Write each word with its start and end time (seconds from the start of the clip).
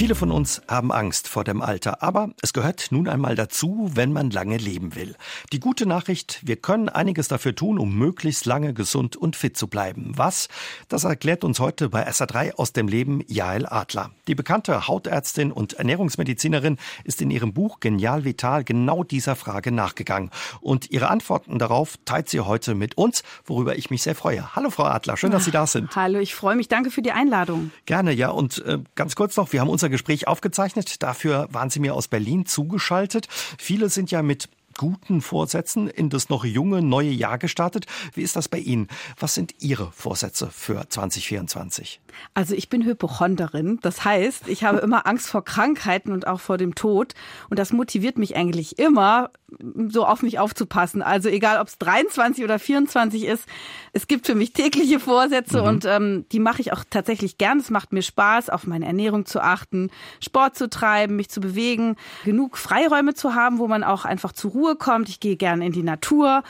Viele 0.00 0.14
von 0.14 0.30
uns 0.30 0.62
haben 0.66 0.92
Angst 0.92 1.28
vor 1.28 1.44
dem 1.44 1.60
Alter, 1.60 2.02
aber 2.02 2.30
es 2.40 2.54
gehört 2.54 2.86
nun 2.90 3.06
einmal 3.06 3.34
dazu, 3.34 3.90
wenn 3.92 4.14
man 4.14 4.30
lange 4.30 4.56
leben 4.56 4.94
will. 4.94 5.14
Die 5.52 5.60
gute 5.60 5.84
Nachricht, 5.84 6.40
wir 6.42 6.56
können 6.56 6.88
einiges 6.88 7.28
dafür 7.28 7.54
tun, 7.54 7.78
um 7.78 7.98
möglichst 7.98 8.46
lange 8.46 8.72
gesund 8.72 9.14
und 9.14 9.36
fit 9.36 9.58
zu 9.58 9.66
bleiben. 9.66 10.12
Was? 10.16 10.48
Das 10.88 11.04
erklärt 11.04 11.44
uns 11.44 11.60
heute 11.60 11.90
bei 11.90 12.08
SA3 12.08 12.54
aus 12.54 12.72
dem 12.72 12.88
Leben 12.88 13.22
Jael 13.26 13.66
Adler. 13.66 14.10
Die 14.26 14.34
bekannte 14.34 14.88
Hautärztin 14.88 15.52
und 15.52 15.74
Ernährungsmedizinerin 15.74 16.78
ist 17.04 17.20
in 17.20 17.30
ihrem 17.30 17.52
Buch 17.52 17.78
Genial 17.80 18.24
Vital 18.24 18.64
genau 18.64 19.04
dieser 19.04 19.36
Frage 19.36 19.70
nachgegangen. 19.70 20.30
Und 20.62 20.90
ihre 20.90 21.10
Antworten 21.10 21.58
darauf 21.58 21.98
teilt 22.06 22.30
sie 22.30 22.40
heute 22.40 22.74
mit 22.74 22.96
uns, 22.96 23.22
worüber 23.44 23.76
ich 23.76 23.90
mich 23.90 24.02
sehr 24.02 24.14
freue. 24.14 24.56
Hallo 24.56 24.70
Frau 24.70 24.84
Adler, 24.84 25.18
schön, 25.18 25.30
dass 25.30 25.44
Sie 25.44 25.50
da 25.50 25.66
sind. 25.66 25.94
Hallo, 25.94 26.20
ich 26.20 26.34
freue 26.34 26.56
mich. 26.56 26.68
Danke 26.68 26.90
für 26.90 27.02
die 27.02 27.12
Einladung. 27.12 27.70
Gerne, 27.84 28.12
ja. 28.12 28.30
Und 28.30 28.64
äh, 28.64 28.78
ganz 28.94 29.14
kurz 29.14 29.36
noch, 29.36 29.52
wir 29.52 29.60
haben 29.60 29.68
unser 29.68 29.89
Gespräch 29.90 30.28
aufgezeichnet. 30.28 31.02
Dafür 31.02 31.48
waren 31.50 31.70
Sie 31.70 31.80
mir 31.80 31.94
aus 31.94 32.08
Berlin 32.08 32.46
zugeschaltet. 32.46 33.28
Viele 33.58 33.88
sind 33.88 34.10
ja 34.10 34.22
mit 34.22 34.48
guten 34.80 35.20
Vorsätzen 35.20 35.88
in 35.88 36.08
das 36.08 36.30
noch 36.30 36.44
junge 36.44 36.80
neue 36.80 37.10
Jahr 37.10 37.36
gestartet. 37.36 37.84
Wie 38.14 38.22
ist 38.22 38.36
das 38.36 38.48
bei 38.48 38.58
Ihnen? 38.58 38.88
Was 39.18 39.34
sind 39.34 39.54
Ihre 39.60 39.92
Vorsätze 39.92 40.48
für 40.50 40.88
2024? 40.88 42.00
Also 42.32 42.54
ich 42.54 42.68
bin 42.68 42.84
Hypochonderin. 42.84 43.78
Das 43.82 44.04
heißt, 44.06 44.48
ich 44.48 44.64
habe 44.64 44.78
immer 44.78 45.06
Angst 45.06 45.28
vor 45.28 45.44
Krankheiten 45.44 46.12
und 46.12 46.26
auch 46.26 46.40
vor 46.40 46.56
dem 46.56 46.74
Tod. 46.74 47.14
Und 47.50 47.58
das 47.58 47.72
motiviert 47.72 48.16
mich 48.16 48.36
eigentlich 48.36 48.78
immer, 48.78 49.30
so 49.88 50.06
auf 50.06 50.22
mich 50.22 50.38
aufzupassen. 50.38 51.02
Also 51.02 51.28
egal, 51.28 51.60
ob 51.60 51.68
es 51.68 51.78
23 51.78 52.44
oder 52.44 52.58
24 52.58 53.24
ist, 53.24 53.44
es 53.92 54.06
gibt 54.06 54.26
für 54.26 54.34
mich 54.34 54.52
tägliche 54.52 55.00
Vorsätze 55.00 55.62
mhm. 55.62 55.68
und 55.68 55.84
ähm, 55.84 56.24
die 56.32 56.40
mache 56.40 56.60
ich 56.60 56.72
auch 56.72 56.84
tatsächlich 56.88 57.38
gern. 57.38 57.58
Es 57.58 57.70
macht 57.70 57.92
mir 57.92 58.02
Spaß, 58.02 58.50
auf 58.50 58.66
meine 58.66 58.86
Ernährung 58.86 59.26
zu 59.26 59.40
achten, 59.40 59.90
Sport 60.20 60.56
zu 60.56 60.68
treiben, 60.68 61.16
mich 61.16 61.28
zu 61.28 61.40
bewegen, 61.40 61.96
genug 62.24 62.56
Freiräume 62.56 63.14
zu 63.14 63.34
haben, 63.34 63.58
wo 63.58 63.66
man 63.66 63.84
auch 63.84 64.04
einfach 64.04 64.32
zur 64.32 64.52
Ruhe 64.52 64.76
kommt. 64.76 65.08
Ich 65.08 65.20
gehe 65.20 65.36
gerne 65.36 65.66
in 65.66 65.72
die 65.72 65.82
Natur. 65.82 66.42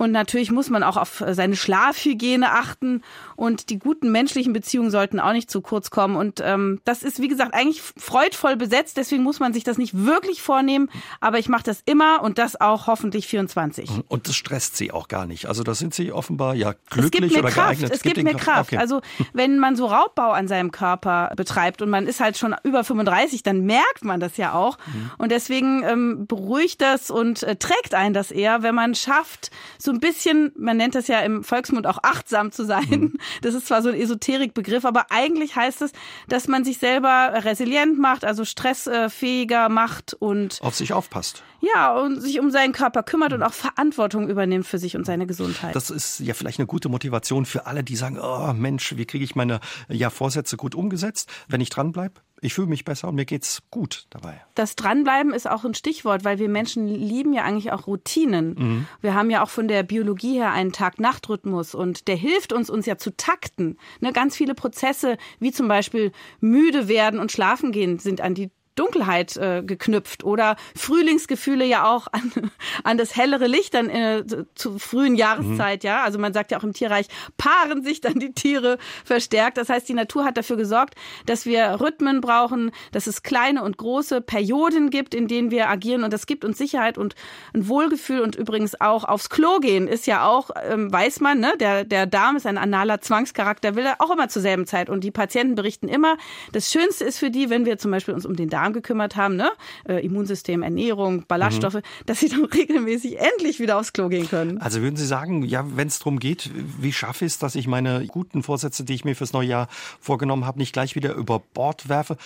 Und 0.00 0.12
natürlich 0.12 0.50
muss 0.50 0.70
man 0.70 0.82
auch 0.82 0.96
auf 0.96 1.22
seine 1.28 1.56
Schlafhygiene 1.56 2.52
achten 2.52 3.02
und 3.36 3.68
die 3.68 3.78
guten 3.78 4.10
menschlichen 4.10 4.54
Beziehungen 4.54 4.90
sollten 4.90 5.20
auch 5.20 5.34
nicht 5.34 5.50
zu 5.50 5.60
kurz 5.60 5.90
kommen. 5.90 6.16
Und 6.16 6.40
ähm, 6.42 6.80
das 6.86 7.02
ist, 7.02 7.20
wie 7.20 7.28
gesagt, 7.28 7.52
eigentlich 7.52 7.82
freudvoll 7.82 8.56
besetzt. 8.56 8.96
Deswegen 8.96 9.22
muss 9.22 9.40
man 9.40 9.52
sich 9.52 9.62
das 9.62 9.76
nicht 9.76 10.06
wirklich 10.06 10.40
vornehmen. 10.40 10.88
Aber 11.20 11.38
ich 11.38 11.50
mache 11.50 11.64
das 11.64 11.82
immer 11.84 12.22
und 12.22 12.38
das 12.38 12.58
auch 12.58 12.86
hoffentlich 12.86 13.26
24. 13.26 13.90
Und 14.08 14.26
das 14.26 14.36
stresst 14.36 14.78
Sie 14.78 14.90
auch 14.90 15.06
gar 15.06 15.26
nicht. 15.26 15.44
Also 15.44 15.64
da 15.64 15.74
sind 15.74 15.92
Sie 15.92 16.12
offenbar 16.12 16.54
ja 16.54 16.74
glücklich 16.88 17.36
oder 17.36 17.50
Kraft. 17.50 17.56
geeignet. 17.56 17.92
Es, 17.92 18.00
gibt, 18.00 18.14
gibt 18.14 18.26
mir 18.26 18.38
Kraft. 18.38 18.72
Okay. 18.72 18.78
Also 18.78 19.02
wenn 19.34 19.58
man 19.58 19.76
so 19.76 19.84
Raubbau 19.84 20.30
an 20.30 20.48
seinem 20.48 20.70
Körper 20.70 21.30
betreibt 21.36 21.82
und 21.82 21.90
man 21.90 22.06
ist 22.06 22.20
halt 22.20 22.38
schon 22.38 22.56
über 22.62 22.84
35, 22.84 23.42
dann 23.42 23.66
merkt 23.66 24.02
man 24.02 24.18
das 24.18 24.38
ja 24.38 24.54
auch. 24.54 24.78
Mhm. 24.86 25.10
Und 25.18 25.30
deswegen 25.30 25.82
ähm, 25.84 26.26
beruhigt 26.26 26.80
das 26.80 27.10
und 27.10 27.42
äh, 27.42 27.56
trägt 27.56 27.92
einen 27.92 28.14
das 28.14 28.30
eher, 28.30 28.62
wenn 28.62 28.74
man 28.74 28.94
schafft, 28.94 29.50
so 29.76 29.89
so 29.90 29.96
ein 29.96 30.00
bisschen, 30.00 30.52
man 30.56 30.76
nennt 30.76 30.94
das 30.94 31.08
ja 31.08 31.18
im 31.20 31.42
Volksmund 31.42 31.86
auch 31.86 31.98
achtsam 32.02 32.52
zu 32.52 32.64
sein. 32.64 32.88
Mhm. 32.88 33.16
Das 33.42 33.54
ist 33.54 33.66
zwar 33.66 33.82
so 33.82 33.88
ein 33.88 33.96
Esoterikbegriff, 33.96 34.84
aber 34.84 35.06
eigentlich 35.10 35.56
heißt 35.56 35.82
es, 35.82 35.92
dass 36.28 36.46
man 36.46 36.64
sich 36.64 36.78
selber 36.78 37.32
resilient 37.44 37.98
macht, 37.98 38.24
also 38.24 38.44
stressfähiger 38.44 39.68
macht 39.68 40.14
und 40.14 40.60
auf 40.62 40.76
sich 40.76 40.92
aufpasst. 40.92 41.42
Ja, 41.60 41.94
und 41.94 42.20
sich 42.20 42.38
um 42.38 42.50
seinen 42.50 42.72
Körper 42.72 43.02
kümmert 43.02 43.32
und 43.32 43.42
auch 43.42 43.52
Verantwortung 43.52 44.28
übernimmt 44.28 44.66
für 44.66 44.78
sich 44.78 44.96
und 44.96 45.04
seine 45.04 45.26
Gesundheit. 45.26 45.74
Das 45.74 45.90
ist 45.90 46.20
ja 46.20 46.32
vielleicht 46.32 46.58
eine 46.58 46.66
gute 46.66 46.88
Motivation 46.88 47.44
für 47.44 47.66
alle, 47.66 47.84
die 47.84 47.96
sagen, 47.96 48.18
oh 48.18 48.52
Mensch, 48.54 48.96
wie 48.96 49.04
kriege 49.04 49.24
ich 49.24 49.34
meine 49.34 49.60
ja, 49.88 50.08
Vorsätze 50.08 50.56
gut 50.56 50.74
umgesetzt, 50.74 51.28
wenn 51.48 51.60
ich 51.60 51.68
dranbleibe? 51.68 52.20
Ich 52.40 52.54
fühle 52.54 52.68
mich 52.68 52.84
besser 52.84 53.08
und 53.08 53.14
mir 53.14 53.24
geht's 53.24 53.62
gut 53.70 54.06
dabei. 54.10 54.40
Das 54.54 54.76
Dranbleiben 54.76 55.32
ist 55.32 55.48
auch 55.48 55.64
ein 55.64 55.74
Stichwort, 55.74 56.24
weil 56.24 56.38
wir 56.38 56.48
Menschen 56.48 56.88
lieben 56.88 57.32
ja 57.32 57.42
eigentlich 57.42 57.72
auch 57.72 57.86
Routinen. 57.86 58.54
Mhm. 58.58 58.86
Wir 59.00 59.14
haben 59.14 59.30
ja 59.30 59.42
auch 59.42 59.50
von 59.50 59.68
der 59.68 59.82
Biologie 59.82 60.34
her 60.34 60.52
einen 60.52 60.72
Tag-Nacht-Rhythmus 60.72 61.74
und 61.74 62.08
der 62.08 62.16
hilft 62.16 62.52
uns, 62.52 62.70
uns 62.70 62.86
ja 62.86 62.96
zu 62.96 63.16
takten. 63.16 63.78
Ne, 64.00 64.12
ganz 64.12 64.36
viele 64.36 64.54
Prozesse, 64.54 65.18
wie 65.38 65.52
zum 65.52 65.68
Beispiel 65.68 66.12
müde 66.40 66.88
werden 66.88 67.20
und 67.20 67.32
schlafen 67.32 67.72
gehen, 67.72 67.98
sind 67.98 68.20
an 68.20 68.34
die 68.34 68.50
Dunkelheit 68.80 69.36
äh, 69.36 69.62
geknüpft 69.62 70.24
oder 70.24 70.56
Frühlingsgefühle 70.74 71.66
ja 71.66 71.84
auch 71.84 72.06
an, 72.12 72.32
an 72.84 72.96
das 72.96 73.14
hellere 73.14 73.46
Licht 73.46 73.74
dann 73.74 73.90
äh, 73.90 74.24
zur 74.54 74.80
frühen 74.80 75.16
Jahreszeit, 75.16 75.82
mhm. 75.82 75.86
ja. 75.86 76.02
Also 76.02 76.18
man 76.18 76.32
sagt 76.32 76.50
ja 76.50 76.58
auch 76.58 76.64
im 76.64 76.72
Tierreich, 76.72 77.06
paaren 77.36 77.82
sich 77.82 78.00
dann 78.00 78.14
die 78.14 78.32
Tiere 78.32 78.78
verstärkt. 79.04 79.58
Das 79.58 79.68
heißt, 79.68 79.86
die 79.86 79.94
Natur 79.94 80.24
hat 80.24 80.38
dafür 80.38 80.56
gesorgt, 80.56 80.94
dass 81.26 81.44
wir 81.44 81.78
Rhythmen 81.80 82.22
brauchen, 82.22 82.70
dass 82.92 83.06
es 83.06 83.22
kleine 83.22 83.62
und 83.62 83.76
große 83.76 84.22
Perioden 84.22 84.88
gibt, 84.88 85.14
in 85.14 85.28
denen 85.28 85.50
wir 85.50 85.68
agieren 85.68 86.02
und 86.02 86.12
das 86.12 86.26
gibt 86.26 86.44
uns 86.44 86.56
Sicherheit 86.56 86.96
und 86.96 87.14
ein 87.52 87.68
Wohlgefühl 87.68 88.20
und 88.20 88.34
übrigens 88.34 88.80
auch 88.80 89.04
aufs 89.04 89.28
Klo 89.28 89.58
gehen 89.58 89.88
ist 89.88 90.06
ja 90.06 90.26
auch, 90.26 90.50
ähm, 90.64 90.90
weiß 90.90 91.20
man, 91.20 91.40
ne, 91.40 91.52
der, 91.60 91.84
der 91.84 92.06
Darm 92.06 92.36
ist 92.36 92.46
ein 92.46 92.56
analer 92.56 93.00
Zwangscharakter, 93.02 93.74
will 93.74 93.84
er 93.84 94.00
auch 94.00 94.10
immer 94.10 94.28
zur 94.28 94.40
selben 94.42 94.66
Zeit 94.66 94.88
und 94.88 95.04
die 95.04 95.10
Patienten 95.10 95.54
berichten 95.54 95.88
immer, 95.88 96.16
das 96.52 96.70
Schönste 96.72 97.04
ist 97.04 97.18
für 97.18 97.30
die, 97.30 97.50
wenn 97.50 97.66
wir 97.66 97.76
zum 97.78 97.90
Beispiel 97.90 98.14
uns 98.14 98.24
um 98.24 98.36
den 98.36 98.48
Darm 98.48 98.69
Darm 98.70 98.72
gekümmert 98.72 99.16
haben, 99.16 99.36
ne? 99.36 99.50
Äh, 99.88 100.04
Immunsystem, 100.04 100.62
Ernährung, 100.62 101.24
Ballaststoffe, 101.26 101.74
mhm. 101.74 102.06
dass 102.06 102.20
sie 102.20 102.28
dann 102.28 102.44
regelmäßig 102.54 103.18
endlich 103.18 103.60
wieder 103.60 103.78
aufs 103.78 103.92
Klo 103.92 104.08
gehen 104.08 104.28
können. 104.28 104.58
Also 104.58 104.80
würden 104.80 104.96
Sie 104.96 105.06
sagen, 105.06 105.42
ja, 105.42 105.64
wenn 105.76 105.88
es 105.88 105.98
darum 105.98 106.18
geht, 106.18 106.50
wie 106.54 106.92
schaffe 106.92 107.24
ich 107.24 107.32
es, 107.32 107.38
dass 107.38 107.54
ich 107.54 107.66
meine 107.66 108.06
guten 108.06 108.42
Vorsätze, 108.42 108.84
die 108.84 108.94
ich 108.94 109.04
mir 109.04 109.14
fürs 109.14 109.32
neue 109.32 109.48
Jahr 109.48 109.68
vorgenommen 110.00 110.46
habe, 110.46 110.58
nicht 110.58 110.72
gleich 110.72 110.94
wieder 110.94 111.14
über 111.14 111.40
Bord 111.40 111.88
werfe, 111.88 112.16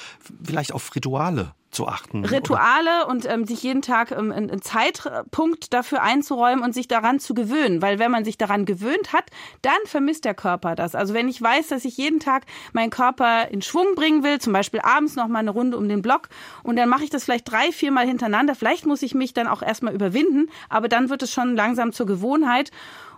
vielleicht 0.44 0.72
auf 0.72 0.94
Rituale? 0.94 1.53
Zu 1.74 1.86
achten. 1.86 2.24
Rituale 2.24 3.04
oder? 3.04 3.08
und 3.08 3.26
ähm, 3.26 3.46
sich 3.46 3.62
jeden 3.62 3.82
Tag 3.82 4.10
ähm, 4.12 4.32
einen 4.32 4.62
Zeitpunkt 4.62 5.72
dafür 5.72 6.02
einzuräumen 6.02 6.64
und 6.64 6.72
sich 6.72 6.88
daran 6.88 7.20
zu 7.20 7.34
gewöhnen. 7.34 7.82
Weil 7.82 7.98
wenn 7.98 8.10
man 8.10 8.24
sich 8.24 8.38
daran 8.38 8.64
gewöhnt 8.64 9.12
hat, 9.12 9.24
dann 9.62 9.74
vermisst 9.84 10.24
der 10.24 10.34
Körper 10.34 10.74
das. 10.74 10.94
Also 10.94 11.14
wenn 11.14 11.28
ich 11.28 11.40
weiß, 11.40 11.68
dass 11.68 11.84
ich 11.84 11.96
jeden 11.96 12.20
Tag 12.20 12.44
meinen 12.72 12.90
Körper 12.90 13.48
in 13.48 13.62
Schwung 13.62 13.94
bringen 13.94 14.22
will, 14.22 14.40
zum 14.40 14.52
Beispiel 14.52 14.80
abends 14.80 15.16
noch 15.16 15.28
mal 15.28 15.40
eine 15.40 15.50
Runde 15.50 15.76
um 15.76 15.88
den 15.88 16.02
Block 16.02 16.28
und 16.62 16.76
dann 16.76 16.88
mache 16.88 17.04
ich 17.04 17.10
das 17.10 17.24
vielleicht 17.24 17.50
drei, 17.50 17.72
vier 17.72 17.91
Mal 17.91 18.06
hintereinander. 18.06 18.54
Vielleicht 18.54 18.86
muss 18.86 19.02
ich 19.02 19.14
mich 19.14 19.34
dann 19.34 19.46
auch 19.46 19.62
erstmal 19.62 19.94
überwinden, 19.94 20.50
aber 20.68 20.88
dann 20.88 21.10
wird 21.10 21.22
es 21.22 21.32
schon 21.32 21.56
langsam 21.56 21.92
zur 21.92 22.06
Gewohnheit. 22.06 22.70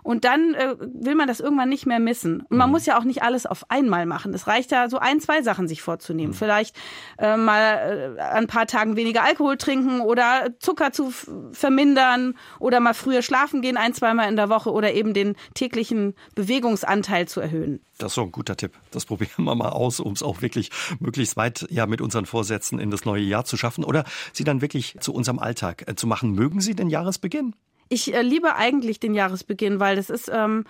Und 0.07 0.23
dann 0.23 0.53
äh, 0.53 0.73
will 0.79 1.15
man 1.15 1.27
das 1.27 1.41
irgendwann 1.41 1.67
nicht 1.67 1.85
mehr 1.85 1.99
missen. 1.99 2.39
Und 2.39 2.55
man 2.55 2.69
mhm. 2.69 2.71
muss 2.71 2.85
ja 2.85 2.97
auch 2.97 3.03
nicht 3.03 3.23
alles 3.23 3.45
auf 3.45 3.69
einmal 3.69 4.05
machen. 4.05 4.33
Es 4.33 4.47
reicht 4.47 4.71
ja 4.71 4.87
so 4.87 4.99
ein, 4.99 5.19
zwei 5.19 5.41
Sachen 5.41 5.67
sich 5.67 5.81
vorzunehmen. 5.81 6.31
Mhm. 6.31 6.37
Vielleicht 6.37 6.77
äh, 7.17 7.35
mal 7.35 8.15
äh, 8.17 8.21
ein 8.21 8.47
paar 8.47 8.67
Tagen 8.67 8.95
weniger 8.95 9.25
Alkohol 9.25 9.57
trinken 9.57 9.99
oder 9.99 10.47
Zucker 10.59 10.93
zu 10.93 11.11
vermindern 11.51 12.35
oder 12.57 12.79
mal 12.79 12.93
früher 12.93 13.21
schlafen 13.21 13.61
gehen, 13.61 13.75
ein, 13.75 13.93
zweimal 13.93 14.29
in 14.29 14.37
der 14.37 14.47
Woche 14.47 14.71
oder 14.71 14.93
eben 14.93 15.13
den 15.13 15.35
täglichen 15.55 16.13
Bewegungsanteil 16.35 17.27
zu 17.27 17.41
erhöhen. 17.41 17.81
Das 17.97 18.11
ist 18.11 18.15
so 18.15 18.21
ein 18.21 18.31
guter 18.31 18.55
Tipp. 18.55 18.75
Das 18.91 19.03
probieren 19.03 19.43
wir 19.43 19.55
mal 19.55 19.71
aus, 19.71 19.99
um 19.99 20.13
es 20.13 20.23
auch 20.23 20.41
wirklich 20.41 20.71
möglichst 21.01 21.35
weit 21.35 21.67
ja 21.69 21.85
mit 21.85 21.99
unseren 21.99 22.25
Vorsätzen 22.25 22.79
in 22.79 22.91
das 22.91 23.03
neue 23.03 23.23
Jahr 23.23 23.43
zu 23.43 23.57
schaffen 23.57 23.83
oder 23.83 24.05
sie 24.31 24.45
dann 24.45 24.61
wirklich 24.61 24.95
zu 25.01 25.13
unserem 25.13 25.39
Alltag 25.39 25.83
äh, 25.85 25.95
zu 25.95 26.07
machen. 26.07 26.31
Mögen 26.31 26.61
Sie 26.61 26.75
den 26.75 26.89
Jahresbeginn? 26.89 27.55
Ich 27.89 28.13
äh, 28.13 28.21
liebe 28.21 28.55
eigentlich 28.55 28.99
den 28.99 29.13
Jahresbeginn, 29.13 29.79
weil 29.79 29.95
das 29.95 30.09
ist, 30.09 30.29
ähm, 30.33 30.65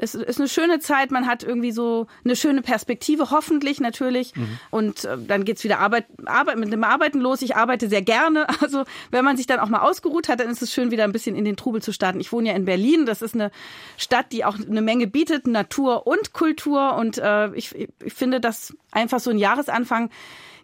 es 0.00 0.14
ist 0.14 0.38
eine 0.38 0.48
schöne 0.48 0.78
Zeit. 0.78 1.10
Man 1.10 1.26
hat 1.26 1.42
irgendwie 1.42 1.72
so 1.72 2.06
eine 2.24 2.36
schöne 2.36 2.62
Perspektive, 2.62 3.30
hoffentlich 3.30 3.80
natürlich. 3.80 4.34
Mhm. 4.36 4.58
Und 4.70 5.04
äh, 5.04 5.18
dann 5.18 5.44
geht's 5.44 5.64
wieder 5.64 5.80
Arbeit, 5.80 6.06
Arbeit 6.24 6.56
mit 6.56 6.72
dem 6.72 6.84
Arbeiten 6.84 7.20
los. 7.20 7.42
Ich 7.42 7.56
arbeite 7.56 7.88
sehr 7.88 8.02
gerne. 8.02 8.46
Also 8.60 8.84
wenn 9.10 9.24
man 9.24 9.36
sich 9.36 9.46
dann 9.46 9.60
auch 9.60 9.68
mal 9.68 9.80
ausgeruht 9.80 10.28
hat, 10.28 10.40
dann 10.40 10.50
ist 10.50 10.60
es 10.62 10.72
schön, 10.72 10.90
wieder 10.90 11.04
ein 11.04 11.12
bisschen 11.12 11.34
in 11.36 11.44
den 11.44 11.56
Trubel 11.56 11.80
zu 11.80 11.92
starten. 11.92 12.20
Ich 12.20 12.32
wohne 12.32 12.50
ja 12.50 12.54
in 12.54 12.66
Berlin. 12.66 13.06
Das 13.06 13.22
ist 13.22 13.34
eine 13.34 13.50
Stadt, 13.96 14.30
die 14.32 14.44
auch 14.44 14.56
eine 14.58 14.82
Menge 14.82 15.06
bietet, 15.06 15.46
Natur 15.46 16.06
und 16.06 16.32
Kultur. 16.32 16.96
Und 16.96 17.18
äh, 17.18 17.52
ich, 17.54 17.74
ich 17.74 18.12
finde, 18.12 18.40
dass 18.40 18.76
einfach 18.90 19.20
so 19.20 19.30
ein 19.30 19.38
Jahresanfang 19.38 20.10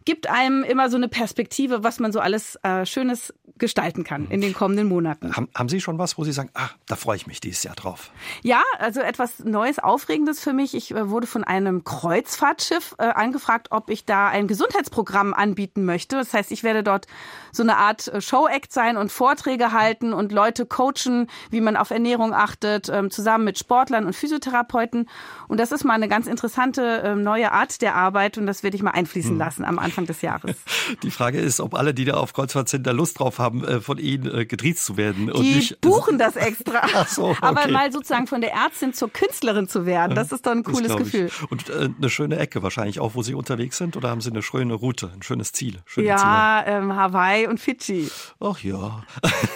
gibt 0.04 0.28
einem 0.28 0.62
immer 0.64 0.90
so 0.90 0.96
eine 0.96 1.08
Perspektive, 1.08 1.82
was 1.82 1.98
man 1.98 2.12
so 2.12 2.20
alles 2.20 2.56
äh, 2.62 2.84
Schönes 2.86 3.32
gestalten 3.56 4.02
kann 4.02 4.28
in 4.30 4.40
den 4.40 4.52
kommenden 4.52 4.88
Monaten. 4.88 5.36
Haben, 5.36 5.48
haben 5.54 5.68
Sie 5.68 5.80
schon 5.80 5.96
was, 5.98 6.18
wo 6.18 6.24
Sie 6.24 6.32
sagen, 6.32 6.50
ah, 6.54 6.70
da 6.86 6.96
freue 6.96 7.16
ich 7.16 7.26
mich 7.26 7.40
dieses 7.40 7.62
Jahr 7.62 7.76
drauf? 7.76 8.10
Ja, 8.42 8.62
also 8.78 9.00
etwas 9.00 9.44
Neues, 9.44 9.78
Aufregendes 9.78 10.40
für 10.40 10.52
mich. 10.52 10.74
Ich 10.74 10.90
äh, 10.90 11.08
wurde 11.08 11.26
von 11.26 11.44
einem 11.44 11.84
Kreuzfahrtschiff 11.84 12.96
äh, 12.98 13.04
angefragt, 13.04 13.68
ob 13.70 13.90
ich 13.90 14.04
da 14.04 14.28
ein 14.28 14.48
Gesundheitsprogramm 14.48 15.34
anbieten 15.34 15.84
möchte. 15.84 16.16
Das 16.16 16.34
heißt, 16.34 16.50
ich 16.50 16.64
werde 16.64 16.82
dort 16.82 17.06
so 17.52 17.62
eine 17.62 17.76
Art 17.76 18.08
äh, 18.08 18.20
Show-Act 18.20 18.72
sein 18.72 18.96
und 18.96 19.12
Vorträge 19.12 19.70
halten 19.70 20.12
und 20.12 20.32
Leute 20.32 20.66
coachen, 20.66 21.28
wie 21.50 21.60
man 21.60 21.76
auf 21.76 21.90
Ernährung 21.92 22.34
achtet, 22.34 22.88
ähm, 22.88 23.10
zusammen 23.10 23.44
mit 23.44 23.58
Sportlern 23.58 24.04
und 24.04 24.16
Physiotherapeuten. 24.16 25.08
Und 25.46 25.60
das 25.60 25.70
ist 25.70 25.84
mal 25.84 25.94
eine 25.94 26.08
ganz 26.08 26.26
interessante 26.26 27.02
ähm, 27.04 27.22
neue 27.22 27.52
Art 27.52 27.82
der 27.82 27.94
Arbeit 27.94 28.36
und 28.36 28.46
das 28.46 28.64
werde 28.64 28.76
ich 28.76 28.82
mal 28.82 28.90
einfließen 28.90 29.32
hm. 29.32 29.38
lassen 29.38 29.64
am 29.64 29.78
Anfang 29.78 29.93
Anfang 29.94 30.06
des 30.06 30.22
Jahres. 30.22 30.56
Die 31.02 31.10
Frage 31.10 31.38
ist, 31.38 31.60
ob 31.60 31.74
alle, 31.74 31.94
die 31.94 32.04
da 32.04 32.14
auf 32.14 32.32
Kreuzfahrt 32.32 32.68
sind, 32.68 32.86
da 32.86 32.90
Lust 32.90 33.20
drauf 33.20 33.38
haben, 33.38 33.64
äh, 33.64 33.80
von 33.80 33.98
Ihnen 33.98 34.32
äh, 34.34 34.44
getriezt 34.44 34.84
zu 34.84 34.96
werden. 34.96 35.30
Und 35.30 35.42
die 35.42 35.54
nicht, 35.54 35.80
buchen 35.80 36.18
das 36.18 36.36
extra. 36.36 36.82
Ach 36.94 37.08
so, 37.08 37.26
okay. 37.26 37.38
Aber 37.40 37.68
mal 37.68 37.92
sozusagen 37.92 38.26
von 38.26 38.40
der 38.40 38.52
Ärztin 38.52 38.92
zur 38.92 39.12
Künstlerin 39.12 39.68
zu 39.68 39.86
werden, 39.86 40.14
das 40.14 40.32
ist 40.32 40.46
doch 40.46 40.52
ein 40.52 40.64
cooles 40.64 40.96
Gefühl. 40.96 41.26
Ich. 41.26 41.50
Und 41.50 41.68
äh, 41.70 41.90
eine 41.96 42.10
schöne 42.10 42.38
Ecke 42.38 42.62
wahrscheinlich 42.62 43.00
auch, 43.00 43.14
wo 43.14 43.22
Sie 43.22 43.34
unterwegs 43.34 43.78
sind, 43.78 43.96
oder 43.96 44.10
haben 44.10 44.20
Sie 44.20 44.30
eine 44.30 44.42
schöne 44.42 44.74
Route, 44.74 45.10
ein 45.14 45.22
schönes 45.22 45.52
Ziel? 45.52 45.82
ja, 45.96 46.64
ähm, 46.66 46.94
Hawaii 46.94 47.46
und 47.46 47.60
Fidschi. 47.60 48.10
Ach 48.40 48.58
ja. 48.60 49.04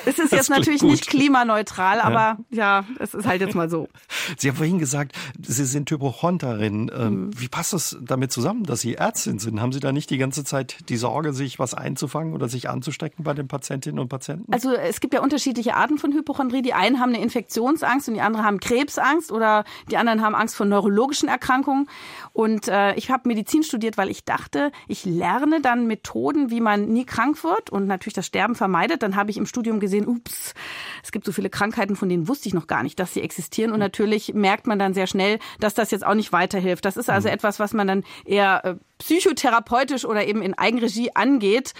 Es 0.06 0.18
ist 0.18 0.32
jetzt 0.38 0.50
natürlich 0.50 0.80
gut. 0.80 0.90
nicht 0.90 1.08
klimaneutral, 1.08 2.00
aber 2.00 2.38
ja. 2.50 2.80
ja, 2.80 2.84
es 3.00 3.14
ist 3.14 3.26
halt 3.26 3.40
jetzt 3.40 3.54
mal 3.54 3.68
so. 3.68 3.88
Sie 4.36 4.48
haben 4.48 4.56
vorhin 4.56 4.78
gesagt, 4.78 5.16
Sie 5.42 5.64
sind 5.64 5.90
Hypochonderin. 5.90 6.90
Ähm, 6.94 7.26
mhm. 7.26 7.40
Wie 7.40 7.48
passt 7.48 7.72
es 7.74 7.96
damit 8.00 8.32
zusammen, 8.32 8.64
dass 8.64 8.80
Sie 8.80 8.94
Ärztin 8.94 9.38
sind? 9.38 9.60
Haben 9.60 9.72
Sie 9.72 9.80
da 9.80 9.92
nicht 9.92 10.10
die 10.10 10.18
ganze 10.18 10.27
Zeit 10.44 10.88
die 10.88 10.96
Sorge, 10.96 11.32
sich 11.32 11.58
was 11.58 11.74
einzufangen 11.74 12.34
oder 12.34 12.48
sich 12.48 12.68
anzustecken 12.68 13.24
bei 13.24 13.34
den 13.34 13.48
Patientinnen 13.48 13.98
und 13.98 14.08
Patienten? 14.08 14.52
Also 14.52 14.72
es 14.72 15.00
gibt 15.00 15.14
ja 15.14 15.20
unterschiedliche 15.20 15.74
Arten 15.74 15.98
von 15.98 16.12
Hypochondrie. 16.12 16.62
Die 16.62 16.74
einen 16.74 17.00
haben 17.00 17.14
eine 17.14 17.22
Infektionsangst 17.22 18.08
und 18.08 18.14
die 18.14 18.20
anderen 18.20 18.44
haben 18.46 18.60
Krebsangst 18.60 19.32
oder 19.32 19.64
die 19.90 19.96
anderen 19.96 20.22
haben 20.22 20.34
Angst 20.34 20.56
vor 20.56 20.66
neurologischen 20.66 21.28
Erkrankungen. 21.28 21.88
Und 22.32 22.68
äh, 22.68 22.94
ich 22.94 23.10
habe 23.10 23.28
Medizin 23.28 23.62
studiert, 23.62 23.96
weil 23.98 24.10
ich 24.10 24.24
dachte, 24.24 24.72
ich 24.86 25.04
lerne 25.04 25.60
dann 25.60 25.86
Methoden, 25.86 26.50
wie 26.50 26.60
man 26.60 26.88
nie 26.88 27.04
krank 27.04 27.42
wird 27.44 27.70
und 27.70 27.86
natürlich 27.86 28.14
das 28.14 28.26
Sterben 28.26 28.54
vermeidet. 28.54 29.02
Dann 29.02 29.16
habe 29.16 29.30
ich 29.30 29.36
im 29.36 29.46
Studium 29.46 29.80
gesehen, 29.80 30.06
ups, 30.06 30.54
es 31.02 31.12
gibt 31.12 31.24
so 31.24 31.32
viele 31.32 31.50
Krankheiten, 31.50 31.96
von 31.96 32.08
denen 32.08 32.28
wusste 32.28 32.48
ich 32.48 32.54
noch 32.54 32.66
gar 32.66 32.82
nicht, 32.82 32.98
dass 33.00 33.14
sie 33.14 33.22
existieren. 33.22 33.72
Und 33.72 33.80
natürlich 33.80 34.34
merkt 34.34 34.66
man 34.66 34.78
dann 34.78 34.94
sehr 34.94 35.06
schnell, 35.06 35.38
dass 35.60 35.74
das 35.74 35.90
jetzt 35.90 36.04
auch 36.04 36.14
nicht 36.14 36.32
weiterhilft. 36.32 36.84
Das 36.84 36.96
ist 36.96 37.10
also 37.10 37.28
mhm. 37.28 37.34
etwas, 37.34 37.60
was 37.60 37.72
man 37.72 37.86
dann 37.86 38.04
eher 38.24 38.64
äh, 38.64 38.74
psychotherapeutisch 38.98 40.04
oder 40.04 40.26
eben 40.26 40.42
in 40.42 40.54
Eigenregie 40.54 41.10
angeht 41.14 41.74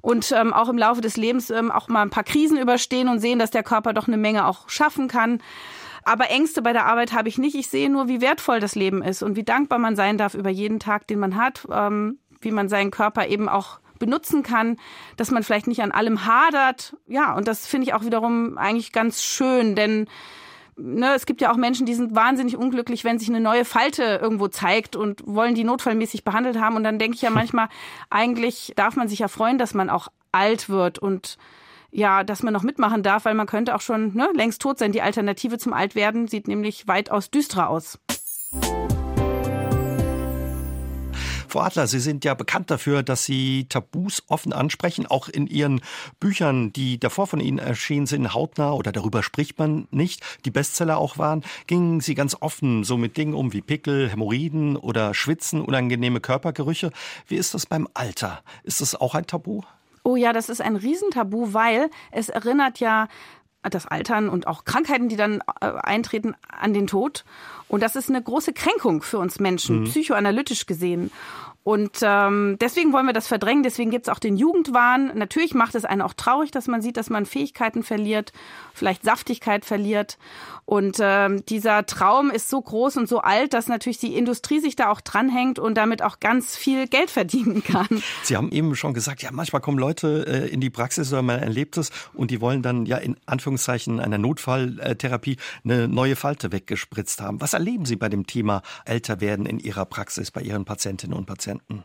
und 0.00 0.32
ähm, 0.32 0.52
auch 0.52 0.68
im 0.68 0.78
Laufe 0.78 1.00
des 1.00 1.16
Lebens 1.16 1.50
ähm, 1.50 1.70
auch 1.70 1.88
mal 1.88 2.02
ein 2.02 2.10
paar 2.10 2.24
Krisen 2.24 2.58
überstehen 2.58 3.08
und 3.08 3.20
sehen, 3.20 3.38
dass 3.38 3.50
der 3.50 3.62
Körper 3.62 3.92
doch 3.92 4.08
eine 4.08 4.16
Menge 4.16 4.46
auch 4.46 4.68
schaffen 4.68 5.08
kann. 5.08 5.42
Aber 6.02 6.30
Ängste 6.30 6.62
bei 6.62 6.72
der 6.72 6.86
Arbeit 6.86 7.12
habe 7.12 7.28
ich 7.28 7.38
nicht. 7.38 7.54
Ich 7.54 7.68
sehe 7.68 7.90
nur, 7.90 8.08
wie 8.08 8.20
wertvoll 8.20 8.60
das 8.60 8.74
Leben 8.74 9.02
ist 9.02 9.22
und 9.22 9.36
wie 9.36 9.44
dankbar 9.44 9.78
man 9.78 9.96
sein 9.96 10.16
darf 10.16 10.34
über 10.34 10.50
jeden 10.50 10.80
Tag, 10.80 11.06
den 11.06 11.18
man 11.18 11.36
hat, 11.36 11.66
ähm, 11.70 12.18
wie 12.40 12.50
man 12.50 12.68
seinen 12.68 12.90
Körper 12.90 13.26
eben 13.26 13.48
auch 13.48 13.80
benutzen 13.98 14.42
kann, 14.42 14.78
dass 15.18 15.30
man 15.30 15.42
vielleicht 15.42 15.66
nicht 15.66 15.82
an 15.82 15.92
allem 15.92 16.24
hadert. 16.24 16.96
Ja, 17.06 17.34
und 17.34 17.46
das 17.46 17.66
finde 17.66 17.86
ich 17.86 17.94
auch 17.94 18.04
wiederum 18.04 18.56
eigentlich 18.56 18.92
ganz 18.92 19.22
schön, 19.22 19.74
denn 19.76 20.08
ne, 20.80 21.14
es 21.14 21.26
gibt 21.26 21.40
ja 21.40 21.52
auch 21.52 21.56
Menschen, 21.56 21.86
die 21.86 21.94
sind 21.94 22.14
wahnsinnig 22.14 22.56
unglücklich, 22.56 23.04
wenn 23.04 23.18
sich 23.18 23.28
eine 23.28 23.40
neue 23.40 23.64
Falte 23.64 24.18
irgendwo 24.20 24.48
zeigt 24.48 24.96
und 24.96 25.22
wollen 25.26 25.54
die 25.54 25.64
notfallmäßig 25.64 26.24
behandelt 26.24 26.58
haben. 26.58 26.76
Und 26.76 26.84
dann 26.84 26.98
denke 26.98 27.14
ich 27.16 27.22
ja 27.22 27.30
manchmal, 27.40 27.68
eigentlich 28.08 28.72
darf 28.76 28.96
man 28.96 29.08
sich 29.08 29.20
ja 29.20 29.28
freuen, 29.28 29.58
dass 29.58 29.74
man 29.74 29.90
auch 29.90 30.08
alt 30.32 30.68
wird 30.68 30.98
und 30.98 31.38
ja, 31.92 32.22
dass 32.22 32.44
man 32.44 32.52
noch 32.52 32.62
mitmachen 32.62 33.02
darf, 33.02 33.24
weil 33.24 33.34
man 33.34 33.46
könnte 33.46 33.74
auch 33.74 33.80
schon 33.80 34.14
ne, 34.14 34.28
längst 34.34 34.62
tot 34.62 34.78
sein. 34.78 34.92
Die 34.92 35.02
Alternative 35.02 35.58
zum 35.58 35.72
Altwerden 35.72 36.28
sieht 36.28 36.46
nämlich 36.46 36.86
weitaus 36.86 37.30
düsterer 37.30 37.68
aus. 37.68 37.98
Frau 41.50 41.60
Adler, 41.60 41.88
Sie 41.88 41.98
sind 41.98 42.24
ja 42.24 42.34
bekannt 42.34 42.70
dafür, 42.70 43.02
dass 43.02 43.24
Sie 43.24 43.66
Tabus 43.68 44.22
offen 44.28 44.52
ansprechen, 44.52 45.06
auch 45.06 45.28
in 45.28 45.48
Ihren 45.48 45.80
Büchern, 46.20 46.72
die 46.72 47.00
davor 47.00 47.26
von 47.26 47.40
Ihnen 47.40 47.58
erschienen 47.58 48.06
sind, 48.06 48.32
hautnah 48.32 48.70
oder 48.72 48.92
darüber 48.92 49.24
spricht 49.24 49.58
man 49.58 49.88
nicht, 49.90 50.22
die 50.44 50.52
Bestseller 50.52 50.98
auch 50.98 51.18
waren, 51.18 51.42
gingen 51.66 52.00
Sie 52.00 52.14
ganz 52.14 52.36
offen 52.38 52.84
so 52.84 52.96
mit 52.96 53.16
Dingen 53.16 53.34
um 53.34 53.52
wie 53.52 53.62
Pickel, 53.62 54.08
Hämorrhoiden 54.10 54.76
oder 54.76 55.12
Schwitzen, 55.12 55.60
unangenehme 55.60 56.20
Körpergerüche. 56.20 56.92
Wie 57.26 57.36
ist 57.36 57.52
das 57.52 57.66
beim 57.66 57.88
Alter? 57.94 58.42
Ist 58.62 58.80
das 58.80 58.94
auch 58.94 59.16
ein 59.16 59.26
Tabu? 59.26 59.62
Oh 60.02 60.16
ja, 60.16 60.32
das 60.32 60.48
ist 60.48 60.62
ein 60.62 60.76
Riesentabu, 60.76 61.52
weil 61.52 61.90
es 62.10 62.30
erinnert 62.30 62.80
ja 62.80 63.08
das 63.68 63.86
Altern 63.86 64.28
und 64.28 64.46
auch 64.46 64.64
Krankheiten, 64.64 65.08
die 65.08 65.16
dann 65.16 65.42
äh, 65.60 65.66
eintreten, 65.66 66.34
an 66.48 66.72
den 66.72 66.86
Tod. 66.86 67.24
Und 67.68 67.82
das 67.82 67.96
ist 67.96 68.08
eine 68.08 68.22
große 68.22 68.52
Kränkung 68.52 69.02
für 69.02 69.18
uns 69.18 69.38
Menschen, 69.38 69.80
mhm. 69.80 69.84
psychoanalytisch 69.84 70.66
gesehen. 70.66 71.10
Und 71.62 71.98
ähm, 72.02 72.56
deswegen 72.58 72.92
wollen 72.92 73.06
wir 73.06 73.12
das 73.12 73.26
verdrängen. 73.26 73.62
Deswegen 73.62 73.90
gibt's 73.90 74.08
auch 74.08 74.18
den 74.18 74.36
Jugendwahn. 74.36 75.12
Natürlich 75.14 75.54
macht 75.54 75.74
es 75.74 75.84
einen 75.84 76.00
auch 76.00 76.14
traurig, 76.14 76.50
dass 76.50 76.68
man 76.68 76.80
sieht, 76.80 76.96
dass 76.96 77.10
man 77.10 77.26
Fähigkeiten 77.26 77.82
verliert, 77.82 78.32
vielleicht 78.74 79.04
Saftigkeit 79.04 79.64
verliert. 79.64 80.18
Und 80.64 80.98
ähm, 81.00 81.44
dieser 81.46 81.84
Traum 81.84 82.30
ist 82.30 82.48
so 82.48 82.60
groß 82.60 82.96
und 82.96 83.08
so 83.08 83.18
alt, 83.18 83.54
dass 83.54 83.66
natürlich 83.66 83.98
die 83.98 84.14
Industrie 84.14 84.60
sich 84.60 84.76
da 84.76 84.88
auch 84.90 85.00
dranhängt 85.00 85.58
und 85.58 85.74
damit 85.74 86.00
auch 86.00 86.20
ganz 86.20 86.56
viel 86.56 86.86
Geld 86.86 87.10
verdienen 87.10 87.64
kann. 87.64 87.88
Sie 88.22 88.36
haben 88.36 88.52
eben 88.52 88.76
schon 88.76 88.94
gesagt, 88.94 89.22
ja, 89.22 89.30
manchmal 89.32 89.62
kommen 89.62 89.78
Leute 89.78 90.24
äh, 90.28 90.48
in 90.48 90.60
die 90.60 90.70
Praxis 90.70 91.12
oder 91.12 91.22
man 91.22 91.40
erlebt 91.40 91.76
es 91.76 91.90
und 92.14 92.30
die 92.30 92.40
wollen 92.40 92.62
dann 92.62 92.86
ja 92.86 92.98
in 92.98 93.16
Anführungszeichen 93.26 93.98
einer 93.98 94.18
Notfalltherapie 94.18 95.38
eine 95.64 95.88
neue 95.88 96.14
Falte 96.14 96.52
weggespritzt 96.52 97.20
haben. 97.20 97.40
Was 97.40 97.52
erleben 97.52 97.84
Sie 97.84 97.96
bei 97.96 98.08
dem 98.08 98.28
Thema 98.28 98.62
Älterwerden 98.84 99.46
in 99.46 99.58
Ihrer 99.58 99.86
Praxis, 99.86 100.30
bei 100.30 100.42
Ihren 100.42 100.64
Patientinnen 100.64 101.18
und 101.18 101.26
Patienten? 101.26 101.84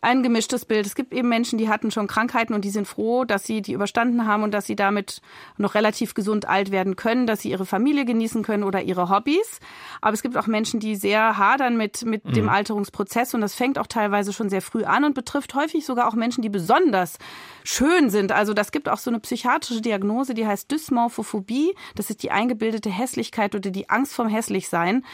Ein 0.00 0.22
gemischtes 0.22 0.64
Bild. 0.64 0.86
Es 0.86 0.94
gibt 0.94 1.12
eben 1.12 1.28
Menschen, 1.28 1.58
die 1.58 1.68
hatten 1.68 1.90
schon 1.90 2.06
Krankheiten 2.06 2.54
und 2.54 2.64
die 2.64 2.70
sind 2.70 2.86
froh, 2.86 3.24
dass 3.24 3.44
sie 3.44 3.62
die 3.62 3.72
überstanden 3.72 4.26
haben 4.26 4.42
und 4.42 4.52
dass 4.52 4.66
sie 4.66 4.76
damit 4.76 5.22
noch 5.56 5.74
relativ 5.74 6.14
gesund 6.14 6.48
alt 6.48 6.70
werden 6.70 6.96
können, 6.96 7.26
dass 7.26 7.40
sie 7.40 7.50
ihre 7.50 7.66
Familie 7.66 8.04
genießen 8.04 8.42
können 8.42 8.64
oder 8.64 8.82
ihre 8.82 9.08
Hobbys. 9.08 9.60
Aber 10.00 10.14
es 10.14 10.22
gibt 10.22 10.36
auch 10.36 10.46
Menschen, 10.46 10.80
die 10.80 10.96
sehr 10.96 11.38
hadern 11.38 11.76
mit, 11.76 12.04
mit 12.04 12.24
mhm. 12.24 12.32
dem 12.32 12.48
Alterungsprozess 12.48 13.34
und 13.34 13.40
das 13.40 13.54
fängt 13.54 13.78
auch 13.78 13.86
teilweise 13.86 14.32
schon 14.32 14.50
sehr 14.50 14.62
früh 14.62 14.84
an 14.84 15.04
und 15.04 15.14
betrifft 15.14 15.54
häufig 15.54 15.86
sogar 15.86 16.08
auch 16.08 16.14
Menschen, 16.14 16.42
die 16.42 16.48
besonders 16.48 17.18
schön 17.64 18.10
sind. 18.10 18.32
Also 18.32 18.54
das 18.54 18.72
gibt 18.72 18.88
auch 18.88 18.98
so 18.98 19.10
eine 19.10 19.20
psychiatrische 19.20 19.80
Diagnose, 19.80 20.34
die 20.34 20.46
heißt 20.46 20.70
Dysmorphophobie. 20.70 21.74
Das 21.94 22.10
ist 22.10 22.22
die 22.22 22.30
eingebildete 22.30 22.90
Hässlichkeit 22.90 23.54
oder 23.54 23.70
die 23.70 23.90
Angst 23.90 24.14
vom 24.14 24.28
Hässlichsein. 24.28 25.04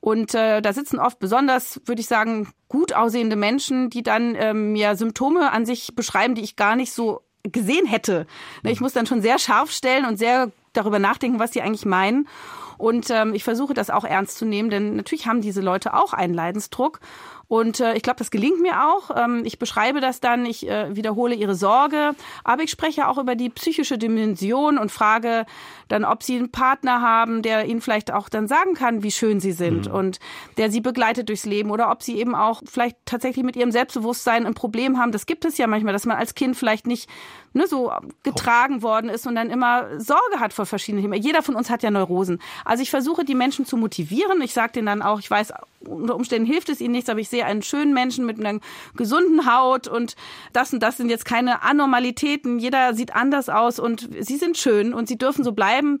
Und 0.00 0.34
äh, 0.34 0.60
da 0.60 0.72
sitzen 0.72 0.98
oft 0.98 1.18
besonders, 1.18 1.80
würde 1.84 2.00
ich 2.00 2.06
sagen, 2.06 2.48
gut 2.68 2.92
aussehende 2.92 3.36
Menschen, 3.36 3.90
die 3.90 4.02
dann 4.02 4.34
ähm, 4.36 4.76
ja 4.76 4.96
Symptome 4.96 5.52
an 5.52 5.66
sich 5.66 5.94
beschreiben, 5.94 6.34
die 6.34 6.42
ich 6.42 6.56
gar 6.56 6.76
nicht 6.76 6.92
so 6.92 7.22
gesehen 7.44 7.86
hätte. 7.86 8.26
Ne, 8.62 8.72
ich 8.72 8.80
muss 8.80 8.92
dann 8.92 9.06
schon 9.06 9.22
sehr 9.22 9.38
scharf 9.38 9.70
stellen 9.70 10.06
und 10.06 10.16
sehr 10.16 10.50
darüber 10.72 10.98
nachdenken, 10.98 11.38
was 11.38 11.50
die 11.50 11.62
eigentlich 11.62 11.84
meinen. 11.86 12.28
Und 12.76 13.10
ähm, 13.10 13.34
ich 13.34 13.44
versuche 13.44 13.74
das 13.74 13.90
auch 13.90 14.04
ernst 14.04 14.36
zu 14.38 14.44
nehmen, 14.44 14.70
denn 14.70 14.96
natürlich 14.96 15.26
haben 15.26 15.40
diese 15.40 15.60
Leute 15.60 15.94
auch 15.94 16.12
einen 16.12 16.34
Leidensdruck. 16.34 17.00
Und 17.48 17.80
äh, 17.80 17.94
ich 17.94 18.02
glaube, 18.02 18.18
das 18.18 18.30
gelingt 18.30 18.60
mir 18.60 18.84
auch. 18.84 19.10
Ähm, 19.16 19.42
ich 19.44 19.58
beschreibe 19.58 20.00
das 20.00 20.20
dann, 20.20 20.46
ich 20.46 20.68
äh, 20.68 20.94
wiederhole 20.96 21.34
ihre 21.34 21.54
Sorge, 21.54 22.14
aber 22.42 22.62
ich 22.62 22.70
spreche 22.70 23.08
auch 23.08 23.18
über 23.18 23.34
die 23.34 23.50
psychische 23.50 23.98
Dimension 23.98 24.78
und 24.78 24.90
frage 24.90 25.46
dann, 25.88 26.04
ob 26.04 26.22
sie 26.22 26.36
einen 26.36 26.50
Partner 26.50 27.02
haben, 27.02 27.42
der 27.42 27.66
ihnen 27.66 27.80
vielleicht 27.80 28.12
auch 28.12 28.28
dann 28.28 28.48
sagen 28.48 28.74
kann, 28.74 29.02
wie 29.02 29.10
schön 29.10 29.40
sie 29.40 29.52
sind 29.52 29.88
mhm. 29.88 29.94
und 29.94 30.18
der 30.56 30.70
sie 30.70 30.80
begleitet 30.80 31.28
durchs 31.28 31.44
Leben 31.44 31.70
oder 31.70 31.90
ob 31.90 32.02
sie 32.02 32.16
eben 32.16 32.34
auch 32.34 32.62
vielleicht 32.64 32.96
tatsächlich 33.04 33.44
mit 33.44 33.56
ihrem 33.56 33.70
Selbstbewusstsein 33.70 34.46
ein 34.46 34.54
Problem 34.54 34.98
haben. 34.98 35.12
Das 35.12 35.26
gibt 35.26 35.44
es 35.44 35.58
ja 35.58 35.66
manchmal, 35.66 35.92
dass 35.92 36.06
man 36.06 36.16
als 36.16 36.34
Kind 36.34 36.56
vielleicht 36.56 36.86
nicht 36.86 37.08
ne, 37.52 37.66
so 37.66 37.92
getragen 38.22 38.82
worden 38.82 39.08
ist 39.08 39.26
und 39.26 39.34
dann 39.34 39.50
immer 39.50 40.00
Sorge 40.00 40.40
hat 40.40 40.52
vor 40.52 40.66
verschiedenen 40.66 41.04
Themen. 41.04 41.22
Jeder 41.22 41.42
von 41.42 41.54
uns 41.54 41.70
hat 41.70 41.82
ja 41.82 41.90
Neurosen. 41.90 42.40
Also 42.64 42.82
ich 42.82 42.90
versuche, 42.90 43.24
die 43.24 43.34
Menschen 43.34 43.64
zu 43.64 43.76
motivieren. 43.76 44.42
Ich 44.42 44.52
sage 44.52 44.72
denen 44.72 44.86
dann 44.86 45.02
auch, 45.02 45.20
ich 45.20 45.30
weiß, 45.30 45.52
unter 45.86 46.16
Umständen 46.16 46.46
hilft 46.46 46.68
es 46.68 46.80
ihnen 46.80 46.92
nichts, 46.92 47.08
aber 47.08 47.20
ich 47.20 47.28
sehe 47.34 47.44
einen 47.44 47.62
schönen 47.62 47.92
Menschen 47.92 48.26
mit 48.26 48.38
einer 48.38 48.60
gesunden 48.96 49.52
Haut 49.52 49.88
und 49.88 50.14
das 50.52 50.72
und 50.72 50.80
das 50.80 50.96
sind 50.96 51.10
jetzt 51.10 51.24
keine 51.24 51.62
Anormalitäten. 51.62 52.60
Jeder 52.60 52.94
sieht 52.94 53.14
anders 53.14 53.48
aus 53.48 53.80
und 53.80 54.08
sie 54.20 54.36
sind 54.36 54.56
schön 54.56 54.94
und 54.94 55.08
sie 55.08 55.18
dürfen 55.18 55.42
so 55.42 55.52
bleiben. 55.52 55.98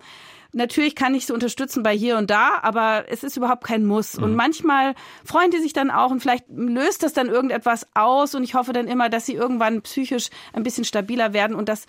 Natürlich 0.52 0.94
kann 0.94 1.16
ich 1.16 1.26
sie 1.26 1.32
unterstützen 1.32 1.82
bei 1.82 1.96
hier 1.96 2.16
und 2.16 2.30
da, 2.30 2.60
aber 2.62 3.06
es 3.08 3.24
ist 3.24 3.36
überhaupt 3.36 3.64
kein 3.64 3.84
Muss. 3.84 4.16
Mhm. 4.16 4.22
Und 4.22 4.36
manchmal 4.36 4.94
freuen 5.24 5.50
die 5.50 5.58
sich 5.58 5.72
dann 5.72 5.90
auch 5.90 6.12
und 6.12 6.20
vielleicht 6.20 6.44
löst 6.48 7.02
das 7.02 7.12
dann 7.12 7.28
irgendetwas 7.28 7.88
aus 7.94 8.36
und 8.36 8.44
ich 8.44 8.54
hoffe 8.54 8.72
dann 8.72 8.86
immer, 8.86 9.08
dass 9.08 9.26
sie 9.26 9.34
irgendwann 9.34 9.82
psychisch 9.82 10.28
ein 10.52 10.62
bisschen 10.62 10.84
stabiler 10.84 11.32
werden 11.32 11.56
und 11.56 11.68
das 11.68 11.86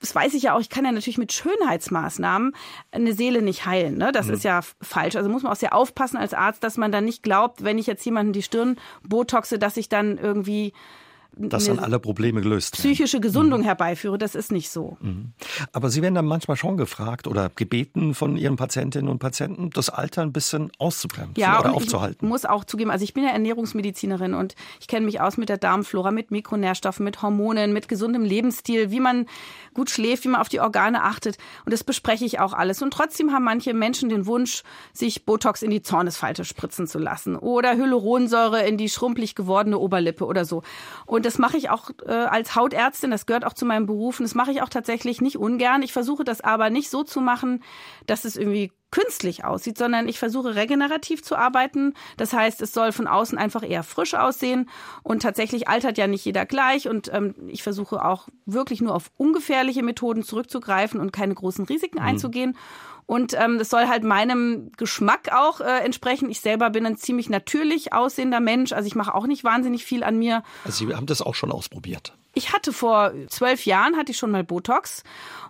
das 0.00 0.14
weiß 0.14 0.34
ich 0.34 0.44
ja 0.44 0.54
auch, 0.54 0.60
ich 0.60 0.68
kann 0.68 0.84
ja 0.84 0.92
natürlich 0.92 1.18
mit 1.18 1.32
Schönheitsmaßnahmen 1.32 2.54
eine 2.90 3.12
Seele 3.14 3.42
nicht 3.42 3.64
heilen. 3.66 3.96
Ne? 3.96 4.12
Das 4.12 4.26
mhm. 4.26 4.34
ist 4.34 4.44
ja 4.44 4.60
falsch. 4.80 5.16
Also 5.16 5.30
muss 5.30 5.42
man 5.42 5.52
auch 5.52 5.56
sehr 5.56 5.74
aufpassen 5.74 6.16
als 6.16 6.34
Arzt, 6.34 6.62
dass 6.62 6.76
man 6.76 6.92
dann 6.92 7.04
nicht 7.04 7.22
glaubt, 7.22 7.64
wenn 7.64 7.78
ich 7.78 7.86
jetzt 7.86 8.04
jemanden 8.04 8.32
die 8.32 8.42
Stirn 8.42 8.76
botoxe, 9.02 9.58
dass 9.58 9.76
ich 9.76 9.88
dann 9.88 10.18
irgendwie 10.18 10.72
dass 11.36 11.66
dann 11.66 11.78
alle 11.78 11.98
Probleme 11.98 12.40
gelöst. 12.40 12.74
Psychische 12.74 13.20
Gesundung 13.20 13.60
mhm. 13.60 13.64
herbeiführe, 13.64 14.18
das 14.18 14.34
ist 14.34 14.52
nicht 14.52 14.70
so. 14.70 14.96
Mhm. 15.00 15.32
Aber 15.72 15.90
Sie 15.90 16.02
werden 16.02 16.14
dann 16.14 16.26
manchmal 16.26 16.56
schon 16.56 16.76
gefragt 16.76 17.26
oder 17.26 17.50
gebeten 17.54 18.14
von 18.14 18.36
Ihren 18.36 18.56
Patientinnen 18.56 19.08
und 19.08 19.18
Patienten, 19.18 19.70
das 19.70 19.90
Alter 19.90 20.22
ein 20.22 20.32
bisschen 20.32 20.70
auszubremsen 20.78 21.34
ja, 21.36 21.60
oder 21.60 21.74
aufzuhalten. 21.74 22.26
Ich 22.26 22.28
muss 22.28 22.44
auch 22.44 22.64
zugeben, 22.64 22.90
also 22.90 23.04
ich 23.04 23.14
bin 23.14 23.24
ja 23.24 23.30
Ernährungsmedizinerin 23.30 24.34
und 24.34 24.54
ich 24.80 24.86
kenne 24.86 25.06
mich 25.06 25.20
aus 25.20 25.36
mit 25.36 25.48
der 25.48 25.58
Darmflora, 25.58 26.10
mit 26.10 26.30
Mikronährstoffen, 26.30 27.04
mit 27.04 27.22
Hormonen, 27.22 27.72
mit 27.72 27.88
gesundem 27.88 28.22
Lebensstil, 28.22 28.90
wie 28.90 29.00
man 29.00 29.26
gut 29.74 29.90
schläft, 29.90 30.24
wie 30.24 30.28
man 30.28 30.40
auf 30.40 30.48
die 30.48 30.60
Organe 30.60 31.02
achtet. 31.02 31.36
Und 31.64 31.72
das 31.72 31.84
bespreche 31.84 32.24
ich 32.24 32.40
auch 32.40 32.52
alles. 32.52 32.82
Und 32.82 32.92
trotzdem 32.92 33.32
haben 33.32 33.44
manche 33.44 33.74
Menschen 33.74 34.08
den 34.08 34.26
Wunsch, 34.26 34.62
sich 34.92 35.24
Botox 35.24 35.62
in 35.62 35.70
die 35.70 35.82
Zornesfalte 35.82 36.44
spritzen 36.44 36.86
zu 36.86 36.98
lassen 36.98 37.36
oder 37.36 37.76
Hyaluronsäure 37.76 38.66
in 38.66 38.76
die 38.76 38.88
schrumpelig 38.88 39.34
gewordene 39.34 39.78
Oberlippe 39.78 40.24
oder 40.26 40.44
so. 40.44 40.62
Und 41.06 41.23
Und 41.24 41.28
das 41.32 41.38
mache 41.38 41.56
ich 41.56 41.70
auch 41.70 41.88
äh, 42.06 42.12
als 42.12 42.54
Hautärztin, 42.54 43.10
das 43.10 43.24
gehört 43.24 43.46
auch 43.46 43.54
zu 43.54 43.64
meinem 43.64 43.86
Beruf 43.86 44.20
und 44.20 44.24
das 44.24 44.34
mache 44.34 44.50
ich 44.50 44.60
auch 44.60 44.68
tatsächlich 44.68 45.22
nicht 45.22 45.38
ungern. 45.38 45.80
Ich 45.80 45.94
versuche 45.94 46.22
das 46.22 46.42
aber 46.42 46.68
nicht 46.68 46.90
so 46.90 47.02
zu 47.02 47.22
machen, 47.22 47.62
dass 48.06 48.26
es 48.26 48.36
irgendwie 48.36 48.72
künstlich 48.90 49.42
aussieht, 49.42 49.78
sondern 49.78 50.06
ich 50.06 50.18
versuche 50.18 50.54
regenerativ 50.54 51.22
zu 51.22 51.36
arbeiten. 51.36 51.94
Das 52.18 52.34
heißt, 52.34 52.60
es 52.60 52.74
soll 52.74 52.92
von 52.92 53.06
außen 53.06 53.38
einfach 53.38 53.66
eher 53.66 53.82
frisch 53.82 54.12
aussehen 54.12 54.68
und 55.02 55.22
tatsächlich 55.22 55.66
altert 55.66 55.96
ja 55.96 56.08
nicht 56.08 56.26
jeder 56.26 56.44
gleich 56.44 56.88
und 56.88 57.10
ähm, 57.12 57.34
ich 57.48 57.62
versuche 57.62 58.04
auch 58.04 58.28
wirklich 58.44 58.82
nur 58.82 58.94
auf 58.94 59.10
ungefährliche 59.16 59.82
Methoden 59.82 60.24
zurückzugreifen 60.24 61.00
und 61.00 61.10
keine 61.10 61.34
großen 61.34 61.64
Risiken 61.64 62.00
mhm. 62.00 62.06
einzugehen. 62.06 62.58
Und 63.06 63.34
ähm, 63.34 63.58
das 63.58 63.68
soll 63.68 63.86
halt 63.88 64.02
meinem 64.02 64.72
Geschmack 64.76 65.30
auch 65.32 65.60
äh, 65.60 65.84
entsprechen. 65.84 66.30
Ich 66.30 66.40
selber 66.40 66.70
bin 66.70 66.86
ein 66.86 66.96
ziemlich 66.96 67.28
natürlich 67.28 67.92
aussehender 67.92 68.40
Mensch. 68.40 68.72
Also 68.72 68.86
ich 68.86 68.94
mache 68.94 69.14
auch 69.14 69.26
nicht 69.26 69.44
wahnsinnig 69.44 69.84
viel 69.84 70.02
an 70.02 70.18
mir. 70.18 70.42
Also 70.64 70.86
Sie 70.86 70.94
haben 70.94 71.06
das 71.06 71.20
auch 71.20 71.34
schon 71.34 71.52
ausprobiert. 71.52 72.14
Ich 72.34 72.52
hatte 72.52 72.72
vor 72.72 73.12
zwölf 73.28 73.64
Jahren 73.64 73.96
hatte 73.96 74.10
ich 74.10 74.18
schon 74.18 74.32
mal 74.32 74.42
Botox 74.42 75.04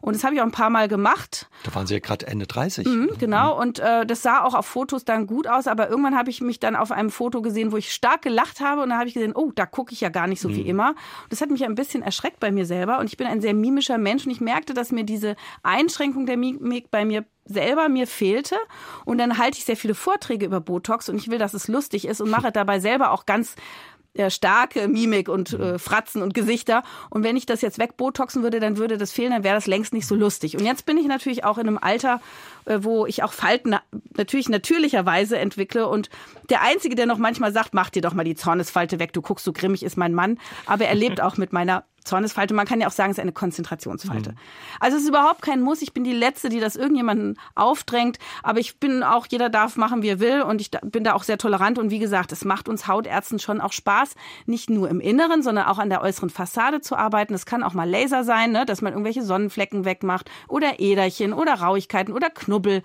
und 0.04 0.14
das 0.14 0.22
habe 0.22 0.34
ich 0.34 0.40
auch 0.42 0.44
ein 0.44 0.50
paar 0.50 0.68
Mal 0.68 0.86
gemacht. 0.86 1.48
Da 1.62 1.74
waren 1.74 1.86
Sie 1.86 1.94
ja 1.94 2.00
gerade 2.00 2.26
Ende 2.26 2.46
30. 2.46 2.86
Mhm, 2.86 3.10
genau 3.18 3.58
und 3.58 3.78
äh, 3.78 4.04
das 4.04 4.20
sah 4.20 4.44
auch 4.44 4.52
auf 4.52 4.66
Fotos 4.66 5.06
dann 5.06 5.26
gut 5.26 5.46
aus, 5.46 5.66
aber 5.66 5.88
irgendwann 5.88 6.14
habe 6.14 6.28
ich 6.28 6.42
mich 6.42 6.60
dann 6.60 6.76
auf 6.76 6.92
einem 6.92 7.08
Foto 7.08 7.40
gesehen, 7.40 7.72
wo 7.72 7.78
ich 7.78 7.90
stark 7.90 8.20
gelacht 8.20 8.60
habe 8.60 8.82
und 8.82 8.90
da 8.90 8.98
habe 8.98 9.08
ich 9.08 9.14
gesehen, 9.14 9.32
oh, 9.34 9.50
da 9.54 9.64
gucke 9.64 9.94
ich 9.94 10.02
ja 10.02 10.10
gar 10.10 10.26
nicht 10.26 10.42
so 10.42 10.50
mhm. 10.50 10.56
wie 10.56 10.68
immer. 10.68 10.94
Das 11.30 11.40
hat 11.40 11.50
mich 11.50 11.64
ein 11.64 11.74
bisschen 11.74 12.02
erschreckt 12.02 12.38
bei 12.38 12.52
mir 12.52 12.66
selber 12.66 12.98
und 12.98 13.06
ich 13.06 13.16
bin 13.16 13.26
ein 13.26 13.40
sehr 13.40 13.54
mimischer 13.54 13.96
Mensch 13.96 14.26
und 14.26 14.30
ich 14.30 14.42
merkte, 14.42 14.74
dass 14.74 14.92
mir 14.92 15.04
diese 15.04 15.36
Einschränkung 15.62 16.26
der 16.26 16.36
Mimik 16.36 16.90
bei 16.90 17.06
mir 17.06 17.24
selber 17.46 17.88
mir 17.88 18.06
fehlte. 18.06 18.56
Und 19.04 19.18
dann 19.18 19.38
halte 19.38 19.58
ich 19.58 19.64
sehr 19.64 19.76
viele 19.76 19.94
Vorträge 19.94 20.46
über 20.46 20.60
Botox 20.60 21.08
und 21.08 21.16
ich 21.16 21.28
will, 21.28 21.38
dass 21.38 21.54
es 21.54 21.68
lustig 21.68 22.06
ist 22.06 22.20
und 22.20 22.30
mache 22.30 22.52
dabei 22.52 22.80
selber 22.80 23.10
auch 23.12 23.26
ganz 23.26 23.54
äh, 24.14 24.30
starke 24.30 24.88
Mimik 24.88 25.28
und 25.28 25.52
äh, 25.52 25.78
Fratzen 25.78 26.22
und 26.22 26.34
Gesichter. 26.34 26.82
Und 27.10 27.24
wenn 27.24 27.36
ich 27.36 27.46
das 27.46 27.60
jetzt 27.60 27.78
wegbotoxen 27.78 28.42
würde, 28.42 28.60
dann 28.60 28.76
würde 28.76 28.96
das 28.96 29.12
fehlen, 29.12 29.32
dann 29.32 29.44
wäre 29.44 29.56
das 29.56 29.66
längst 29.66 29.92
nicht 29.92 30.06
so 30.06 30.14
lustig. 30.14 30.56
Und 30.56 30.64
jetzt 30.64 30.86
bin 30.86 30.96
ich 30.96 31.06
natürlich 31.06 31.44
auch 31.44 31.58
in 31.58 31.66
einem 31.66 31.78
Alter, 31.78 32.20
wo 32.66 33.06
ich 33.06 33.22
auch 33.22 33.32
Falten 33.32 33.76
natürlich 34.16 34.48
natürlicherweise 34.48 35.38
entwickle. 35.38 35.88
Und 35.88 36.10
der 36.50 36.62
Einzige, 36.62 36.94
der 36.94 37.06
noch 37.06 37.18
manchmal 37.18 37.52
sagt, 37.52 37.74
mach 37.74 37.90
dir 37.90 38.02
doch 38.02 38.14
mal 38.14 38.24
die 38.24 38.34
Zornesfalte 38.34 38.98
weg, 38.98 39.12
du 39.12 39.22
guckst 39.22 39.44
so 39.44 39.52
grimmig, 39.52 39.82
ist 39.82 39.96
mein 39.96 40.14
Mann. 40.14 40.38
Aber 40.66 40.84
er 40.86 40.94
lebt 40.94 41.20
auch 41.22 41.36
mit 41.36 41.52
meiner 41.52 41.84
Zornesfalte. 42.04 42.54
Man 42.54 42.66
kann 42.66 42.80
ja 42.80 42.86
auch 42.86 42.92
sagen, 42.92 43.10
es 43.10 43.18
ist 43.18 43.22
eine 43.22 43.32
Konzentrationsfalte. 43.32 44.32
Mhm. 44.32 44.36
Also 44.78 44.96
es 44.96 45.04
ist 45.04 45.08
überhaupt 45.08 45.42
kein 45.42 45.62
Muss. 45.62 45.82
Ich 45.82 45.94
bin 45.94 46.04
die 46.04 46.12
Letzte, 46.12 46.50
die 46.50 46.60
das 46.60 46.76
irgendjemanden 46.76 47.38
aufdrängt. 47.54 48.18
Aber 48.42 48.60
ich 48.60 48.78
bin 48.78 49.02
auch, 49.02 49.26
jeder 49.28 49.48
darf 49.48 49.76
machen, 49.76 50.02
wie 50.02 50.08
er 50.08 50.20
will. 50.20 50.42
Und 50.42 50.60
ich 50.60 50.70
bin 50.70 51.02
da 51.02 51.14
auch 51.14 51.22
sehr 51.22 51.38
tolerant. 51.38 51.78
Und 51.78 51.90
wie 51.90 51.98
gesagt, 51.98 52.30
es 52.32 52.44
macht 52.44 52.68
uns 52.68 52.86
Hautärzten 52.86 53.38
schon 53.38 53.60
auch 53.60 53.72
Spaß, 53.72 54.14
nicht 54.46 54.70
nur 54.70 54.88
im 54.90 55.00
Inneren, 55.00 55.42
sondern 55.42 55.66
auch 55.66 55.78
an 55.78 55.88
der 55.88 56.02
äußeren 56.02 56.30
Fassade 56.30 56.80
zu 56.80 56.96
arbeiten. 56.96 57.34
Es 57.34 57.46
kann 57.46 57.62
auch 57.62 57.72
mal 57.72 57.88
Laser 57.88 58.22
sein, 58.22 58.52
ne? 58.52 58.66
dass 58.66 58.82
man 58.82 58.92
irgendwelche 58.92 59.22
Sonnenflecken 59.22 59.84
wegmacht 59.84 60.30
oder 60.46 60.80
Äderchen 60.80 61.32
oder 61.32 61.54
Rauigkeiten 61.54 62.12
oder 62.12 62.28
Knubbel. 62.54 62.82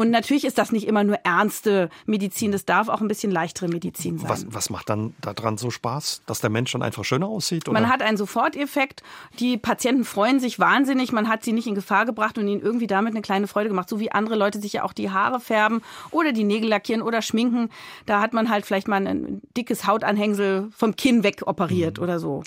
Und 0.00 0.10
natürlich 0.10 0.46
ist 0.46 0.56
das 0.56 0.72
nicht 0.72 0.88
immer 0.88 1.04
nur 1.04 1.16
ernste 1.24 1.90
Medizin, 2.06 2.52
das 2.52 2.64
darf 2.64 2.88
auch 2.88 3.02
ein 3.02 3.08
bisschen 3.08 3.30
leichtere 3.30 3.68
Medizin 3.68 4.16
sein. 4.16 4.30
Was, 4.30 4.46
was 4.48 4.70
macht 4.70 4.88
dann 4.88 5.12
daran 5.20 5.58
so 5.58 5.70
Spaß, 5.70 6.22
dass 6.24 6.40
der 6.40 6.48
Mensch 6.48 6.72
dann 6.72 6.82
einfach 6.82 7.04
schöner 7.04 7.26
aussieht? 7.26 7.68
Oder? 7.68 7.78
Man 7.78 7.90
hat 7.90 8.00
einen 8.00 8.16
Soforteffekt. 8.16 9.02
Die 9.40 9.58
Patienten 9.58 10.04
freuen 10.04 10.40
sich 10.40 10.58
wahnsinnig. 10.58 11.12
Man 11.12 11.28
hat 11.28 11.44
sie 11.44 11.52
nicht 11.52 11.66
in 11.66 11.74
Gefahr 11.74 12.06
gebracht 12.06 12.38
und 12.38 12.48
ihnen 12.48 12.62
irgendwie 12.62 12.86
damit 12.86 13.12
eine 13.12 13.20
kleine 13.20 13.46
Freude 13.46 13.68
gemacht. 13.68 13.90
So 13.90 14.00
wie 14.00 14.10
andere 14.10 14.36
Leute 14.36 14.58
sich 14.58 14.72
ja 14.72 14.84
auch 14.84 14.94
die 14.94 15.10
Haare 15.10 15.38
färben 15.38 15.82
oder 16.12 16.32
die 16.32 16.44
Nägel 16.44 16.70
lackieren 16.70 17.02
oder 17.02 17.20
schminken. 17.20 17.68
Da 18.06 18.22
hat 18.22 18.32
man 18.32 18.48
halt 18.48 18.64
vielleicht 18.64 18.88
mal 18.88 19.06
ein 19.06 19.42
dickes 19.54 19.86
Hautanhängsel 19.86 20.70
vom 20.74 20.96
Kinn 20.96 21.24
weg 21.24 21.42
operiert 21.44 21.98
mhm. 21.98 22.04
oder 22.04 22.18
so. 22.18 22.42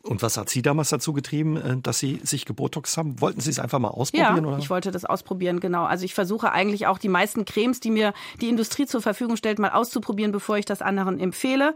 Und 0.00 0.22
was 0.22 0.38
hat 0.38 0.48
Sie 0.48 0.62
damals 0.62 0.88
dazu 0.88 1.12
getrieben, 1.12 1.58
äh, 1.58 1.76
dass 1.82 1.98
Sie 1.98 2.20
sich 2.22 2.46
gebotox 2.46 2.96
haben? 2.96 3.20
Wollten 3.20 3.40
Sie 3.40 3.50
es 3.50 3.58
einfach 3.58 3.78
mal 3.78 3.88
ausprobieren? 3.88 4.36
Ja, 4.36 4.42
oder? 4.42 4.58
ich 4.58 4.70
wollte 4.70 4.90
das 4.90 5.04
ausprobieren, 5.04 5.60
genau. 5.60 5.84
Also 5.84 6.06
ich 6.06 6.14
versuche 6.14 6.50
eigentlich 6.50 6.86
auch 6.86 6.93
auch 6.94 6.98
die 6.98 7.08
meisten 7.08 7.44
Cremes, 7.44 7.80
die 7.80 7.90
mir 7.90 8.14
die 8.40 8.48
Industrie 8.48 8.86
zur 8.86 9.02
Verfügung 9.02 9.36
stellt, 9.36 9.58
mal 9.58 9.72
auszuprobieren, 9.72 10.32
bevor 10.32 10.56
ich 10.56 10.64
das 10.64 10.80
anderen 10.80 11.18
empfehle. 11.18 11.74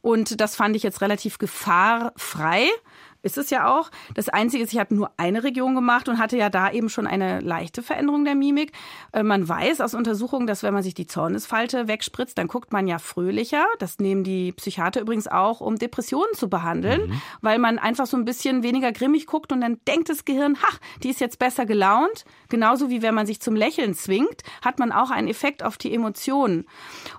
Und 0.00 0.40
das 0.40 0.56
fand 0.56 0.74
ich 0.76 0.82
jetzt 0.82 1.00
relativ 1.00 1.38
gefahrfrei 1.38 2.68
ist 3.26 3.36
es 3.36 3.50
ja 3.50 3.68
auch. 3.68 3.90
Das 4.14 4.28
Einzige 4.28 4.62
ist, 4.62 4.72
ich 4.72 4.78
habe 4.78 4.94
nur 4.94 5.10
eine 5.16 5.42
Region 5.42 5.74
gemacht 5.74 6.08
und 6.08 6.18
hatte 6.18 6.36
ja 6.36 6.48
da 6.48 6.70
eben 6.70 6.88
schon 6.88 7.06
eine 7.06 7.40
leichte 7.40 7.82
Veränderung 7.82 8.24
der 8.24 8.36
Mimik. 8.36 8.72
Äh, 9.12 9.24
man 9.24 9.46
weiß 9.48 9.80
aus 9.80 9.94
Untersuchungen, 9.94 10.46
dass 10.46 10.62
wenn 10.62 10.72
man 10.72 10.82
sich 10.82 10.94
die 10.94 11.06
Zornesfalte 11.06 11.88
wegspritzt, 11.88 12.38
dann 12.38 12.46
guckt 12.46 12.72
man 12.72 12.86
ja 12.86 12.98
fröhlicher. 12.98 13.66
Das 13.80 13.98
nehmen 13.98 14.24
die 14.24 14.52
Psychiater 14.52 15.00
übrigens 15.00 15.26
auch, 15.26 15.60
um 15.60 15.76
Depressionen 15.76 16.34
zu 16.34 16.48
behandeln, 16.48 17.10
mhm. 17.10 17.22
weil 17.42 17.58
man 17.58 17.78
einfach 17.78 18.06
so 18.06 18.16
ein 18.16 18.24
bisschen 18.24 18.62
weniger 18.62 18.92
grimmig 18.92 19.26
guckt 19.26 19.52
und 19.52 19.60
dann 19.60 19.78
denkt 19.88 20.08
das 20.08 20.24
Gehirn, 20.24 20.56
ha, 20.62 20.68
die 21.02 21.10
ist 21.10 21.20
jetzt 21.20 21.38
besser 21.38 21.66
gelaunt. 21.66 22.24
Genauso 22.48 22.90
wie 22.90 23.02
wenn 23.02 23.14
man 23.14 23.26
sich 23.26 23.40
zum 23.40 23.56
Lächeln 23.56 23.94
zwingt, 23.94 24.42
hat 24.62 24.78
man 24.78 24.92
auch 24.92 25.10
einen 25.10 25.26
Effekt 25.26 25.64
auf 25.64 25.76
die 25.76 25.92
Emotionen. 25.92 26.66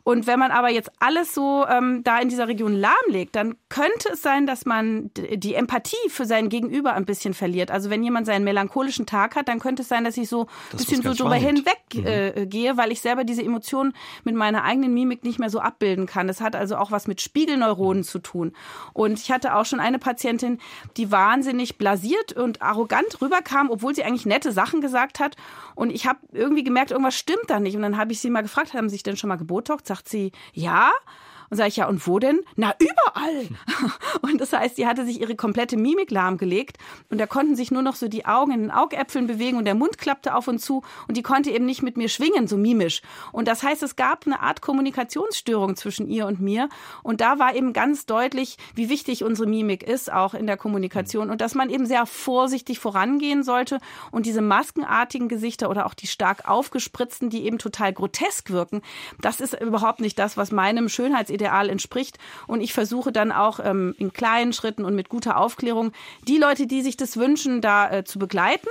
Und 0.03 0.25
wenn 0.25 0.39
man 0.39 0.51
aber 0.51 0.69
jetzt 0.69 0.89
alles 0.99 1.33
so 1.33 1.65
ähm, 1.67 2.03
da 2.03 2.19
in 2.19 2.29
dieser 2.29 2.47
Region 2.47 2.73
lahmlegt, 2.73 3.35
dann 3.35 3.55
könnte 3.67 4.13
es 4.13 4.21
sein, 4.21 4.45
dass 4.45 4.65
man 4.65 5.11
die 5.13 5.53
Empathie 5.53 5.96
Empathie 5.97 6.09
für 6.09 6.25
sein 6.25 6.49
Gegenüber 6.49 6.93
ein 6.93 7.05
bisschen 7.05 7.33
verliert. 7.33 7.71
Also 7.71 7.89
wenn 7.89 8.03
jemand 8.03 8.25
seinen 8.25 8.43
melancholischen 8.43 9.05
Tag 9.05 9.35
hat, 9.35 9.47
dann 9.47 9.59
könnte 9.59 9.81
es 9.81 9.89
sein, 9.89 10.03
dass 10.03 10.17
ich 10.17 10.29
so 10.29 10.47
ein 10.71 10.77
bisschen 10.77 11.01
so 11.01 11.13
drüber 11.13 11.35
hinweg 11.35 11.79
mhm. 11.93 12.05
äh, 12.05 12.45
gehe, 12.45 12.77
weil 12.77 12.91
ich 12.91 13.01
selber 13.01 13.23
diese 13.23 13.43
Emotionen 13.43 13.93
mit 14.23 14.35
meiner 14.35 14.63
eigenen 14.63 14.93
Mimik 14.93 15.23
nicht 15.23 15.39
mehr 15.39 15.49
so 15.49 15.59
abbilden 15.59 16.05
kann. 16.05 16.27
Das 16.27 16.41
hat 16.41 16.55
also 16.55 16.77
auch 16.77 16.91
was 16.91 17.07
mit 17.07 17.21
Spiegelneuronen 17.21 18.03
zu 18.03 18.19
tun. 18.19 18.53
Und 18.93 19.19
ich 19.19 19.31
hatte 19.31 19.55
auch 19.55 19.65
schon 19.65 19.79
eine 19.79 19.99
Patientin, 19.99 20.59
die 20.97 21.11
wahnsinnig 21.11 21.77
blasiert 21.77 22.33
und 22.33 22.61
arrogant 22.61 23.21
rüberkam, 23.21 23.69
obwohl 23.69 23.95
sie 23.95 24.03
eigentlich 24.03 24.25
nette 24.25 24.51
Sachen 24.51 24.81
gesagt 24.81 25.19
hat. 25.19 25.35
Und 25.75 25.91
ich 25.91 26.07
habe 26.07 26.19
irgendwie 26.31 26.63
gemerkt, 26.63 26.91
irgendwas 26.91 27.15
stimmt 27.15 27.49
da 27.49 27.59
nicht. 27.59 27.75
Und 27.75 27.81
dann 27.81 27.97
habe 27.97 28.11
ich 28.11 28.19
sie 28.19 28.29
mal 28.29 28.41
gefragt, 28.41 28.73
haben 28.73 28.89
Sie 28.89 28.95
sich 28.95 29.03
denn 29.03 29.17
schon 29.17 29.27
mal 29.27 29.35
gebotox? 29.35 29.87
Sagt 29.87 30.09
sie, 30.09 30.31
ja. 30.53 30.91
Und 31.49 31.57
sage 31.57 31.69
ich, 31.69 31.77
ja, 31.77 31.87
und 31.87 32.05
wo 32.07 32.19
denn? 32.19 32.41
Na, 32.55 32.73
überall. 32.79 33.47
Und 34.21 34.41
das 34.41 34.53
heißt, 34.53 34.77
die 34.77 34.87
hatte 34.87 35.05
sich 35.05 35.21
ihre 35.21 35.35
komplette 35.35 35.77
Mimik 35.77 36.11
lahmgelegt 36.11 36.77
und 37.09 37.19
da 37.19 37.27
konnten 37.27 37.55
sich 37.55 37.71
nur 37.71 37.81
noch 37.81 37.95
so 37.95 38.07
die 38.07 38.25
Augen 38.25 38.51
in 38.51 38.61
den 38.61 38.71
Augäpfeln 38.71 39.27
bewegen 39.27 39.57
und 39.57 39.65
der 39.65 39.75
Mund 39.75 39.97
klappte 39.97 40.35
auf 40.35 40.47
und 40.47 40.59
zu 40.59 40.83
und 41.07 41.17
die 41.17 41.23
konnte 41.23 41.51
eben 41.51 41.65
nicht 41.65 41.83
mit 41.83 41.97
mir 41.97 42.09
schwingen, 42.09 42.47
so 42.47 42.57
mimisch. 42.57 43.01
Und 43.31 43.47
das 43.47 43.63
heißt, 43.63 43.83
es 43.83 43.95
gab 43.95 44.25
eine 44.25 44.41
Art 44.41 44.61
Kommunikationsstörung 44.61 45.75
zwischen 45.75 46.07
ihr 46.07 46.25
und 46.25 46.39
mir. 46.39 46.69
Und 47.03 47.21
da 47.21 47.39
war 47.39 47.55
eben 47.55 47.73
ganz 47.73 48.05
deutlich, 48.05 48.57
wie 48.75 48.89
wichtig 48.89 49.23
unsere 49.23 49.47
Mimik 49.47 49.83
ist, 49.83 50.11
auch 50.11 50.33
in 50.33 50.47
der 50.47 50.57
Kommunikation 50.57 51.29
und 51.29 51.41
dass 51.41 51.55
man 51.55 51.69
eben 51.69 51.85
sehr 51.85 52.05
vorsichtig 52.05 52.79
vorangehen 52.79 53.43
sollte 53.43 53.79
und 54.11 54.25
diese 54.25 54.41
maskenartigen 54.41 55.29
Gesichter 55.29 55.69
oder 55.69 55.85
auch 55.85 55.93
die 55.93 56.07
stark 56.07 56.47
aufgespritzten, 56.47 57.29
die 57.29 57.45
eben 57.45 57.57
total 57.57 57.93
grotesk 57.93 58.49
wirken, 58.51 58.81
das 59.21 59.39
ist 59.39 59.59
überhaupt 59.59 60.01
nicht 60.01 60.19
das, 60.19 60.37
was 60.37 60.51
meinem 60.51 60.89
Schönheitsideal 60.89 61.36
Ideal 61.37 61.69
entspricht. 61.69 62.17
Und 62.47 62.61
ich 62.61 62.73
versuche 62.73 63.11
dann 63.11 63.31
auch 63.31 63.59
ähm, 63.63 63.95
in 63.97 64.11
kleinen 64.11 64.53
Schritten 64.53 64.85
und 64.85 64.95
mit 64.95 65.09
guter 65.09 65.37
Aufklärung 65.37 65.91
die 66.27 66.37
Leute, 66.37 66.67
die 66.67 66.81
sich 66.81 66.97
das 66.97 67.17
wünschen, 67.17 67.61
da 67.61 67.89
äh, 67.89 68.03
zu 68.03 68.19
begleiten. 68.19 68.67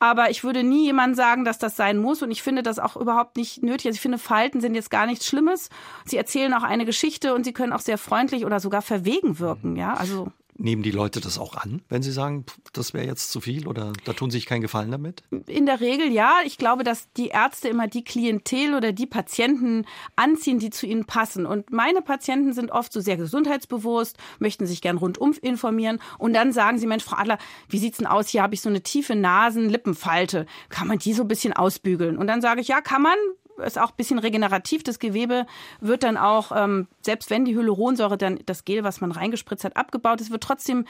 Aber 0.00 0.30
ich 0.30 0.44
würde 0.44 0.62
nie 0.62 0.84
jemand 0.84 1.16
sagen, 1.16 1.44
dass 1.44 1.58
das 1.58 1.76
sein 1.76 1.98
muss. 1.98 2.22
Und 2.22 2.30
ich 2.30 2.42
finde 2.42 2.62
das 2.62 2.78
auch 2.78 2.96
überhaupt 2.96 3.36
nicht 3.36 3.62
nötig. 3.62 3.86
Also 3.86 3.96
ich 3.96 4.00
finde, 4.00 4.18
Falten 4.18 4.60
sind 4.60 4.74
jetzt 4.74 4.90
gar 4.90 5.06
nichts 5.06 5.26
Schlimmes. 5.26 5.70
Sie 6.04 6.16
erzählen 6.16 6.54
auch 6.54 6.62
eine 6.62 6.84
Geschichte 6.84 7.34
und 7.34 7.44
sie 7.44 7.52
können 7.52 7.72
auch 7.72 7.80
sehr 7.80 7.98
freundlich 7.98 8.44
oder 8.44 8.60
sogar 8.60 8.82
verwegen 8.82 9.38
wirken. 9.38 9.76
Ja, 9.76 9.94
also. 9.94 10.32
Nehmen 10.60 10.82
die 10.82 10.90
Leute 10.90 11.20
das 11.20 11.38
auch 11.38 11.54
an, 11.54 11.82
wenn 11.88 12.02
sie 12.02 12.10
sagen, 12.10 12.44
das 12.72 12.92
wäre 12.92 13.06
jetzt 13.06 13.30
zu 13.30 13.40
viel 13.40 13.68
oder 13.68 13.92
da 14.04 14.12
tun 14.12 14.30
sie 14.30 14.38
sich 14.38 14.46
keinen 14.46 14.60
Gefallen 14.60 14.90
damit? 14.90 15.22
In 15.46 15.66
der 15.66 15.80
Regel 15.80 16.10
ja. 16.10 16.38
Ich 16.44 16.58
glaube, 16.58 16.82
dass 16.82 17.12
die 17.12 17.28
Ärzte 17.28 17.68
immer 17.68 17.86
die 17.86 18.02
Klientel 18.02 18.74
oder 18.74 18.92
die 18.92 19.06
Patienten 19.06 19.86
anziehen, 20.16 20.58
die 20.58 20.70
zu 20.70 20.86
ihnen 20.86 21.04
passen. 21.04 21.46
Und 21.46 21.70
meine 21.70 22.02
Patienten 22.02 22.52
sind 22.52 22.72
oft 22.72 22.92
so 22.92 23.00
sehr 23.00 23.16
gesundheitsbewusst, 23.16 24.16
möchten 24.40 24.66
sich 24.66 24.82
gern 24.82 24.98
rundum 24.98 25.32
informieren 25.40 26.00
und 26.18 26.32
dann 26.32 26.52
sagen 26.52 26.78
sie, 26.78 26.88
Mensch, 26.88 27.04
Frau 27.04 27.16
Adler, 27.16 27.38
wie 27.68 27.78
sieht's 27.78 27.98
denn 27.98 28.06
aus? 28.08 28.28
Hier 28.28 28.42
habe 28.42 28.54
ich 28.54 28.60
so 28.60 28.68
eine 28.68 28.82
tiefe 28.82 29.14
Nasen-Lippenfalte. 29.14 30.46
Kann 30.70 30.88
man 30.88 30.98
die 30.98 31.12
so 31.12 31.22
ein 31.22 31.28
bisschen 31.28 31.52
ausbügeln? 31.52 32.18
Und 32.18 32.26
dann 32.26 32.40
sage 32.40 32.60
ich, 32.60 32.68
ja, 32.68 32.80
kann 32.80 33.02
man, 33.02 33.16
ist 33.58 33.78
auch 33.78 33.90
ein 33.90 33.96
bisschen 33.96 34.18
regenerativ. 34.18 34.82
Das 34.82 34.98
Gewebe 34.98 35.46
wird 35.80 36.02
dann 36.02 36.16
auch, 36.16 36.52
ähm, 36.54 36.86
selbst 37.02 37.30
wenn 37.30 37.44
die 37.44 37.54
Hyaluronsäure 37.54 38.18
dann 38.18 38.40
das 38.46 38.64
Gel, 38.64 38.84
was 38.84 39.00
man 39.00 39.12
reingespritzt 39.12 39.64
hat, 39.64 39.76
abgebaut 39.76 40.20
ist, 40.20 40.30
wird 40.30 40.42
trotzdem 40.42 40.84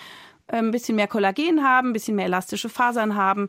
äh, 0.49 0.57
ein 0.57 0.71
bisschen 0.71 0.97
mehr 0.97 1.09
Kollagen 1.09 1.63
haben, 1.63 1.91
ein 1.91 1.93
bisschen 1.93 2.17
mehr 2.17 2.27
elastische 2.27 2.69
Fasern 2.69 3.15
haben. 3.15 3.49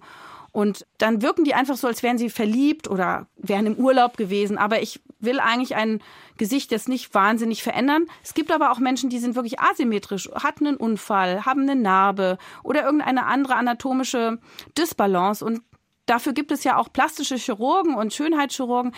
Und 0.51 0.85
dann 0.97 1.21
wirken 1.21 1.43
die 1.43 1.53
einfach 1.53 1.75
so, 1.75 1.87
als 1.87 2.01
wären 2.01 2.17
sie 2.17 2.29
verliebt 2.29 2.89
oder 2.89 3.27
wären 3.37 3.67
im 3.67 3.75
Urlaub 3.75 4.17
gewesen. 4.17 4.57
Aber 4.57 4.81
ich 4.81 4.99
will 5.19 5.39
eigentlich 5.39 5.75
ein 5.75 6.01
Gesicht 6.37 6.71
jetzt 6.71 6.89
nicht 6.89 7.13
wahnsinnig 7.13 7.61
verändern. 7.61 8.05
Es 8.23 8.33
gibt 8.33 8.51
aber 8.51 8.71
auch 8.71 8.79
Menschen, 8.79 9.09
die 9.09 9.19
sind 9.19 9.35
wirklich 9.35 9.59
asymmetrisch, 9.59 10.29
hatten 10.31 10.65
einen 10.65 10.77
Unfall, 10.77 11.45
haben 11.45 11.69
eine 11.69 11.75
Narbe 11.75 12.37
oder 12.63 12.83
irgendeine 12.83 13.25
andere 13.25 13.55
anatomische 13.55 14.39
Dysbalance. 14.77 15.45
Und 15.45 15.61
dafür 16.09 16.33
gibt 16.33 16.51
es 16.51 16.63
ja 16.63 16.77
auch 16.77 16.91
plastische 16.91 17.35
Chirurgen 17.35 17.95
und 17.95 18.13
Schönheitschirurgen. 18.13 18.93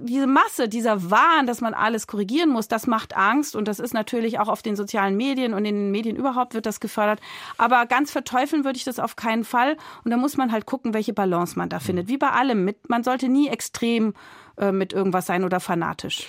Diese 0.00 0.26
Masse, 0.26 0.68
dieser 0.68 1.10
Wahn, 1.10 1.46
dass 1.46 1.60
man 1.60 1.74
alles 1.74 2.06
korrigieren 2.06 2.50
muss, 2.50 2.68
das 2.68 2.86
macht 2.86 3.16
Angst 3.16 3.56
und 3.56 3.68
das 3.68 3.78
ist 3.78 3.94
natürlich 3.94 4.38
auch 4.38 4.48
auf 4.48 4.62
den 4.62 4.76
sozialen 4.76 5.16
Medien 5.16 5.54
und 5.54 5.64
in 5.64 5.74
den 5.74 5.90
Medien 5.90 6.16
überhaupt 6.16 6.54
wird 6.54 6.66
das 6.66 6.80
gefördert. 6.80 7.20
Aber 7.58 7.86
ganz 7.86 8.10
verteufeln 8.10 8.64
würde 8.64 8.76
ich 8.76 8.84
das 8.84 8.98
auf 8.98 9.16
keinen 9.16 9.44
Fall. 9.44 9.76
Und 10.04 10.10
da 10.10 10.16
muss 10.16 10.36
man 10.36 10.52
halt 10.52 10.66
gucken, 10.66 10.94
welche 10.94 11.12
Balance 11.12 11.58
man 11.58 11.68
da 11.68 11.78
findet. 11.78 12.08
Wie 12.08 12.18
bei 12.18 12.30
allem. 12.30 12.74
man 12.88 13.04
sollte 13.04 13.28
nie 13.28 13.48
extrem 13.48 14.14
äh, 14.58 14.72
mit 14.72 14.92
irgendwas 14.92 15.26
sein 15.26 15.44
oder 15.44 15.60
fanatisch. 15.60 16.28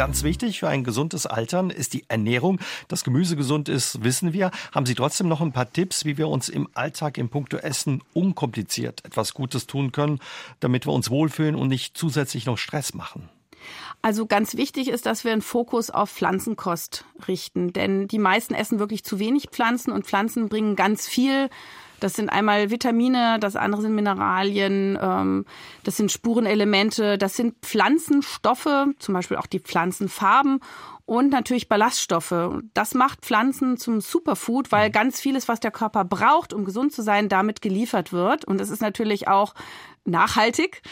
Ganz 0.00 0.22
wichtig 0.22 0.60
für 0.60 0.68
ein 0.70 0.82
gesundes 0.82 1.26
Altern 1.26 1.68
ist 1.68 1.92
die 1.92 2.06
Ernährung. 2.08 2.58
Dass 2.88 3.04
Gemüse 3.04 3.36
gesund 3.36 3.68
ist, 3.68 4.02
wissen 4.02 4.32
wir. 4.32 4.50
Haben 4.74 4.86
Sie 4.86 4.94
trotzdem 4.94 5.28
noch 5.28 5.42
ein 5.42 5.52
paar 5.52 5.70
Tipps, 5.70 6.06
wie 6.06 6.16
wir 6.16 6.28
uns 6.28 6.48
im 6.48 6.70
Alltag 6.72 7.18
im 7.18 7.28
Punkto 7.28 7.58
Essen 7.58 8.02
unkompliziert 8.14 9.04
etwas 9.04 9.34
Gutes 9.34 9.66
tun 9.66 9.92
können, 9.92 10.18
damit 10.58 10.86
wir 10.86 10.94
uns 10.94 11.10
wohlfühlen 11.10 11.54
und 11.54 11.68
nicht 11.68 11.98
zusätzlich 11.98 12.46
noch 12.46 12.56
Stress 12.56 12.94
machen? 12.94 13.28
Also 14.00 14.24
ganz 14.24 14.56
wichtig 14.56 14.88
ist, 14.88 15.04
dass 15.04 15.24
wir 15.24 15.32
einen 15.32 15.42
Fokus 15.42 15.90
auf 15.90 16.10
Pflanzenkost 16.10 17.04
richten, 17.28 17.74
denn 17.74 18.08
die 18.08 18.18
meisten 18.18 18.54
essen 18.54 18.78
wirklich 18.78 19.04
zu 19.04 19.18
wenig 19.18 19.50
Pflanzen 19.50 19.92
und 19.92 20.06
Pflanzen 20.06 20.48
bringen 20.48 20.76
ganz 20.76 21.08
viel 21.08 21.50
das 22.00 22.14
sind 22.14 22.30
einmal 22.30 22.70
Vitamine, 22.70 23.38
das 23.38 23.56
andere 23.56 23.82
sind 23.82 23.94
Mineralien, 23.94 24.98
ähm, 25.00 25.44
das 25.84 25.96
sind 25.96 26.10
Spurenelemente, 26.10 27.18
das 27.18 27.36
sind 27.36 27.54
Pflanzenstoffe, 27.62 28.86
zum 28.98 29.14
Beispiel 29.14 29.36
auch 29.36 29.46
die 29.46 29.60
Pflanzenfarben 29.60 30.60
und 31.10 31.30
natürlich 31.30 31.68
Ballaststoffe. 31.68 32.62
Das 32.72 32.94
macht 32.94 33.22
Pflanzen 33.22 33.76
zum 33.76 34.00
Superfood, 34.00 34.70
weil 34.70 34.90
mhm. 34.90 34.92
ganz 34.92 35.20
vieles, 35.20 35.48
was 35.48 35.58
der 35.58 35.72
Körper 35.72 36.04
braucht, 36.04 36.52
um 36.52 36.64
gesund 36.64 36.92
zu 36.92 37.02
sein, 37.02 37.28
damit 37.28 37.62
geliefert 37.62 38.12
wird. 38.12 38.44
Und 38.44 38.60
es 38.60 38.70
ist 38.70 38.80
natürlich 38.80 39.26
auch 39.26 39.54
nachhaltig 40.04 40.82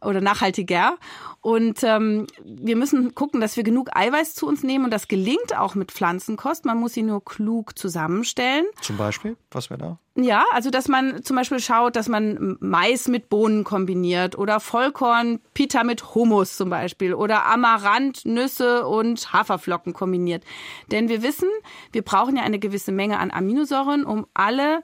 oder 0.00 0.20
nachhaltiger. 0.20 0.96
Und 1.40 1.82
ähm, 1.82 2.26
wir 2.42 2.76
müssen 2.76 3.14
gucken, 3.14 3.40
dass 3.40 3.56
wir 3.56 3.64
genug 3.64 3.90
Eiweiß 3.94 4.34
zu 4.34 4.46
uns 4.46 4.62
nehmen. 4.62 4.86
Und 4.86 4.90
das 4.90 5.08
gelingt 5.08 5.56
auch 5.56 5.74
mit 5.74 5.92
Pflanzenkost. 5.92 6.64
Man 6.64 6.78
muss 6.78 6.94
sie 6.94 7.02
nur 7.02 7.24
klug 7.24 7.78
zusammenstellen. 7.78 8.64
Zum 8.80 8.96
Beispiel? 8.96 9.36
Was 9.50 9.68
wäre 9.68 9.78
da? 9.78 9.98
Ja, 10.16 10.44
also 10.52 10.70
dass 10.70 10.88
man 10.88 11.24
zum 11.24 11.36
Beispiel 11.36 11.58
schaut, 11.58 11.96
dass 11.96 12.08
man 12.08 12.56
Mais 12.60 13.08
mit 13.08 13.28
Bohnen 13.28 13.64
kombiniert 13.64 14.38
oder 14.38 14.60
Vollkorn, 14.60 15.40
Pita 15.54 15.82
mit 15.82 16.14
Hummus 16.14 16.56
zum 16.56 16.70
Beispiel 16.70 17.14
oder 17.14 17.46
Amaranth, 17.46 18.24
Nüsse 18.24 18.86
und 18.86 19.32
Haferflocken 19.32 19.92
kombiniert. 19.92 20.44
Denn 20.92 21.08
wir 21.08 21.22
wissen, 21.22 21.48
wir 21.92 22.02
brauchen 22.02 22.36
ja 22.36 22.42
eine 22.44 22.60
gewisse 22.60 22.92
Menge 22.92 23.18
an 23.18 23.32
Aminosäuren, 23.32 24.04
um 24.04 24.26
alle 24.34 24.82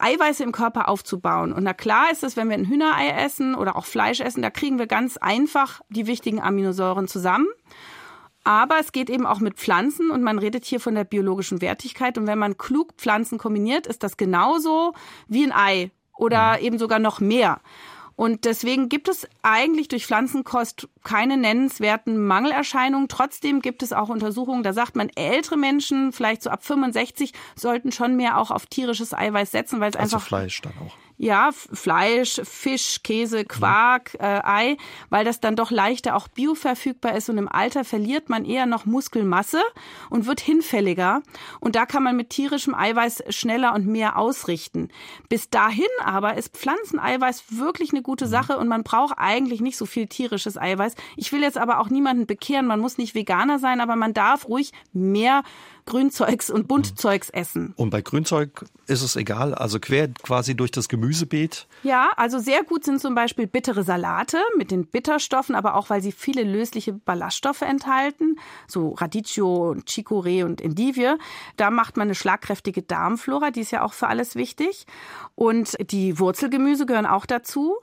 Eiweiße 0.00 0.42
im 0.42 0.52
Körper 0.52 0.88
aufzubauen. 0.88 1.52
Und 1.52 1.64
na 1.64 1.74
klar 1.74 2.10
ist 2.10 2.24
es, 2.24 2.36
wenn 2.36 2.48
wir 2.48 2.56
ein 2.56 2.66
Hühnerei 2.66 3.08
essen 3.08 3.54
oder 3.54 3.76
auch 3.76 3.84
Fleisch 3.84 4.20
essen, 4.20 4.42
da 4.42 4.50
kriegen 4.50 4.78
wir 4.78 4.86
ganz 4.86 5.16
einfach 5.16 5.80
die 5.88 6.06
wichtigen 6.06 6.40
Aminosäuren 6.40 7.08
zusammen. 7.08 7.46
Aber 8.42 8.78
es 8.80 8.92
geht 8.92 9.10
eben 9.10 9.26
auch 9.26 9.40
mit 9.40 9.58
Pflanzen 9.58 10.10
und 10.10 10.22
man 10.22 10.38
redet 10.38 10.64
hier 10.64 10.80
von 10.80 10.94
der 10.94 11.04
biologischen 11.04 11.60
Wertigkeit. 11.60 12.16
Und 12.16 12.26
wenn 12.26 12.38
man 12.38 12.56
klug 12.56 12.94
Pflanzen 12.96 13.38
kombiniert, 13.38 13.86
ist 13.86 14.02
das 14.02 14.16
genauso 14.16 14.94
wie 15.28 15.44
ein 15.44 15.52
Ei 15.52 15.90
oder 16.16 16.60
eben 16.60 16.78
sogar 16.78 16.98
noch 16.98 17.20
mehr. 17.20 17.60
Und 18.20 18.44
deswegen 18.44 18.90
gibt 18.90 19.08
es 19.08 19.26
eigentlich 19.40 19.88
durch 19.88 20.04
Pflanzenkost 20.04 20.90
keine 21.02 21.38
nennenswerten 21.38 22.22
Mangelerscheinungen. 22.22 23.08
Trotzdem 23.08 23.62
gibt 23.62 23.82
es 23.82 23.94
auch 23.94 24.10
Untersuchungen, 24.10 24.62
da 24.62 24.74
sagt 24.74 24.94
man, 24.94 25.08
ältere 25.14 25.56
Menschen, 25.56 26.12
vielleicht 26.12 26.42
so 26.42 26.50
ab 26.50 26.62
65, 26.62 27.32
sollten 27.56 27.92
schon 27.92 28.16
mehr 28.16 28.36
auch 28.36 28.50
auf 28.50 28.66
tierisches 28.66 29.14
Eiweiß 29.14 29.50
setzen, 29.50 29.80
weil 29.80 29.88
es 29.88 29.96
also 29.96 30.16
einfach. 30.16 30.28
Fleisch 30.28 30.60
dann 30.60 30.74
auch. 30.86 30.94
Ja, 31.22 31.50
Fleisch, 31.52 32.40
Fisch, 32.44 33.02
Käse, 33.02 33.44
Quark, 33.44 34.14
mhm. 34.14 34.24
äh, 34.24 34.40
Ei, 34.42 34.76
weil 35.10 35.22
das 35.22 35.38
dann 35.38 35.54
doch 35.54 35.70
leichter 35.70 36.16
auch 36.16 36.28
bioverfügbar 36.28 37.14
ist 37.14 37.28
und 37.28 37.36
im 37.36 37.46
Alter 37.46 37.84
verliert 37.84 38.30
man 38.30 38.46
eher 38.46 38.64
noch 38.64 38.86
Muskelmasse 38.86 39.60
und 40.08 40.24
wird 40.24 40.40
hinfälliger. 40.40 41.20
Und 41.60 41.76
da 41.76 41.84
kann 41.84 42.04
man 42.04 42.16
mit 42.16 42.30
tierischem 42.30 42.74
Eiweiß 42.74 43.24
schneller 43.28 43.74
und 43.74 43.86
mehr 43.86 44.16
ausrichten. 44.16 44.88
Bis 45.28 45.50
dahin 45.50 45.84
aber 46.02 46.38
ist 46.38 46.56
Pflanzeneiweiß 46.56 47.58
wirklich 47.58 47.92
eine 47.92 48.00
gute 48.00 48.24
mhm. 48.24 48.30
Sache 48.30 48.56
und 48.56 48.68
man 48.68 48.82
braucht 48.82 49.18
eigentlich 49.18 49.60
nicht 49.60 49.76
so 49.76 49.84
viel 49.84 50.06
tierisches 50.06 50.56
Eiweiß. 50.56 50.94
Ich 51.16 51.32
will 51.32 51.42
jetzt 51.42 51.58
aber 51.58 51.80
auch 51.80 51.90
niemanden 51.90 52.24
bekehren, 52.24 52.66
man 52.66 52.80
muss 52.80 52.96
nicht 52.96 53.14
Veganer 53.14 53.58
sein, 53.58 53.82
aber 53.82 53.94
man 53.94 54.14
darf 54.14 54.48
ruhig 54.48 54.72
mehr 54.94 55.42
Grünzeugs 55.90 56.50
und 56.50 56.68
Buntzeugs 56.68 57.30
essen. 57.30 57.74
Und 57.76 57.90
bei 57.90 58.00
Grünzeug 58.00 58.64
ist 58.86 59.02
es 59.02 59.16
egal, 59.16 59.56
also 59.56 59.80
quer 59.80 60.06
quasi 60.22 60.54
durch 60.54 60.70
das 60.70 60.88
Gemüsebeet? 60.88 61.66
Ja, 61.82 62.10
also 62.16 62.38
sehr 62.38 62.62
gut 62.62 62.84
sind 62.84 63.00
zum 63.00 63.16
Beispiel 63.16 63.48
bittere 63.48 63.82
Salate 63.82 64.38
mit 64.56 64.70
den 64.70 64.86
Bitterstoffen, 64.86 65.56
aber 65.56 65.74
auch 65.74 65.90
weil 65.90 66.00
sie 66.00 66.12
viele 66.12 66.44
lösliche 66.44 66.92
Ballaststoffe 66.92 67.62
enthalten, 67.62 68.38
so 68.68 68.90
Radicchio, 68.90 69.74
Chicorée 69.84 70.44
und 70.44 70.60
Endivie. 70.60 71.16
Da 71.56 71.72
macht 71.72 71.96
man 71.96 72.06
eine 72.06 72.14
schlagkräftige 72.14 72.82
Darmflora, 72.82 73.50
die 73.50 73.62
ist 73.62 73.72
ja 73.72 73.82
auch 73.82 73.92
für 73.92 74.06
alles 74.06 74.36
wichtig. 74.36 74.86
Und 75.34 75.76
die 75.90 76.20
Wurzelgemüse 76.20 76.86
gehören 76.86 77.06
auch 77.06 77.26
dazu. 77.26 77.76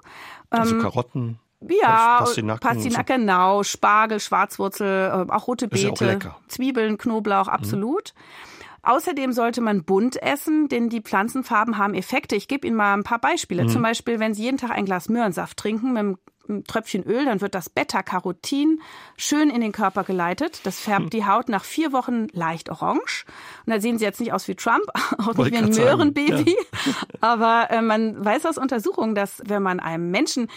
Also 0.50 0.76
ähm, 0.76 0.82
Karotten. 0.82 1.40
Ja, 1.60 2.24
Pastinaken, 2.60 3.22
genau, 3.22 3.64
Spargel, 3.64 4.20
Schwarzwurzel, 4.20 5.28
äh, 5.28 5.32
auch 5.32 5.48
rote 5.48 5.68
Beete, 5.68 6.20
auch 6.24 6.48
Zwiebeln, 6.48 6.98
Knoblauch, 6.98 7.48
absolut. 7.48 8.14
Mhm. 8.16 8.48
Außerdem 8.84 9.34
sollte 9.34 9.60
man 9.60 9.84
bunt 9.84 10.22
essen, 10.22 10.70
denn 10.70 10.90
die 10.90 11.02
Pflanzenfarben 11.02 11.78
haben 11.78 11.94
Effekte. 11.94 12.36
Ich 12.36 12.48
gebe 12.48 12.66
Ihnen 12.66 12.78
mal 12.78 12.94
ein 12.94 13.04
paar 13.04 13.20
Beispiele. 13.20 13.64
Mhm. 13.64 13.70
Zum 13.70 13.82
Beispiel, 13.82 14.20
wenn 14.20 14.34
Sie 14.34 14.44
jeden 14.44 14.58
Tag 14.58 14.72
ein 14.72 14.86
Glas 14.86 15.10
Möhrensaft 15.10 15.58
trinken 15.58 15.90
mit 15.90 16.00
einem 16.00 16.18
ein 16.50 16.64
Tröpfchen 16.64 17.04
Öl, 17.04 17.26
dann 17.26 17.42
wird 17.42 17.56
das 17.56 17.70
Beta-Carotin 17.70 18.82
schön 19.18 19.50
in 19.50 19.62
den 19.62 19.72
Körper 19.72 20.04
geleitet. 20.04 20.62
Das 20.64 20.80
färbt 20.80 21.04
hm. 21.04 21.10
die 21.10 21.26
Haut 21.26 21.50
nach 21.50 21.64
vier 21.64 21.92
Wochen 21.92 22.28
leicht 22.32 22.70
orange. 22.70 23.26
Und 23.66 23.74
da 23.74 23.80
sehen 23.80 23.98
sie 23.98 24.06
jetzt 24.06 24.20
nicht 24.20 24.34
aus 24.34 24.48
wie 24.48 24.56
Trump, 24.56 24.86
auch 25.18 25.36
nicht 25.36 25.52
wie 25.52 25.58
ein 25.58 25.70
Möhrenbaby. 25.70 26.52
Ja. 26.52 26.94
Aber 27.22 27.68
äh, 27.70 27.82
man 27.82 28.24
weiß 28.24 28.46
aus 28.46 28.58
Untersuchungen, 28.58 29.16
dass 29.16 29.42
wenn 29.46 29.64
man 29.64 29.80
einem 29.80 30.10
Menschen 30.12 30.50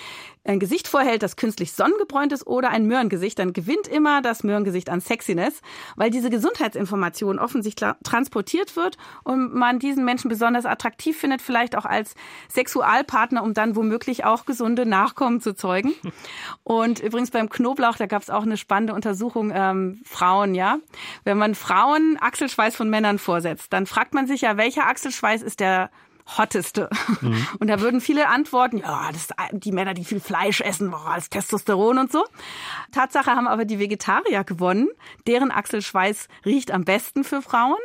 ein 0.45 0.59
Gesicht 0.59 0.89
vorhält, 0.89 1.23
das 1.23 1.37
künstlich 1.37 1.73
sonnengebräunt 1.73 2.33
ist 2.33 2.47
oder 2.47 2.71
ein 2.71 2.87
Möhrengesicht, 2.87 3.39
dann 3.39 3.53
gewinnt 3.53 3.87
immer 3.87 4.23
das 4.23 4.43
Möhrengesicht 4.43 4.89
an 4.89 5.01
Sexiness, 5.01 5.61
weil 5.97 6.11
diese 6.11 6.31
Gesundheitsinformation 6.31 7.39
offensichtlich 7.39 7.91
transportiert 8.03 8.75
wird 8.77 8.97
und 9.23 9.55
man 9.55 9.79
diesen 9.79 10.05
Menschen 10.05 10.29
besonders 10.29 10.65
attraktiv 10.65 11.19
findet, 11.19 11.43
vielleicht 11.43 11.77
auch 11.77 11.85
als 11.85 12.15
Sexualpartner, 12.49 13.43
um 13.43 13.55
dann 13.55 13.77
womöglich 13.77 14.25
auch 14.25 14.47
gesunde 14.47 14.87
Nachkommen 14.87 15.41
zu 15.41 15.55
zeugen. 15.55 15.93
Und 16.63 17.01
übrigens 17.01 17.31
beim 17.31 17.49
Knoblauch, 17.49 17.97
da 17.97 18.07
gab 18.07 18.23
es 18.23 18.31
auch 18.31 18.43
eine 18.43 18.57
spannende 18.57 18.95
Untersuchung, 18.95 19.53
ähm, 19.55 20.01
Frauen, 20.05 20.55
ja. 20.55 20.79
Wenn 21.25 21.39
man 21.39 21.55
Frauen 21.55 22.17
Achselschweiß 22.21 22.77
von 22.77 22.91
Männern 22.91 23.19
vorsetzt, 23.19 23.73
dann 23.73 23.87
fragt 23.87 24.15
man 24.15 24.27
sich 24.27 24.43
ja, 24.43 24.57
welcher 24.57 24.87
Achselschweiß 24.87 25.43
ist 25.43 25.61
der 25.61 25.91
hotteste. 26.39 26.89
Mhm. 27.21 27.47
Und 27.59 27.69
da 27.69 27.81
würden 27.81 28.01
viele 28.01 28.29
antworten, 28.29 28.79
ja, 28.79 29.11
das 29.13 29.29
die 29.53 29.73
Männer, 29.73 29.95
die 29.95 30.05
viel 30.05 30.21
Fleisch 30.21 30.61
essen, 30.61 30.91
boah, 30.91 31.11
als 31.11 31.31
Testosteron 31.31 31.99
und 31.99 32.13
so. 32.13 32.25
Tatsache 32.93 33.31
haben 33.31 33.49
aber 33.49 33.65
die 33.65 33.79
Vegetarier 33.79 34.45
gewonnen. 34.45 34.89
Deren 35.27 35.51
Achselschweiß 35.51 36.29
riecht 36.45 36.71
am 36.71 36.85
besten 36.85 37.25
für 37.25 37.43
Frauen 37.43 37.79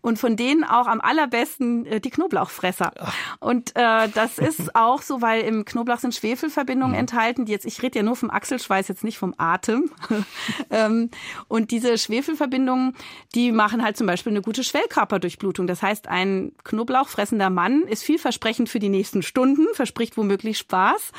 und 0.00 0.18
von 0.18 0.36
denen 0.36 0.64
auch 0.64 0.86
am 0.86 1.00
allerbesten 1.00 1.86
äh, 1.86 2.00
die 2.00 2.10
Knoblauchfresser. 2.10 2.92
Ach. 2.98 3.14
Und 3.40 3.74
äh, 3.76 4.08
das 4.08 4.38
ist 4.38 4.74
auch 4.74 5.02
so, 5.02 5.22
weil 5.22 5.42
im 5.42 5.64
Knoblauch 5.64 5.98
sind 5.98 6.14
Schwefelverbindungen 6.14 6.92
mhm. 6.92 7.00
enthalten, 7.00 7.44
die 7.44 7.52
jetzt, 7.52 7.64
ich 7.64 7.82
rede 7.82 7.98
ja 7.98 8.02
nur 8.02 8.16
vom 8.16 8.30
Achselschweiß, 8.30 8.88
jetzt 8.88 9.04
nicht 9.04 9.18
vom 9.18 9.34
Atem. 9.38 9.90
ähm, 10.70 11.10
und 11.48 11.70
diese 11.70 11.98
Schwefelverbindungen, 11.98 12.94
die 13.34 13.52
machen 13.52 13.82
halt 13.82 13.96
zum 13.96 14.06
Beispiel 14.06 14.32
eine 14.32 14.42
gute 14.42 14.64
Schwellkörperdurchblutung. 14.64 15.66
Das 15.66 15.82
heißt, 15.82 16.08
ein 16.08 16.52
knoblauchfressender 16.64 17.50
Mann 17.50 17.71
ist 17.82 18.02
vielversprechend 18.02 18.68
für 18.68 18.78
die 18.78 18.88
nächsten 18.88 19.22
Stunden, 19.22 19.66
verspricht 19.74 20.16
womöglich 20.16 20.58
Spaß. 20.58 21.12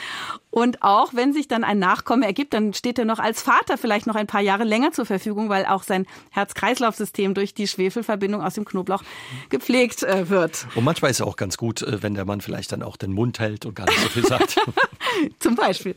Und 0.49 0.83
auch 0.83 1.15
wenn 1.15 1.33
sich 1.33 1.47
dann 1.47 1.63
ein 1.63 1.79
Nachkomme 1.79 2.27
ergibt, 2.27 2.53
dann 2.53 2.73
steht 2.73 2.99
er 2.99 3.05
noch 3.05 3.17
als 3.17 3.41
Vater 3.41 3.77
vielleicht 3.77 4.05
noch 4.05 4.15
ein 4.15 4.27
paar 4.27 4.41
Jahre 4.41 4.63
länger 4.63 4.91
zur 4.91 5.05
Verfügung, 5.05 5.49
weil 5.49 5.65
auch 5.65 5.81
sein 5.81 6.05
Herz-Kreislauf-System 6.29 7.33
durch 7.33 7.55
die 7.55 7.67
Schwefelverbindung 7.67 8.43
aus 8.43 8.53
dem 8.53 8.63
Knoblauch 8.63 9.01
gepflegt 9.49 10.03
äh, 10.03 10.29
wird. 10.29 10.67
Und 10.75 10.83
manchmal 10.83 11.09
ist 11.09 11.21
es 11.21 11.25
auch 11.25 11.37
ganz 11.37 11.57
gut, 11.57 11.81
äh, 11.81 12.03
wenn 12.03 12.13
der 12.13 12.25
Mann 12.25 12.41
vielleicht 12.41 12.71
dann 12.71 12.83
auch 12.83 12.97
den 12.97 13.13
Mund 13.13 13.39
hält 13.39 13.65
und 13.65 13.75
gar 13.75 13.85
nicht 13.85 13.99
so 13.99 14.09
viel 14.09 14.25
sagt. 14.25 14.59
Zum 15.39 15.55
Beispiel. 15.55 15.95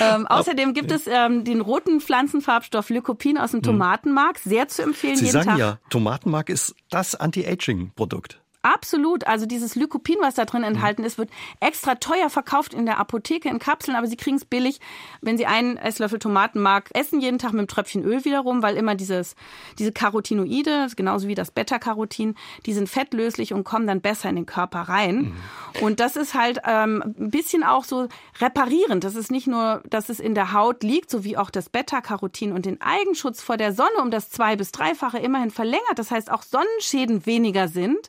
Ähm, 0.00 0.26
außerdem 0.26 0.74
gibt 0.74 0.90
es 0.90 1.06
ähm, 1.06 1.44
den 1.44 1.62
roten 1.62 2.02
Pflanzenfarbstoff 2.02 2.90
Lycopin 2.90 3.38
aus 3.38 3.52
dem 3.52 3.58
hm. 3.58 3.64
Tomatenmark, 3.64 4.38
sehr 4.38 4.68
zu 4.68 4.82
empfehlen. 4.82 5.16
Sie 5.16 5.26
sagen 5.26 5.48
Tag. 5.48 5.58
ja, 5.58 5.78
Tomatenmark 5.88 6.50
ist 6.50 6.74
das 6.90 7.14
Anti-Aging-Produkt. 7.14 8.43
Absolut. 8.64 9.26
Also 9.26 9.44
dieses 9.44 9.74
Lycopin, 9.74 10.16
was 10.20 10.36
da 10.36 10.46
drin 10.46 10.62
mhm. 10.62 10.68
enthalten 10.68 11.04
ist, 11.04 11.18
wird 11.18 11.28
extra 11.60 11.96
teuer 11.96 12.30
verkauft 12.30 12.72
in 12.72 12.86
der 12.86 12.98
Apotheke 12.98 13.50
in 13.50 13.58
Kapseln, 13.58 13.94
aber 13.94 14.06
Sie 14.06 14.16
kriegen 14.16 14.36
es 14.36 14.46
billig, 14.46 14.80
wenn 15.20 15.36
Sie 15.36 15.44
einen 15.44 15.76
Esslöffel 15.76 16.18
Tomatenmark 16.18 16.88
essen 16.94 17.20
jeden 17.20 17.38
Tag 17.38 17.52
mit 17.52 17.58
einem 17.58 17.68
Tröpfchen 17.68 18.02
Öl 18.04 18.24
wiederum, 18.24 18.62
weil 18.62 18.78
immer 18.78 18.94
dieses, 18.94 19.36
diese 19.78 19.92
Carotinoide, 19.92 20.88
genauso 20.96 21.28
wie 21.28 21.34
das 21.34 21.50
Beta-Carotin, 21.50 22.36
die 22.64 22.72
sind 22.72 22.88
fettlöslich 22.88 23.52
und 23.52 23.64
kommen 23.64 23.86
dann 23.86 24.00
besser 24.00 24.30
in 24.30 24.36
den 24.36 24.46
Körper 24.46 24.80
rein. 24.80 25.16
Mhm. 25.16 25.34
Und 25.82 26.00
das 26.00 26.16
ist 26.16 26.32
halt 26.32 26.60
ähm, 26.64 27.02
ein 27.18 27.30
bisschen 27.30 27.64
auch 27.64 27.84
so 27.84 28.08
reparierend. 28.40 29.04
Das 29.04 29.14
ist 29.14 29.30
nicht 29.30 29.46
nur, 29.46 29.82
dass 29.90 30.08
es 30.08 30.20
in 30.20 30.34
der 30.34 30.54
Haut 30.54 30.82
liegt, 30.82 31.10
so 31.10 31.22
wie 31.22 31.36
auch 31.36 31.50
das 31.50 31.68
Beta-Carotin 31.68 32.52
und 32.52 32.64
den 32.64 32.80
Eigenschutz 32.80 33.42
vor 33.42 33.58
der 33.58 33.74
Sonne 33.74 33.98
um 34.00 34.10
das 34.10 34.30
zwei- 34.30 34.56
bis 34.56 34.72
dreifache 34.72 35.18
immerhin 35.18 35.50
verlängert. 35.50 35.96
Das 35.96 36.10
heißt, 36.10 36.30
auch 36.30 36.42
Sonnenschäden 36.42 37.26
weniger 37.26 37.68
sind. 37.68 38.08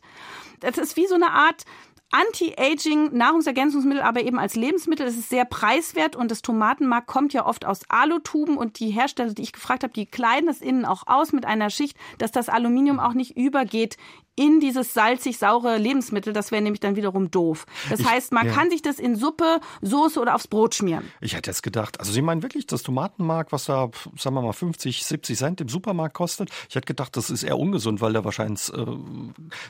Das 0.66 0.78
ist 0.78 0.98
wie 0.98 1.08
so 1.08 1.16
eine 1.16 1.32
Art 1.32 1.64
Anti-Aging 2.12 3.14
Nahrungsergänzungsmittel, 3.14 4.02
aber 4.02 4.22
eben 4.22 4.40
als 4.40 4.56
Lebensmittel. 4.56 5.06
Es 5.06 5.18
ist 5.18 5.30
sehr 5.30 5.44
preiswert 5.44 6.16
und 6.16 6.32
das 6.32 6.42
Tomatenmark 6.42 7.08
kommt 7.08 7.34
ja 7.34 7.46
oft 7.46 7.66
aus 7.66 7.82
Alutuben 7.90 8.58
und 8.58 8.80
die 8.80 8.92
Hersteller, 8.92 9.34
die 9.34 9.42
ich 9.42 9.52
gefragt 9.52 9.84
habe, 9.84 9.94
die 9.94 10.06
kleiden 10.06 10.48
das 10.48 10.62
innen 10.62 10.86
auch 10.86 11.04
aus 11.08 11.34
mit 11.34 11.46
einer 11.46 11.70
Schicht, 11.70 11.98
dass 12.20 12.32
das 12.32 12.48
Aluminium 12.48 13.00
auch 13.00 13.14
nicht 13.14 13.36
übergeht 13.36 13.98
in 14.36 14.60
dieses 14.60 14.94
salzig-saure 14.94 15.78
Lebensmittel. 15.78 16.34
Das 16.34 16.52
wäre 16.52 16.62
nämlich 16.62 16.82
dann 16.82 16.96
wiederum 16.96 17.32
doof. 17.32 17.66
Das 17.90 18.02
ich, 18.02 18.10
heißt, 18.10 18.34
man 18.34 18.48
ja. 18.48 18.54
kann 18.54 18.70
sich 18.70 18.82
das 18.82 19.00
in 19.00 19.16
Suppe, 19.16 19.60
Soße 19.82 20.20
oder 20.20 20.36
aufs 20.36 20.48
Brot 20.48 20.76
schmieren. 20.76 21.10
Ich 21.22 21.36
hätte 21.36 21.50
jetzt 21.50 21.64
gedacht, 21.64 22.00
also 22.00 22.12
Sie 22.12 22.22
meinen 22.22 22.44
wirklich 22.44 22.68
das 22.68 22.84
Tomatenmark, 22.84 23.52
was 23.52 23.66
da, 23.66 23.90
sagen 24.18 24.36
wir 24.36 24.42
mal, 24.42 24.54
50, 24.54 25.06
70 25.06 25.38
Cent 25.38 25.62
im 25.62 25.70
Supermarkt 25.70 26.14
kostet? 26.16 26.50
Ich 26.70 26.76
hätte 26.76 26.86
gedacht, 26.86 27.16
das 27.16 27.30
ist 27.30 27.44
eher 27.44 27.58
ungesund, 27.58 28.02
weil 28.02 28.14
da 28.14 28.26
wahrscheinlich 28.26 28.72
äh, 28.74 28.86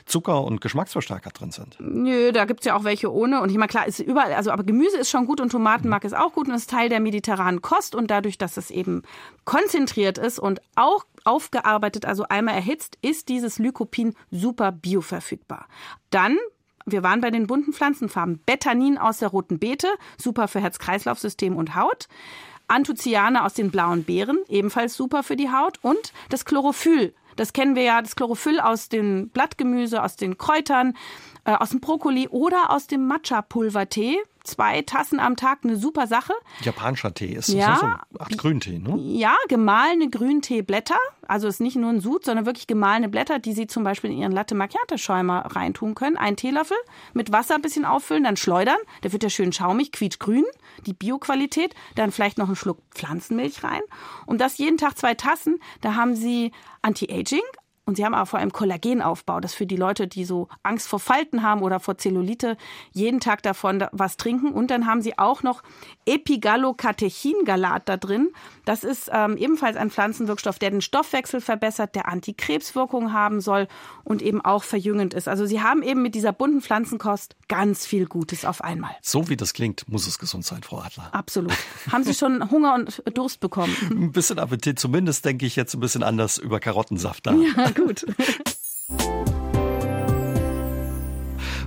Zucker 0.04 0.42
und 0.42 0.60
Geschmacksverstärker 0.60 1.30
drin 1.30 1.52
sind. 1.52 1.76
Nö, 1.78 2.32
da 2.32 2.44
gibt's 2.44 2.66
ja 2.66 2.76
auch 2.76 2.84
welche 2.84 3.12
ohne. 3.12 3.42
Und 3.42 3.50
ich 3.50 3.56
meine, 3.56 3.68
klar, 3.68 3.86
ist 3.86 4.00
überall, 4.00 4.32
also 4.32 4.50
aber 4.50 4.64
Gemüse 4.64 4.98
ist 4.98 5.10
schon 5.10 5.26
gut 5.26 5.40
und 5.40 5.50
Tomatenmark 5.50 6.02
mhm. 6.02 6.08
ist 6.08 6.16
auch 6.16 6.32
gut 6.32 6.48
und 6.48 6.54
ist 6.54 6.70
Teil 6.70 6.88
der 6.88 7.00
mediterranen 7.00 7.62
Kost. 7.62 7.94
Und 7.94 8.10
dadurch, 8.10 8.38
dass 8.38 8.56
es 8.56 8.70
eben 8.70 9.02
konzentriert 9.44 10.18
ist 10.18 10.38
und 10.38 10.60
auch 10.74 11.04
aufgearbeitet, 11.26 12.04
also 12.04 12.24
einmal 12.24 12.54
erhitzt, 12.54 12.98
ist 13.02 13.28
dieses 13.28 13.58
Lycopin 13.58 14.14
super 14.30 14.72
bioverfügbar. 14.72 15.66
Dann 16.10 16.38
wir 16.88 17.02
waren 17.02 17.20
bei 17.20 17.32
den 17.32 17.48
bunten 17.48 17.72
Pflanzenfarben. 17.72 18.40
Betanin 18.46 18.96
aus 18.96 19.18
der 19.18 19.28
roten 19.28 19.58
Beete, 19.58 19.88
super 20.18 20.46
für 20.46 20.60
Herz-Kreislauf-System 20.60 21.56
und 21.56 21.74
Haut. 21.74 22.06
Anthocyane 22.68 23.44
aus 23.44 23.54
den 23.54 23.72
blauen 23.72 24.04
Beeren, 24.04 24.38
ebenfalls 24.48 24.94
super 24.94 25.24
für 25.24 25.34
die 25.34 25.50
Haut. 25.50 25.80
Und 25.82 26.12
das 26.30 26.44
Chlorophyll. 26.44 27.12
Das 27.34 27.52
kennen 27.52 27.74
wir 27.74 27.82
ja, 27.82 28.00
das 28.00 28.14
Chlorophyll 28.14 28.60
aus 28.60 28.88
dem 28.88 29.30
Blattgemüse, 29.30 30.02
aus 30.02 30.14
den 30.14 30.38
Kräutern, 30.38 30.96
äh, 31.44 31.54
aus 31.54 31.70
dem 31.70 31.80
Brokkoli 31.80 32.28
oder 32.28 32.70
aus 32.70 32.86
dem 32.86 33.06
Matcha-Pulvertee 33.06 34.18
zwei 34.46 34.82
Tassen 34.82 35.20
am 35.20 35.36
Tag 35.36 35.60
eine 35.64 35.76
super 35.76 36.06
Sache. 36.06 36.32
Japanischer 36.60 37.12
Tee 37.12 37.32
ist 37.34 37.48
ja, 37.48 37.76
so 37.76 37.86
eine 37.86 38.00
Art 38.18 38.38
Grüntee, 38.38 38.78
ne? 38.78 38.96
Ja, 38.98 39.34
gemahlene 39.48 40.08
Grünteeblätter. 40.08 40.96
Also 41.28 41.48
ist 41.48 41.60
nicht 41.60 41.76
nur 41.76 41.90
ein 41.90 42.00
Sud, 42.00 42.24
sondern 42.24 42.46
wirklich 42.46 42.66
gemahlene 42.66 43.08
Blätter, 43.08 43.38
die 43.38 43.52
Sie 43.52 43.66
zum 43.66 43.84
Beispiel 43.84 44.10
in 44.10 44.18
Ihren 44.18 44.32
Latte 44.32 44.54
Macchiato 44.54 44.96
Schäumer 44.96 45.40
reintun 45.54 45.94
können. 45.94 46.16
Einen 46.16 46.36
Teelöffel 46.36 46.76
mit 47.14 47.32
Wasser 47.32 47.56
ein 47.56 47.62
bisschen 47.62 47.84
auffüllen, 47.84 48.24
dann 48.24 48.36
schleudern. 48.36 48.78
Der 49.02 49.12
wird 49.12 49.22
ja 49.22 49.30
schön 49.30 49.52
schaumig, 49.52 49.92
quietschgrün, 49.92 50.44
die 50.86 50.94
Bioqualität. 50.94 51.74
Dann 51.94 52.12
vielleicht 52.12 52.38
noch 52.38 52.46
einen 52.46 52.56
Schluck 52.56 52.78
Pflanzenmilch 52.94 53.64
rein. 53.64 53.82
Und 54.26 54.40
das 54.40 54.58
jeden 54.58 54.78
Tag 54.78 54.96
zwei 54.96 55.14
Tassen. 55.14 55.58
Da 55.80 55.94
haben 55.94 56.14
Sie 56.14 56.52
Anti-Aging, 56.82 57.42
und 57.88 57.96
sie 57.96 58.04
haben 58.04 58.14
aber 58.14 58.26
vor 58.26 58.40
allem 58.40 58.52
Kollagenaufbau, 58.52 59.38
das 59.38 59.54
für 59.54 59.64
die 59.64 59.76
Leute, 59.76 60.08
die 60.08 60.24
so 60.24 60.48
Angst 60.64 60.88
vor 60.88 60.98
Falten 60.98 61.44
haben 61.44 61.62
oder 61.62 61.78
vor 61.78 61.96
Zellulite, 61.96 62.56
jeden 62.92 63.20
Tag 63.20 63.44
davon 63.44 63.84
was 63.92 64.16
trinken. 64.16 64.50
Und 64.50 64.72
dann 64.72 64.86
haben 64.86 65.02
sie 65.02 65.16
auch 65.18 65.44
noch 65.44 65.62
Epigallocatechingalat 66.04 67.88
da 67.88 67.96
drin. 67.96 68.32
Das 68.64 68.82
ist 68.82 69.08
ähm, 69.12 69.36
ebenfalls 69.36 69.76
ein 69.76 69.90
Pflanzenwirkstoff, 69.90 70.58
der 70.58 70.70
den 70.70 70.80
Stoffwechsel 70.80 71.40
verbessert, 71.40 71.94
der 71.94 72.08
Antikrebswirkung 72.08 73.12
haben 73.12 73.40
soll 73.40 73.68
und 74.02 74.20
eben 74.20 74.44
auch 74.44 74.64
verjüngend 74.64 75.14
ist. 75.14 75.28
Also 75.28 75.46
sie 75.46 75.62
haben 75.62 75.84
eben 75.84 76.02
mit 76.02 76.16
dieser 76.16 76.32
bunten 76.32 76.62
Pflanzenkost 76.62 77.36
ganz 77.46 77.86
viel 77.86 78.06
Gutes 78.06 78.44
auf 78.44 78.64
einmal. 78.64 78.96
So 79.00 79.28
wie 79.28 79.36
das 79.36 79.54
klingt, 79.54 79.88
muss 79.88 80.08
es 80.08 80.18
gesund 80.18 80.44
sein, 80.44 80.64
Frau 80.64 80.78
Adler. 80.78 81.10
Absolut. 81.12 81.52
haben 81.92 82.02
Sie 82.02 82.14
schon 82.14 82.50
Hunger 82.50 82.74
und 82.74 83.00
Durst 83.14 83.38
bekommen? 83.38 83.76
Ein 83.92 84.10
bisschen 84.10 84.40
Appetit, 84.40 84.80
zumindest 84.80 85.24
denke 85.24 85.46
ich 85.46 85.54
jetzt 85.54 85.72
ein 85.74 85.80
bisschen 85.80 86.02
anders 86.02 86.38
über 86.38 86.58
Karottensaft 86.58 87.26
nach. 87.26 87.34
Ja 87.34 87.70
gut. 87.76 88.06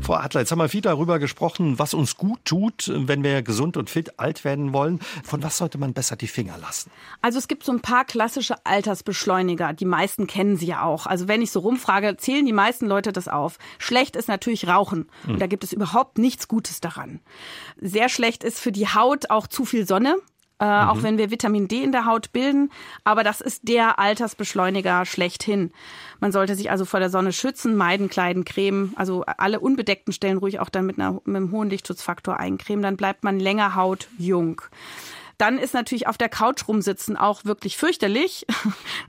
Frau 0.09 0.15
Adler, 0.15 0.41
jetzt 0.41 0.51
haben 0.51 0.57
wir 0.57 0.69
viel 0.69 0.81
darüber 0.81 1.19
gesprochen, 1.19 1.77
was 1.77 1.93
uns 1.93 2.17
gut 2.17 2.39
tut, 2.43 2.91
wenn 2.91 3.21
wir 3.21 3.43
gesund 3.43 3.77
und 3.77 3.91
fit 3.91 4.19
alt 4.19 4.43
werden 4.43 4.73
wollen. 4.73 4.99
Von 5.23 5.43
was 5.43 5.57
sollte 5.57 5.77
man 5.77 5.93
besser 5.93 6.15
die 6.15 6.25
Finger 6.25 6.57
lassen? 6.57 6.89
Also 7.21 7.37
es 7.37 7.47
gibt 7.47 7.63
so 7.63 7.71
ein 7.71 7.81
paar 7.81 8.05
klassische 8.05 8.55
Altersbeschleuniger. 8.65 9.73
Die 9.73 9.85
meisten 9.85 10.25
kennen 10.25 10.57
sie 10.57 10.65
ja 10.65 10.81
auch. 10.81 11.05
Also 11.05 11.27
wenn 11.27 11.43
ich 11.43 11.51
so 11.51 11.59
rumfrage, 11.59 12.17
zählen 12.17 12.43
die 12.43 12.53
meisten 12.53 12.87
Leute 12.87 13.11
das 13.11 13.27
auf. 13.27 13.59
Schlecht 13.77 14.15
ist 14.15 14.27
natürlich 14.27 14.67
Rauchen. 14.67 15.11
Und 15.27 15.33
hm. 15.33 15.39
da 15.39 15.45
gibt 15.45 15.63
es 15.63 15.73
überhaupt 15.73 16.17
nichts 16.17 16.47
Gutes 16.47 16.81
daran. 16.81 17.19
Sehr 17.79 18.09
schlecht 18.09 18.43
ist 18.43 18.59
für 18.59 18.71
die 18.71 18.87
Haut 18.87 19.29
auch 19.29 19.45
zu 19.45 19.63
viel 19.63 19.85
Sonne 19.85 20.15
äh, 20.59 20.65
mhm. 20.65 20.89
auch 20.89 21.03
wenn 21.03 21.17
wir 21.17 21.31
Vitamin 21.31 21.67
D 21.67 21.83
in 21.83 21.91
der 21.91 22.05
Haut 22.05 22.31
bilden. 22.31 22.71
Aber 23.03 23.23
das 23.23 23.41
ist 23.41 23.67
der 23.67 23.99
Altersbeschleuniger 23.99 25.05
schlechthin. 25.05 25.71
Man 26.19 26.31
sollte 26.31 26.55
sich 26.55 26.69
also 26.69 26.85
vor 26.85 26.99
der 26.99 27.09
Sonne 27.09 27.31
schützen, 27.31 27.75
meiden, 27.75 28.09
kleiden, 28.09 28.45
cremen. 28.45 28.93
Also 28.95 29.23
alle 29.25 29.59
unbedeckten 29.59 30.13
Stellen 30.13 30.37
ruhig 30.37 30.59
auch 30.59 30.69
dann 30.69 30.85
mit, 30.85 30.99
einer, 30.99 31.13
mit 31.25 31.35
einem 31.35 31.51
hohen 31.51 31.69
Lichtschutzfaktor 31.69 32.37
eincremen. 32.37 32.83
Dann 32.83 32.97
bleibt 32.97 33.23
man 33.23 33.39
länger 33.39 33.75
hautjung. 33.75 34.61
Dann 35.37 35.57
ist 35.57 35.73
natürlich 35.73 36.05
auf 36.05 36.17
der 36.17 36.27
Couch 36.27 36.67
rumsitzen 36.67 37.15
auch 37.15 37.45
wirklich 37.45 37.77
fürchterlich. 37.77 38.45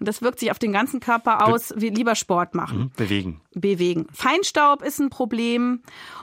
Das 0.02 0.22
wirkt 0.22 0.40
sich 0.40 0.50
auf 0.50 0.58
den 0.58 0.72
ganzen 0.72 1.00
Körper 1.00 1.46
aus. 1.46 1.74
Wie 1.76 1.90
lieber 1.90 2.14
Sport 2.14 2.54
machen. 2.54 2.78
Mhm. 2.78 2.90
Bewegen. 2.96 3.40
Bewegen. 3.52 4.06
Feinstaub 4.12 4.82
ist 4.82 4.98
ein 4.98 5.10
Problem. 5.10 5.82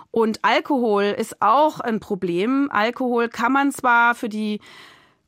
Und 0.09 0.39
Alkohol 0.43 1.03
ist 1.03 1.41
auch 1.41 1.79
ein 1.79 1.99
Problem. 1.99 2.69
Alkohol 2.71 3.27
kann 3.27 3.51
man 3.51 3.71
zwar 3.71 4.15
für 4.15 4.29
die 4.29 4.61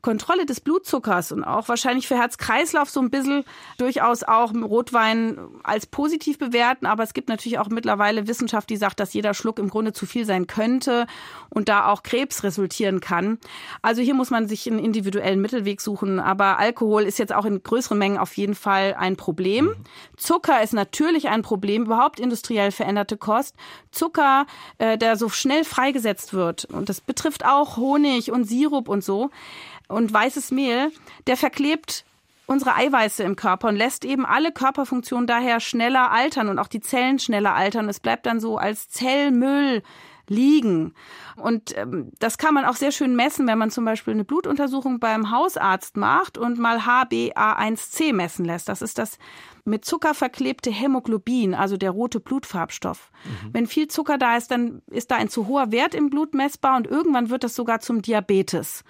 Kontrolle 0.02 0.46
des 0.46 0.62
Blutzuckers 0.62 1.32
und 1.32 1.44
auch 1.44 1.68
wahrscheinlich 1.68 2.08
für 2.08 2.18
Herz-Kreislauf 2.18 2.90
so 2.90 3.02
ein 3.02 3.10
bisschen 3.10 3.44
durchaus 3.78 4.24
auch 4.24 4.54
Rotwein 4.54 5.38
als 5.64 5.86
positiv 5.86 6.38
bewerten. 6.38 6.86
Aber 6.86 7.04
es 7.04 7.14
gibt 7.14 7.28
natürlich 7.28 7.60
auch 7.60 7.68
mittlerweile 7.68 8.28
Wissenschaft, 8.28 8.70
die 8.70 8.78
sagt, 8.78 9.00
dass 9.00 9.14
jeder 9.14 9.34
Schluck 9.34 9.60
im 9.60 9.70
Grunde 9.70 9.92
zu 9.92 10.06
viel 10.06 10.26
sein 10.26 10.48
könnte 10.48 11.06
und 11.50 11.68
da 11.68 11.88
auch 11.88 12.04
Krebs 12.04 12.44
resultieren 12.44 13.02
kann. 13.02 13.40
Also 13.82 14.02
hier 14.02 14.14
muss 14.14 14.30
man 14.30 14.48
sich 14.48 14.70
einen 14.70 14.80
individuellen 14.80 15.42
Mittelweg 15.42 15.82
suchen. 15.82 16.20
Aber 16.20 16.60
Alkohol 16.60 17.04
ist 17.04 17.20
jetzt 17.20 17.34
auch 17.34 17.46
in 17.46 17.62
größeren 17.62 17.98
Mengen 17.98 18.18
auf 18.18 18.38
jeden 18.38 18.56
Fall 18.56 18.96
ein 18.98 19.18
Problem. 19.18 19.76
Zucker 20.16 20.64
ist 20.64 20.74
natürlich 20.74 21.28
ein 21.28 21.42
Problem, 21.42 21.84
überhaupt 21.84 22.22
industriell 22.22 22.72
veränderte 22.72 23.18
Kost. 23.18 23.56
Zucker, 23.92 24.46
äh, 24.78 24.98
der 24.98 25.18
so 25.18 25.28
schnell 25.28 25.66
freigesetzt 25.66 26.34
wird. 26.34 26.66
Und 26.66 26.88
das 26.88 27.02
betrifft 27.02 27.46
auch 27.46 27.76
Honig 27.76 28.32
und 28.32 28.46
Sirup 28.46 28.88
und 28.88 29.04
so 29.04 29.30
und 29.90 30.14
weißes 30.14 30.52
Mehl, 30.52 30.92
der 31.28 31.36
verklebt 31.36 32.06
unsere 32.46 32.76
Eiweiße 32.76 33.24
im 33.24 33.36
Körper 33.36 33.68
und 33.68 33.76
lässt 33.76 34.06
eben 34.06 34.26
alle 34.26 34.52
Körperfunktionen 34.52 35.28
daher 35.28 35.60
schneller 35.60 36.12
altern 36.12 36.50
und 36.50 36.58
auch 36.58 36.68
die 36.68 36.80
Zellen 36.80 37.20
schneller 37.20 37.54
altern. 37.54 37.90
Es 37.90 38.00
bleibt 38.00 38.26
dann 38.26 38.40
so 38.40 38.58
als 38.58 38.90
Zellmüll 38.90 39.84
liegen. 40.30 40.94
Und 41.36 41.78
ähm, 41.78 42.12
das 42.20 42.38
kann 42.38 42.54
man 42.54 42.66
auch 42.66 42.76
sehr 42.76 42.92
schön 42.92 43.16
messen, 43.16 43.48
wenn 43.48 43.58
man 43.58 43.72
zum 43.72 43.86
Beispiel 43.86 44.14
eine 44.14 44.24
Blutuntersuchung 44.24 45.00
beim 45.00 45.32
Hausarzt 45.32 45.98
macht 45.98 46.38
und 46.38 46.60
mal 46.60 46.80
HbA1c 46.80 48.14
messen 48.14 48.46
lässt. 48.46 48.70
Das 48.70 48.82
ist 48.82 48.98
das 48.98 49.18
mit 49.66 49.86
Zucker 49.86 50.14
verklebte 50.14 50.72
Hämoglobin, 50.72 51.54
also 51.54 51.78
der 51.78 51.92
rote 51.92 52.20
Blutfarbstoff. 52.20 53.12
Mhm. 53.24 53.50
Wenn 53.54 53.68
viel 53.68 53.88
Zucker 53.88 54.18
da 54.18 54.38
ist, 54.38 54.52
dann 54.52 54.82
ist 54.88 55.12
da 55.12 55.16
ein 55.16 55.30
zu 55.30 55.48
hoher 55.48 55.72
Wert 55.72 55.94
im 55.94 56.10
Blut 56.10 56.34
messbar 56.34 56.78
und 56.78 56.88
irgendwann 56.88 57.30
wird 57.30 57.44
das 57.44 57.56
sogar 57.56 57.80
zum 57.80 58.02
Diabetes. 58.02 58.84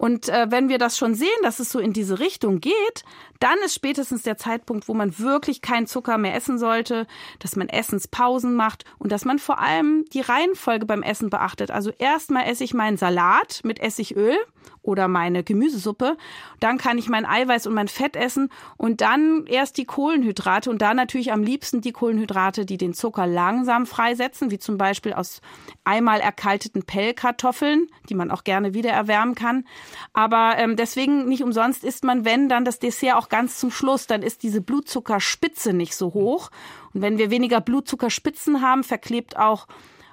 Und 0.00 0.30
äh, 0.30 0.46
wenn 0.48 0.70
wir 0.70 0.78
das 0.78 0.96
schon 0.96 1.14
sehen, 1.14 1.28
dass 1.42 1.58
es 1.58 1.70
so 1.70 1.78
in 1.78 1.92
diese 1.92 2.20
Richtung 2.20 2.60
geht, 2.60 3.04
dann 3.38 3.58
ist 3.62 3.74
spätestens 3.74 4.22
der 4.22 4.38
Zeitpunkt, 4.38 4.88
wo 4.88 4.94
man 4.94 5.18
wirklich 5.18 5.60
keinen 5.60 5.86
Zucker 5.86 6.16
mehr 6.16 6.34
essen 6.34 6.58
sollte, 6.58 7.06
dass 7.38 7.54
man 7.54 7.68
Essenspausen 7.68 8.54
macht 8.54 8.86
und 8.98 9.12
dass 9.12 9.26
man 9.26 9.38
vor 9.38 9.58
allem 9.58 10.06
die 10.14 10.22
Reihenfolge 10.22 10.86
beim 10.86 11.02
Essen 11.02 11.28
beachtet. 11.28 11.70
Also 11.70 11.90
erstmal 11.98 12.46
esse 12.46 12.64
ich 12.64 12.72
meinen 12.72 12.96
Salat 12.96 13.60
mit 13.62 13.78
Essigöl 13.78 14.38
oder 14.82 15.08
meine 15.08 15.44
Gemüsesuppe, 15.44 16.16
dann 16.58 16.78
kann 16.78 16.96
ich 16.96 17.08
mein 17.08 17.26
Eiweiß 17.26 17.66
und 17.66 17.74
mein 17.74 17.88
Fett 17.88 18.16
essen 18.16 18.50
und 18.76 19.02
dann 19.02 19.44
erst 19.46 19.76
die 19.76 19.84
Kohlenhydrate 19.84 20.70
und 20.70 20.80
da 20.80 20.94
natürlich 20.94 21.32
am 21.32 21.42
liebsten 21.42 21.82
die 21.82 21.92
Kohlenhydrate, 21.92 22.64
die 22.64 22.78
den 22.78 22.94
Zucker 22.94 23.26
langsam 23.26 23.84
freisetzen, 23.84 24.50
wie 24.50 24.58
zum 24.58 24.78
Beispiel 24.78 25.12
aus 25.12 25.42
einmal 25.84 26.20
erkalteten 26.20 26.84
Pellkartoffeln, 26.84 27.88
die 28.08 28.14
man 28.14 28.30
auch 28.30 28.44
gerne 28.44 28.72
wieder 28.72 28.90
erwärmen 28.90 29.34
kann. 29.34 29.64
Aber 30.12 30.54
ähm, 30.56 30.76
deswegen 30.76 31.26
nicht 31.28 31.42
umsonst 31.42 31.84
isst 31.84 32.04
man, 32.04 32.24
wenn 32.24 32.48
dann 32.48 32.64
das 32.64 32.78
Dessert 32.78 33.16
auch 33.16 33.28
ganz 33.28 33.58
zum 33.58 33.70
Schluss, 33.70 34.06
dann 34.06 34.22
ist 34.22 34.42
diese 34.42 34.60
Blutzuckerspitze 34.60 35.72
nicht 35.72 35.94
so 35.94 36.14
hoch. 36.14 36.50
Und 36.92 37.02
wenn 37.02 37.18
wir 37.18 37.30
weniger 37.30 37.60
Blutzuckerspitzen 37.60 38.62
haben, 38.62 38.84
verklebt 38.84 39.36
auch 39.36 39.66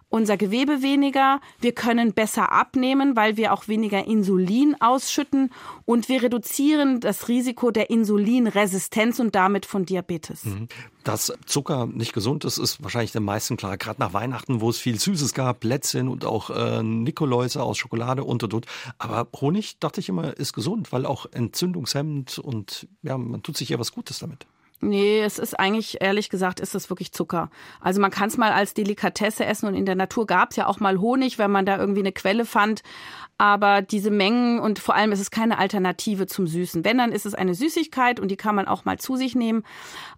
unser 0.10 0.38
Gewebe 0.38 0.82
weniger, 0.82 1.42
wir 1.60 1.74
können 1.74 2.14
besser 2.14 2.52
abnehmen, 2.52 3.16
weil 3.16 3.36
wir 3.36 3.54
auch 3.54 3.68
weniger 3.68 4.06
Insulin 4.06 4.76
ausschütten 4.80 5.52
und 5.86 6.08
wir 6.08 6.24
reduzieren 6.24 7.00
das 7.02 7.28
Risiko 7.28 7.72
der 7.72 7.90
Insulinresistenz 7.90 9.20
und 9.20 9.36
damit 9.36 9.66
von 9.66 9.86
Diabetes. 9.86 10.46
Mhm. 10.46 10.68
Dass 11.04 11.34
Zucker 11.46 11.86
nicht 11.88 12.14
gesund 12.14 12.46
ist, 12.46 12.58
ist 12.58 12.84
wahrscheinlich 12.84 13.12
den 13.12 13.24
meisten 13.24 13.58
klar. 13.58 13.78
Gerade 13.78 14.00
nach 14.00 14.14
Weihnachten, 14.14 14.62
wo 14.62 14.70
es 14.70 14.78
viel 14.78 15.00
Süßes 15.00 15.34
gab, 15.34 15.62
Plätzchen 15.62 16.08
und 16.08 16.26
auch 16.26 16.50
äh, 16.50 16.84
Nikoläuse 16.84 17.64
aus 17.64 17.78
Schokolade 17.78 18.24
und 18.24 18.44
und 18.44 18.54
und. 18.54 18.66
Aber 18.98 19.28
Honig, 19.40 19.80
dachte 19.80 20.00
ich 20.00 20.10
immer, 20.10 20.36
ist 20.38 20.54
gesund, 20.54 20.92
weil 20.92 21.06
auch 21.06 21.26
entzündungshemmend 21.32 22.40
und 22.40 22.88
ja, 23.04 23.18
man 23.18 23.44
tut 23.44 23.58
sich 23.58 23.70
ja 23.70 23.80
was 23.80 23.92
Gutes 23.92 24.20
damit. 24.20 24.48
Nee, 24.80 25.22
es 25.22 25.40
ist 25.40 25.60
eigentlich, 25.60 26.02
ehrlich 26.02 26.30
gesagt, 26.30 26.60
ist 26.60 26.76
es 26.76 26.90
wirklich 26.92 27.12
Zucker. 27.12 27.50
Also 27.82 28.00
man 28.00 28.12
kann 28.12 28.28
es 28.30 28.38
mal 28.38 28.52
als 28.52 28.76
Delikatesse 28.76 29.44
essen 29.44 29.68
und 29.68 29.74
in 29.74 29.88
der 29.88 29.96
Natur 29.96 30.28
gab 30.28 30.52
es 30.52 30.56
ja 30.56 30.68
auch 30.68 30.80
mal 30.80 31.00
Honig, 31.00 31.40
wenn 31.40 31.50
man 31.50 31.66
da 31.66 31.78
irgendwie 31.78 32.02
eine 32.02 32.12
Quelle 32.12 32.46
fand. 32.46 32.84
Aber 33.38 33.84
diese 33.84 34.10
Mengen 34.10 34.60
und 34.60 34.80
vor 34.80 34.96
allem 34.96 35.12
ist 35.12 35.20
es 35.20 35.30
keine 35.30 35.60
Alternative 35.60 36.26
zum 36.26 36.48
Süßen. 36.48 36.84
Wenn, 36.84 36.98
dann 36.98 37.12
ist 37.12 37.26
es 37.26 37.36
eine 37.36 37.54
Süßigkeit 37.54 38.20
und 38.20 38.30
die 38.30 38.38
kann 38.38 38.56
man 38.56 38.68
auch 38.68 38.86
mal 38.86 38.98
zu 38.98 39.16
sich 39.16 39.36
nehmen. 39.36 39.64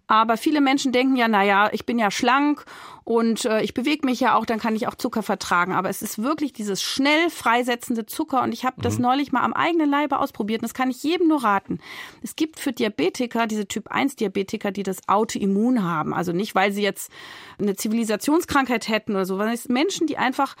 Aber 0.06 0.36
viele 0.36 0.60
Menschen 0.60 0.90
denken 0.90 1.14
ja, 1.16 1.28
na 1.28 1.44
ja, 1.44 1.68
ich 1.72 1.86
bin 1.86 1.98
ja 1.98 2.10
schlank 2.10 2.64
und 3.04 3.44
äh, 3.44 3.62
ich 3.62 3.74
bewege 3.74 4.06
mich 4.06 4.18
ja 4.18 4.34
auch, 4.34 4.44
dann 4.44 4.58
kann 4.58 4.74
ich 4.74 4.88
auch 4.88 4.94
Zucker 4.94 5.22
vertragen. 5.22 5.72
Aber 5.72 5.88
es 5.88 6.02
ist 6.02 6.20
wirklich 6.20 6.52
dieses 6.52 6.82
schnell 6.82 7.30
freisetzende 7.30 8.06
Zucker 8.06 8.42
und 8.42 8.52
ich 8.52 8.64
habe 8.64 8.76
mhm. 8.78 8.82
das 8.82 8.98
neulich 8.98 9.30
mal 9.30 9.42
am 9.42 9.52
eigenen 9.52 9.88
Leibe 9.88 10.18
ausprobiert 10.18 10.62
und 10.62 10.64
das 10.64 10.74
kann 10.74 10.90
ich 10.90 11.02
jedem 11.02 11.28
nur 11.28 11.44
raten. 11.44 11.78
Es 12.22 12.36
gibt 12.36 12.58
für 12.58 12.72
Diabetiker, 12.72 13.46
diese 13.46 13.68
Typ 13.68 13.88
1 13.88 14.16
Diabetiker, 14.16 14.72
die 14.72 14.82
das 14.82 15.08
Autoimmun 15.08 15.84
haben. 15.84 16.12
Also 16.12 16.32
nicht, 16.32 16.54
weil 16.54 16.72
sie 16.72 16.82
jetzt 16.82 17.12
eine 17.60 17.76
Zivilisationskrankheit 17.76 18.88
hätten 18.88 19.12
oder 19.12 19.26
so, 19.26 19.36
sondern 19.36 19.54
es 19.54 19.68
Menschen, 19.68 20.06
die 20.06 20.18
einfach 20.18 20.56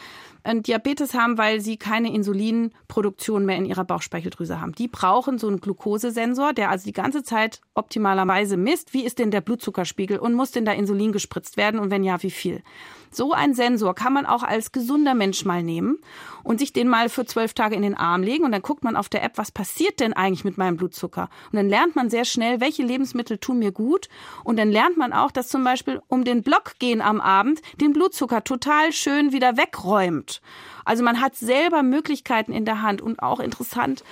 Diabetes 0.46 1.12
haben, 1.12 1.36
weil 1.36 1.60
sie 1.60 1.76
keine 1.76 2.14
Insulinproduktion 2.14 3.44
mehr 3.44 3.56
in 3.56 3.66
ihrer 3.66 3.84
Bauchspeicheldrüse 3.84 4.58
haben. 4.58 4.72
Die 4.72 4.88
brauchen 4.88 5.36
so 5.36 5.48
einen 5.48 5.60
Glukosesensor, 5.60 6.54
der 6.54 6.70
also 6.70 6.86
die 6.86 6.94
ganze 6.94 7.22
Zeit 7.22 7.60
optimalerweise 7.74 8.56
misst, 8.56 8.94
wie 8.94 9.04
ist 9.04 9.18
denn 9.18 9.30
der 9.30 9.42
Blutzuckerspiegel 9.42 10.18
und 10.18 10.32
muss 10.32 10.50
denn 10.50 10.64
da 10.64 10.72
Insulin 10.72 11.12
gespritzt 11.12 11.58
werden 11.58 11.78
und 11.78 11.90
wenn 11.90 12.04
ja, 12.04 12.22
wie 12.22 12.30
viel. 12.30 12.62
So 13.10 13.32
ein 13.32 13.54
Sensor 13.54 13.94
kann 13.94 14.12
man 14.12 14.26
auch 14.26 14.42
als 14.42 14.72
gesunder 14.72 15.14
Mensch 15.14 15.44
mal 15.44 15.62
nehmen 15.62 15.98
und 16.42 16.60
sich 16.60 16.72
den 16.72 16.88
mal 16.88 17.08
für 17.08 17.26
zwölf 17.26 17.54
Tage 17.54 17.74
in 17.74 17.82
den 17.82 17.96
Arm 17.96 18.22
legen 18.22 18.44
und 18.44 18.52
dann 18.52 18.62
guckt 18.62 18.84
man 18.84 18.96
auf 18.96 19.08
der 19.08 19.22
App, 19.22 19.36
was 19.36 19.50
passiert 19.50 20.00
denn 20.00 20.12
eigentlich 20.12 20.44
mit 20.44 20.58
meinem 20.58 20.76
Blutzucker? 20.76 21.28
Und 21.52 21.56
dann 21.56 21.68
lernt 21.68 21.96
man 21.96 22.08
sehr 22.08 22.24
schnell, 22.24 22.60
welche 22.60 22.82
Lebensmittel 22.82 23.38
tun 23.38 23.58
mir 23.58 23.72
gut 23.72 24.08
und 24.44 24.58
dann 24.58 24.70
lernt 24.70 24.96
man 24.96 25.12
auch, 25.12 25.30
dass 25.30 25.48
zum 25.48 25.64
Beispiel 25.64 26.00
um 26.08 26.24
den 26.24 26.42
Block 26.42 26.78
gehen 26.78 27.00
am 27.00 27.20
Abend 27.20 27.60
den 27.80 27.92
Blutzucker 27.92 28.44
total 28.44 28.92
schön 28.92 29.32
wieder 29.32 29.56
wegräumt. 29.56 30.40
Also 30.84 31.02
man 31.02 31.20
hat 31.20 31.36
selber 31.36 31.82
Möglichkeiten 31.82 32.52
in 32.52 32.64
der 32.64 32.82
Hand 32.82 33.02
und 33.02 33.22
auch 33.22 33.40
interessant, 33.40 34.02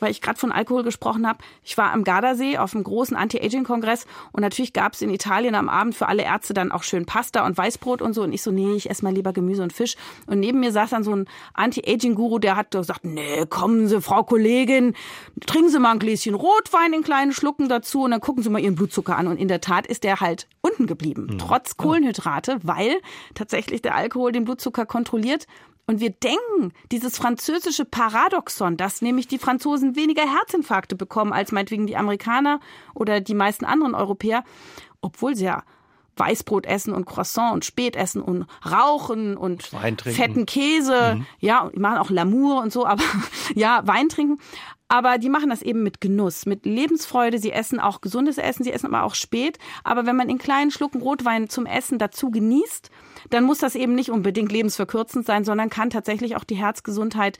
weil 0.00 0.10
ich 0.10 0.20
gerade 0.20 0.38
von 0.38 0.52
Alkohol 0.52 0.82
gesprochen 0.82 1.26
habe. 1.26 1.38
Ich 1.62 1.76
war 1.78 1.92
am 1.92 2.04
Gardasee 2.04 2.58
auf 2.58 2.74
einem 2.74 2.84
großen 2.84 3.16
Anti-Aging-Kongress 3.16 4.06
und 4.32 4.42
natürlich 4.42 4.72
gab 4.72 4.94
es 4.94 5.02
in 5.02 5.10
Italien 5.10 5.54
am 5.54 5.68
Abend 5.68 5.94
für 5.94 6.08
alle 6.08 6.22
Ärzte 6.22 6.54
dann 6.54 6.72
auch 6.72 6.82
schön 6.82 7.06
Pasta 7.06 7.46
und 7.46 7.56
Weißbrot 7.56 8.02
und 8.02 8.14
so. 8.14 8.22
Und 8.22 8.32
ich 8.32 8.42
so, 8.42 8.50
nee, 8.50 8.74
ich 8.74 8.90
esse 8.90 9.04
mal 9.04 9.12
lieber 9.12 9.32
Gemüse 9.32 9.62
und 9.62 9.72
Fisch. 9.72 9.96
Und 10.26 10.40
neben 10.40 10.60
mir 10.60 10.72
saß 10.72 10.90
dann 10.90 11.04
so 11.04 11.14
ein 11.14 11.26
Anti-Aging-Guru, 11.54 12.38
der 12.38 12.56
hat 12.56 12.70
gesagt, 12.70 13.04
nee, 13.04 13.46
kommen 13.46 13.88
Sie, 13.88 14.00
Frau 14.00 14.22
Kollegin, 14.22 14.94
trinken 15.46 15.70
Sie 15.70 15.78
mal 15.78 15.92
ein 15.92 15.98
Gläschen 15.98 16.34
Rotwein 16.34 16.92
in 16.92 17.02
kleinen 17.02 17.32
Schlucken 17.32 17.68
dazu 17.68 18.02
und 18.02 18.10
dann 18.10 18.20
gucken 18.20 18.42
Sie 18.42 18.50
mal 18.50 18.60
Ihren 18.60 18.74
Blutzucker 18.74 19.16
an. 19.16 19.26
Und 19.26 19.38
in 19.38 19.48
der 19.48 19.60
Tat 19.60 19.86
ist 19.86 20.04
der 20.04 20.20
halt 20.20 20.48
unten 20.60 20.86
geblieben, 20.86 21.28
mhm. 21.30 21.38
trotz 21.38 21.76
Kohlenhydrate, 21.76 22.58
weil 22.62 22.96
tatsächlich 23.34 23.82
der 23.82 23.94
Alkohol 23.94 24.32
den 24.32 24.44
Blutzucker 24.44 24.86
kontrolliert 24.86 25.46
und 25.86 26.00
wir 26.00 26.10
denken, 26.10 26.72
dieses 26.90 27.16
französische 27.16 27.84
Paradoxon, 27.84 28.76
dass 28.76 29.02
nämlich 29.02 29.28
die 29.28 29.38
Franzosen 29.38 29.94
weniger 29.94 30.22
Herzinfarkte 30.22 30.96
bekommen 30.96 31.32
als 31.32 31.52
meinetwegen 31.52 31.86
die 31.86 31.96
Amerikaner 31.96 32.60
oder 32.94 33.20
die 33.20 33.34
meisten 33.34 33.64
anderen 33.64 33.94
Europäer, 33.94 34.42
obwohl 35.00 35.36
sie 35.36 35.44
ja 35.44 35.62
Weißbrot 36.16 36.66
essen 36.66 36.92
und 36.94 37.04
Croissant 37.04 37.52
und 37.52 37.64
Spät 37.64 37.94
essen 37.94 38.22
und 38.22 38.46
rauchen 38.64 39.36
und 39.36 39.62
fetten 39.62 40.46
Käse, 40.46 41.16
mhm. 41.16 41.26
ja, 41.40 41.70
die 41.72 41.78
machen 41.78 41.98
auch 41.98 42.10
Lamour 42.10 42.62
und 42.62 42.72
so, 42.72 42.86
aber 42.86 43.04
ja, 43.54 43.86
Wein 43.86 44.08
trinken. 44.08 44.40
Aber 44.88 45.18
die 45.18 45.28
machen 45.28 45.50
das 45.50 45.62
eben 45.62 45.82
mit 45.82 46.00
Genuss, 46.00 46.46
mit 46.46 46.64
Lebensfreude. 46.64 47.38
Sie 47.38 47.50
essen 47.50 47.80
auch 47.80 48.00
gesundes 48.00 48.38
Essen, 48.38 48.62
sie 48.62 48.72
essen 48.72 48.86
aber 48.86 49.02
auch 49.02 49.16
spät. 49.16 49.58
Aber 49.82 50.06
wenn 50.06 50.14
man 50.14 50.28
in 50.28 50.38
kleinen 50.38 50.70
Schlucken 50.70 51.02
Rotwein 51.02 51.48
zum 51.48 51.66
Essen 51.66 51.98
dazu 51.98 52.30
genießt, 52.30 52.90
dann 53.30 53.44
muss 53.44 53.58
das 53.58 53.74
eben 53.74 53.94
nicht 53.94 54.10
unbedingt 54.10 54.52
lebensverkürzend 54.52 55.26
sein, 55.26 55.44
sondern 55.44 55.70
kann 55.70 55.90
tatsächlich 55.90 56.36
auch 56.36 56.44
die 56.44 56.54
Herzgesundheit 56.54 57.38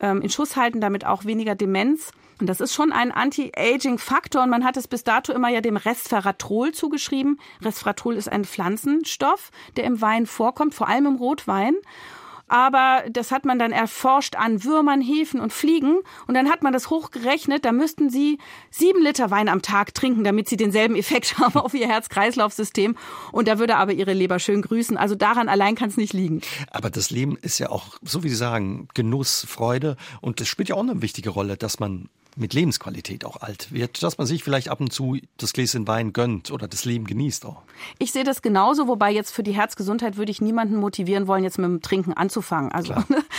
ähm, 0.00 0.22
in 0.22 0.30
Schuss 0.30 0.56
halten, 0.56 0.80
damit 0.80 1.04
auch 1.04 1.26
weniger 1.26 1.54
Demenz. 1.54 2.12
Und 2.40 2.48
das 2.48 2.60
ist 2.60 2.74
schon 2.74 2.92
ein 2.92 3.12
Anti-Aging-Faktor 3.12 4.42
und 4.42 4.50
man 4.50 4.64
hat 4.64 4.76
es 4.76 4.88
bis 4.88 5.04
dato 5.04 5.32
immer 5.32 5.48
ja 5.48 5.60
dem 5.60 5.76
Resveratrol 5.76 6.72
zugeschrieben. 6.72 7.38
Resveratrol 7.62 8.14
ist 8.14 8.28
ein 8.30 8.44
Pflanzenstoff, 8.44 9.50
der 9.76 9.84
im 9.84 10.00
Wein 10.00 10.26
vorkommt, 10.26 10.74
vor 10.74 10.88
allem 10.88 11.06
im 11.06 11.16
Rotwein. 11.16 11.76
Aber 12.48 13.02
das 13.10 13.32
hat 13.32 13.44
man 13.44 13.58
dann 13.58 13.72
erforscht 13.72 14.36
an 14.36 14.62
Würmern, 14.62 15.00
Hefen 15.00 15.40
und 15.40 15.52
Fliegen. 15.52 15.98
Und 16.26 16.34
dann 16.34 16.48
hat 16.48 16.62
man 16.62 16.72
das 16.72 16.90
hochgerechnet. 16.90 17.64
Da 17.64 17.72
müssten 17.72 18.08
sie 18.08 18.38
sieben 18.70 19.02
Liter 19.02 19.30
Wein 19.30 19.48
am 19.48 19.62
Tag 19.62 19.94
trinken, 19.94 20.22
damit 20.22 20.48
sie 20.48 20.56
denselben 20.56 20.94
Effekt 20.94 21.38
haben 21.38 21.58
auf 21.58 21.74
ihr 21.74 21.88
Herz-Kreislauf-System. 21.88 22.96
Und 23.32 23.48
da 23.48 23.58
würde 23.58 23.76
aber 23.76 23.92
ihre 23.92 24.12
Leber 24.12 24.38
schön 24.38 24.62
grüßen. 24.62 24.96
Also 24.96 25.14
daran 25.14 25.48
allein 25.48 25.74
kann 25.74 25.88
es 25.88 25.96
nicht 25.96 26.12
liegen. 26.12 26.40
Aber 26.70 26.90
das 26.90 27.10
Leben 27.10 27.36
ist 27.36 27.58
ja 27.58 27.70
auch, 27.70 27.98
so 28.02 28.22
wie 28.22 28.28
Sie 28.28 28.36
sagen, 28.36 28.88
Genuss, 28.94 29.44
Freude. 29.48 29.96
Und 30.20 30.40
das 30.40 30.48
spielt 30.48 30.68
ja 30.68 30.76
auch 30.76 30.82
eine 30.82 31.02
wichtige 31.02 31.30
Rolle, 31.30 31.56
dass 31.56 31.80
man 31.80 32.08
mit 32.36 32.52
Lebensqualität 32.52 33.24
auch 33.24 33.38
alt 33.38 33.72
wird, 33.72 34.02
dass 34.02 34.18
man 34.18 34.26
sich 34.26 34.44
vielleicht 34.44 34.68
ab 34.68 34.80
und 34.80 34.92
zu 34.92 35.18
das 35.38 35.52
Gläschen 35.52 35.88
Wein 35.88 36.12
gönnt 36.12 36.50
oder 36.50 36.68
das 36.68 36.84
Leben 36.84 37.06
genießt 37.06 37.46
auch. 37.46 37.62
Ich 37.98 38.12
sehe 38.12 38.24
das 38.24 38.42
genauso, 38.42 38.86
wobei 38.88 39.10
jetzt 39.10 39.30
für 39.32 39.42
die 39.42 39.52
Herzgesundheit 39.52 40.16
würde 40.16 40.30
ich 40.30 40.40
niemanden 40.40 40.76
motivieren 40.76 41.26
wollen, 41.26 41.44
jetzt 41.44 41.58
mit 41.58 41.66
dem 41.66 41.82
Trinken 41.82 42.12
anzufangen. 42.12 42.72
Also 42.72 42.94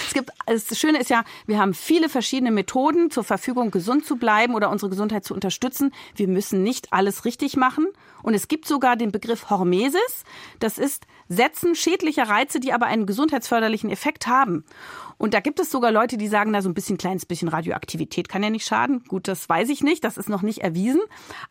es 0.07 0.13
gibt, 0.13 0.31
das 0.45 0.77
Schöne 0.77 0.99
ist 0.99 1.09
ja, 1.09 1.23
wir 1.45 1.59
haben 1.59 1.73
viele 1.73 2.09
verschiedene 2.09 2.51
Methoden 2.51 3.11
zur 3.11 3.23
Verfügung, 3.23 3.71
gesund 3.71 4.05
zu 4.05 4.17
bleiben 4.17 4.55
oder 4.55 4.69
unsere 4.69 4.89
Gesundheit 4.89 5.23
zu 5.23 5.33
unterstützen. 5.33 5.93
Wir 6.15 6.27
müssen 6.27 6.63
nicht 6.63 6.91
alles 6.91 7.25
richtig 7.25 7.55
machen. 7.55 7.87
Und 8.23 8.33
es 8.33 8.47
gibt 8.47 8.67
sogar 8.67 8.95
den 8.95 9.11
Begriff 9.11 9.49
Hormesis. 9.49 10.25
Das 10.59 10.77
ist 10.77 11.05
Setzen 11.29 11.75
schädlicher 11.75 12.23
Reize, 12.23 12.59
die 12.59 12.73
aber 12.73 12.87
einen 12.87 13.05
gesundheitsförderlichen 13.05 13.89
Effekt 13.89 14.27
haben. 14.27 14.63
Und 15.17 15.33
da 15.33 15.39
gibt 15.39 15.59
es 15.59 15.71
sogar 15.71 15.91
Leute, 15.91 16.17
die 16.17 16.27
sagen, 16.27 16.51
na, 16.51 16.61
so 16.61 16.69
ein 16.69 16.73
bisschen 16.73 16.97
kleines 16.97 17.25
bisschen 17.25 17.47
Radioaktivität 17.47 18.29
kann 18.29 18.43
ja 18.43 18.49
nicht 18.49 18.65
schaden. 18.65 19.03
Gut, 19.07 19.27
das 19.27 19.47
weiß 19.49 19.69
ich 19.69 19.83
nicht, 19.83 20.03
das 20.03 20.17
ist 20.17 20.29
noch 20.29 20.41
nicht 20.41 20.59
erwiesen. 20.59 21.01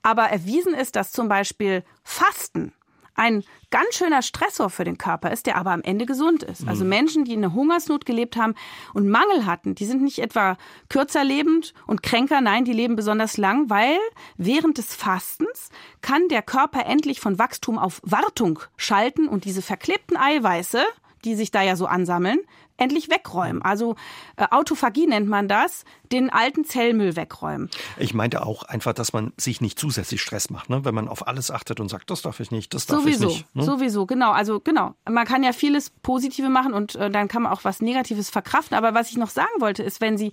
Aber 0.03 0.25
erwiesen 0.25 0.75
ist, 0.75 0.97
dass 0.97 1.13
zum 1.13 1.29
Beispiel 1.29 1.85
Fasten 2.05 2.73
ein 3.17 3.45
ganz 3.71 3.95
schöner 3.95 4.23
Stressor 4.23 4.71
für 4.71 4.85
den 4.85 4.99
Körper 4.99 5.33
ist, 5.33 5.47
der 5.47 5.57
aber 5.57 5.73
am 5.73 5.83
Ende 5.83 6.07
gesund 6.07 6.43
ist. 6.43 6.69
Also 6.69 6.85
mhm. 6.85 6.91
Menschen, 6.91 7.25
die 7.25 7.33
in 7.33 7.45
einer 7.45 7.55
Hungersnot 7.55 8.07
gelebt 8.07 8.37
haben 8.37 8.55
und 8.95 9.09
Mangel 9.09 9.47
hatten, 9.47 9.75
die 9.75 9.87
sind 9.87 10.03
nicht 10.03 10.19
etwa 10.19 10.57
kürzer 10.89 11.25
lebend 11.25 11.75
und 11.87 12.03
kränker, 12.03 12.41
nein, 12.41 12.65
die 12.65 12.73
leben 12.73 12.95
besonders 12.95 13.37
lang, 13.37 13.71
weil 13.71 13.99
während 14.37 14.79
des 14.79 14.95
Fastens 14.95 15.71
kann 16.03 16.29
der 16.29 16.43
Körper 16.43 16.87
endlich 16.87 17.21
von 17.21 17.39
Wachstum 17.39 17.79
auf 17.79 18.01
Wartung 18.05 18.61
schalten 18.77 19.29
und 19.29 19.45
diese 19.45 19.63
verklebten 19.63 20.17
Eiweiße, 20.17 20.83
die 21.25 21.35
sich 21.35 21.51
da 21.51 21.63
ja 21.63 21.75
so 21.75 21.87
ansammeln, 21.87 22.39
endlich 22.77 23.11
wegräumen. 23.11 23.63
Also 23.63 23.97
äh, 24.37 24.47
Autophagie 24.51 25.07
nennt 25.07 25.29
man 25.29 25.49
das, 25.49 25.85
den 26.13 26.31
alten 26.31 26.65
Zellmüll 26.65 27.17
wegräumen. 27.17 27.71
Ich 27.97 28.15
meinte 28.15 28.45
auch 28.45 28.63
einfach, 28.65 28.93
dass 28.93 29.13
man 29.13 29.33
sich 29.37 29.61
nicht 29.61 29.79
zusätzlich 29.79 30.21
Stress 30.21 30.51
macht, 30.51 30.71
ne? 30.71 30.85
wenn 30.85 30.95
man 30.95 31.09
auf 31.09 31.27
alles 31.27 31.51
achtet 31.51 31.81
und 31.81 31.89
sagt, 31.89 32.11
das 32.11 32.23
darf 32.23 32.41
ich 32.41 32.51
nicht, 32.51 32.75
das 32.75 32.87
darf 32.87 33.01
sowieso, 33.01 33.29
ich 33.29 33.35
nicht. 33.35 33.57
Ne? 33.57 33.63
Sowieso, 33.65 34.07
genau. 34.07 34.33
Also 34.33 34.61
genau, 34.61 34.95
man 35.09 35.27
kann 35.27 35.43
ja 35.43 35.53
vieles 35.53 35.91
Positive 35.91 36.49
machen 36.49 36.73
und 36.73 36.95
äh, 36.97 37.11
dann 37.11 37.29
kann 37.29 37.43
man 37.43 37.53
auch 37.53 37.65
was 37.65 37.81
Negatives 37.81 38.31
verkraften. 38.31 38.77
Aber 38.77 38.95
was 38.95 39.11
ich 39.11 39.17
noch 39.17 39.31
sagen 39.31 39.49
wollte, 39.61 39.83
ist, 39.83 40.01
wenn 40.01 40.19
Sie 40.19 40.33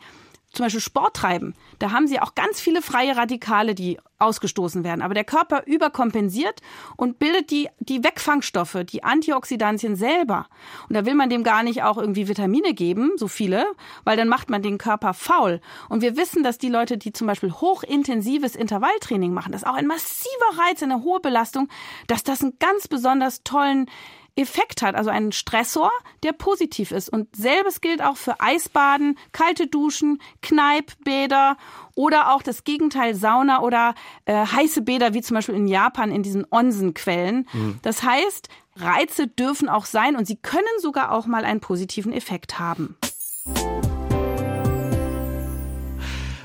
zum 0.53 0.65
Beispiel 0.65 0.81
Sport 0.81 1.15
treiben, 1.15 1.55
da 1.79 1.91
haben 1.91 2.07
sie 2.07 2.19
auch 2.19 2.35
ganz 2.35 2.61
viele 2.61 2.81
freie 2.81 3.17
Radikale, 3.17 3.75
die 3.75 3.99
ausgestoßen 4.19 4.83
werden. 4.83 5.01
Aber 5.01 5.13
der 5.13 5.23
Körper 5.23 5.63
überkompensiert 5.65 6.61
und 6.95 7.19
bildet 7.19 7.51
die, 7.51 7.69
die 7.79 8.03
Wegfangstoffe, 8.03 8.77
die 8.85 9.03
Antioxidantien 9.03 9.95
selber. 9.95 10.47
Und 10.87 10.95
da 10.95 11.05
will 11.05 11.15
man 11.15 11.29
dem 11.29 11.43
gar 11.43 11.63
nicht 11.63 11.83
auch 11.83 11.97
irgendwie 11.97 12.27
Vitamine 12.27 12.73
geben, 12.73 13.11
so 13.17 13.27
viele, 13.27 13.65
weil 14.03 14.15
dann 14.15 14.29
macht 14.29 14.49
man 14.49 14.61
den 14.61 14.77
Körper 14.77 15.13
faul. 15.13 15.59
Und 15.89 16.01
wir 16.01 16.15
wissen, 16.15 16.43
dass 16.43 16.57
die 16.57 16.69
Leute, 16.69 16.97
die 16.97 17.11
zum 17.11 17.27
Beispiel 17.27 17.51
hochintensives 17.51 18.55
Intervalltraining 18.55 19.33
machen, 19.33 19.51
das 19.51 19.63
ist 19.63 19.67
auch 19.67 19.75
ein 19.75 19.87
massiver 19.87 20.29
Reiz, 20.57 20.81
eine 20.81 21.03
hohe 21.03 21.19
Belastung, 21.19 21.67
dass 22.07 22.23
das 22.23 22.41
einen 22.41 22.57
ganz 22.59 22.87
besonders 22.87 23.43
tollen 23.43 23.87
Effekt 24.35 24.81
hat, 24.81 24.95
also 24.95 25.09
einen 25.09 25.31
Stressor, 25.31 25.91
der 26.23 26.31
positiv 26.33 26.91
ist. 26.91 27.09
Und 27.09 27.35
selbes 27.35 27.81
gilt 27.81 28.03
auch 28.03 28.17
für 28.17 28.39
Eisbaden, 28.39 29.17
kalte 29.31 29.67
Duschen, 29.67 30.21
Kneippbäder 30.41 31.57
oder 31.95 32.33
auch 32.33 32.41
das 32.41 32.63
Gegenteil 32.63 33.13
Sauna 33.13 33.61
oder 33.61 33.93
äh, 34.25 34.33
heiße 34.33 34.81
Bäder, 34.81 35.13
wie 35.13 35.21
zum 35.21 35.35
Beispiel 35.35 35.55
in 35.55 35.67
Japan 35.67 36.11
in 36.11 36.23
diesen 36.23 36.45
Onsenquellen. 36.49 37.47
Mhm. 37.53 37.79
Das 37.83 38.01
heißt, 38.03 38.49
Reize 38.75 39.27
dürfen 39.27 39.69
auch 39.69 39.85
sein 39.85 40.15
und 40.15 40.25
sie 40.25 40.37
können 40.37 40.63
sogar 40.81 41.11
auch 41.11 41.27
mal 41.27 41.45
einen 41.45 41.59
positiven 41.59 42.11
Effekt 42.11 42.57
haben. 42.57 42.97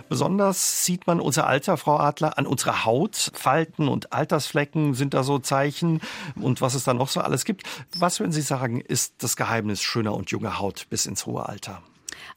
Besonders 0.08 0.84
sieht 0.84 1.06
man 1.06 1.20
unser 1.20 1.46
Alter, 1.46 1.76
Frau 1.76 1.98
Adler, 1.98 2.38
an 2.38 2.46
unserer 2.46 2.84
Haut. 2.84 3.30
Falten 3.34 3.88
und 3.88 4.12
Altersflecken 4.12 4.94
sind 4.94 5.14
da 5.14 5.22
so 5.22 5.38
Zeichen 5.38 6.00
und 6.36 6.60
was 6.60 6.74
es 6.74 6.84
da 6.84 6.94
noch 6.94 7.08
so 7.08 7.20
alles 7.20 7.44
gibt. 7.44 7.64
Was 7.96 8.20
würden 8.20 8.32
Sie 8.32 8.40
sagen, 8.42 8.80
ist 8.80 9.22
das 9.22 9.36
Geheimnis 9.36 9.82
schöner 9.82 10.14
und 10.14 10.30
junger 10.30 10.58
Haut 10.58 10.86
bis 10.90 11.06
ins 11.06 11.26
hohe 11.26 11.48
Alter? 11.48 11.82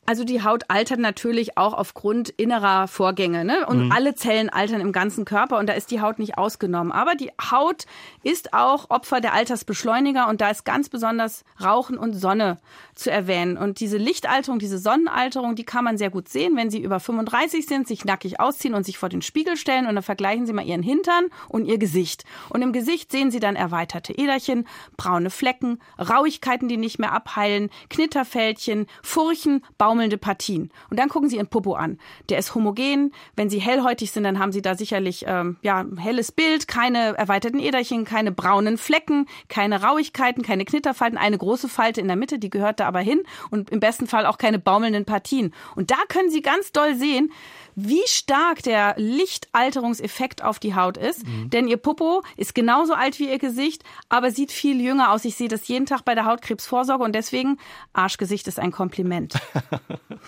Also 0.08 0.24
die 0.24 0.44
Haut 0.44 0.64
altert 0.68 1.00
natürlich 1.00 1.60
auch 1.60 1.74
aufgrund 1.74 2.30
innerer 2.30 2.88
Vorgänge. 2.88 3.46
Ne? 3.46 3.68
Und 3.68 3.86
mhm. 3.86 3.92
alle 3.92 4.16
Zellen 4.16 4.50
altern 4.50 4.82
im 4.82 4.92
ganzen 4.92 5.26
Körper 5.26 5.60
und 5.60 5.70
da 5.70 5.74
ist 5.74 5.92
die 5.92 6.02
Haut 6.02 6.18
nicht 6.18 6.40
ausgenommen. 6.40 6.92
Aber 6.92 7.14
die 7.14 7.30
Haut 7.52 7.86
ist 8.24 8.54
auch 8.54 8.90
Opfer 8.90 9.22
der 9.22 9.34
Altersbeschleuniger 9.34 10.28
und 10.28 10.42
da 10.42 10.50
ist 10.50 10.66
ganz 10.66 10.90
besonders 10.90 11.46
Rauchen 11.64 12.00
und 12.00 12.14
Sonne 12.14 12.58
zu 12.96 13.12
erwähnen. 13.12 13.58
Und 13.58 13.80
diese 13.80 13.98
Lichtalterung, 13.98 14.58
diese 14.58 14.80
Sonnenalterung, 14.80 15.56
die 15.56 15.64
kann 15.64 15.84
man 15.84 16.00
sehr 16.00 16.10
gut 16.10 16.30
sehen, 16.30 16.58
wenn 16.58 16.72
Sie 16.72 16.82
über 16.82 17.00
35 17.00 17.68
sind, 17.68 17.88
sich 17.88 18.04
nackig 18.04 18.40
ausziehen 18.40 18.74
und 18.74 18.86
sich 18.86 18.98
vor 18.98 19.10
den 19.10 19.22
Spiegel 19.22 19.56
stellen 19.56 19.86
und 19.86 19.94
dann 19.94 20.04
vergleichen 20.04 20.48
Sie 20.48 20.54
mal 20.54 20.66
Ihren 20.66 20.84
Hintern 20.84 21.26
und 21.48 21.66
Ihr 21.66 21.78
Gesicht. 21.78 22.26
Und 22.50 22.64
im 22.64 22.74
Gesicht 22.74 23.12
sehen 23.12 23.30
Sie 23.30 23.40
dann 23.40 23.56
erweiterte 23.56 24.14
Äderchen, 24.14 24.68
braune 24.98 25.30
Flecken, 25.30 25.80
Rauigkeiten, 26.00 26.68
die 26.68 26.78
nicht 26.78 26.98
mehr 26.98 27.14
abheilen, 27.14 27.70
Knitterfältchen, 27.90 28.88
Furchen, 29.04 29.64
baumelnde 29.92 30.18
Partien. 30.18 30.72
Und 30.90 30.98
dann 31.00 31.10
gucken 31.10 31.30
Sie 31.30 31.36
Ihren 31.36 31.48
Popo 31.48 31.74
an. 31.74 31.98
Der 32.30 32.40
ist 32.40 32.56
homogen. 32.56 33.12
Wenn 33.36 33.50
Sie 33.50 33.60
hellhäutig 33.60 34.12
sind, 34.12 34.24
dann 34.24 34.40
haben 34.40 34.54
Sie 34.54 34.62
da 34.62 34.76
sicherlich 34.76 35.26
ähm, 35.28 35.58
ja 35.62 35.86
helles 35.98 36.32
Bild, 36.32 36.70
keine 36.70 37.18
erweiterten 37.18 37.60
Äderchen, 37.60 38.06
keine 38.06 38.32
braunen 38.32 38.78
Flecken, 38.78 39.26
keine 39.50 39.84
Rauigkeiten, 39.84 40.44
keine 40.44 40.64
Knitterfalten, 40.64 41.18
eine 41.18 41.38
große 41.38 41.68
Falte 41.68 42.00
in 42.00 42.08
der 42.08 42.16
Mitte, 42.16 42.40
die 42.40 42.50
gehört 42.50 42.80
da 42.80 42.88
aber 42.88 43.00
hin 43.00 43.24
und 43.50 43.70
im 43.70 43.82
besten 43.82 44.08
Fall 44.08 44.26
auch 44.26 44.38
keine 44.38 44.60
baumelnden 44.60 45.04
Partien. 45.04 45.54
Und 45.76 45.92
da 45.92 45.98
können 46.08 46.30
Sie 46.30 46.42
ganz 46.42 46.72
doll 46.72 46.96
sehen, 46.96 47.32
wie 47.76 48.02
stark 48.06 48.64
der 48.64 48.96
Lichtalterungseffekt 48.98 50.44
auf 50.44 50.60
die 50.60 50.76
Haut 50.76 50.98
ist. 50.98 51.26
Mhm. 51.26 51.50
Denn 51.50 51.68
ihr 51.68 51.78
Popo 51.78 52.24
ist 52.38 52.56
genauso 52.56 52.94
alt 52.94 53.20
wie 53.20 53.30
ihr 53.30 53.40
Gesicht, 53.40 53.84
aber 54.10 54.32
sieht 54.32 54.52
viel 54.52 54.82
jünger 54.82 55.12
aus. 55.12 55.26
Ich 55.26 55.36
sehe 55.36 55.48
das 55.48 55.68
jeden 55.68 55.86
Tag 55.86 56.06
bei 56.06 56.16
der 56.16 56.26
Hautkrebsvorsorge 56.26 57.04
und 57.04 57.14
deswegen 57.14 57.58
Arschgesicht 57.94 58.48
ist 58.48 58.60
ein 58.60 58.72
Kompliment. 58.72 59.34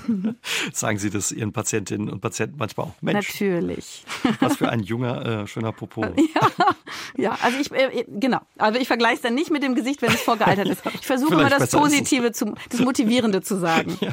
Sagen 0.74 0.98
Sie 0.98 1.10
das 1.10 1.32
Ihren 1.32 1.54
Patientinnen 1.54 2.10
und 2.10 2.22
Patienten 2.22 2.58
manchmal 2.58 2.88
auch? 2.88 3.02
Mensch, 3.02 3.34
Natürlich. 3.34 4.04
Was 4.40 4.58
für 4.58 4.70
ein 4.70 4.80
junger, 4.84 5.44
äh, 5.44 5.48
schöner 5.48 5.72
Popo. 5.72 6.04
Ja, 6.04 6.50
ja 7.16 7.38
also 7.42 7.58
ich, 7.60 7.72
äh, 7.72 8.06
genau. 8.08 8.42
Also 8.58 8.80
ich 8.80 8.88
vergleiche 8.88 9.16
es 9.16 9.22
dann 9.22 9.36
nicht 9.36 9.52
mit 9.52 9.64
dem 9.64 9.76
Gesicht, 9.76 10.02
wenn 10.02 10.12
es 10.12 10.22
vorgealtert 10.22 10.68
ist. 10.68 10.84
Ich 10.94 11.08
versuche 11.08 11.34
immer 11.34 11.50
das 11.50 11.72
Positive, 11.72 12.32
zu, 12.32 12.56
das 12.70 12.80
Motivierende 12.80 13.42
zu 13.42 13.58
sagen. 13.58 13.98
Ja. 14.00 14.12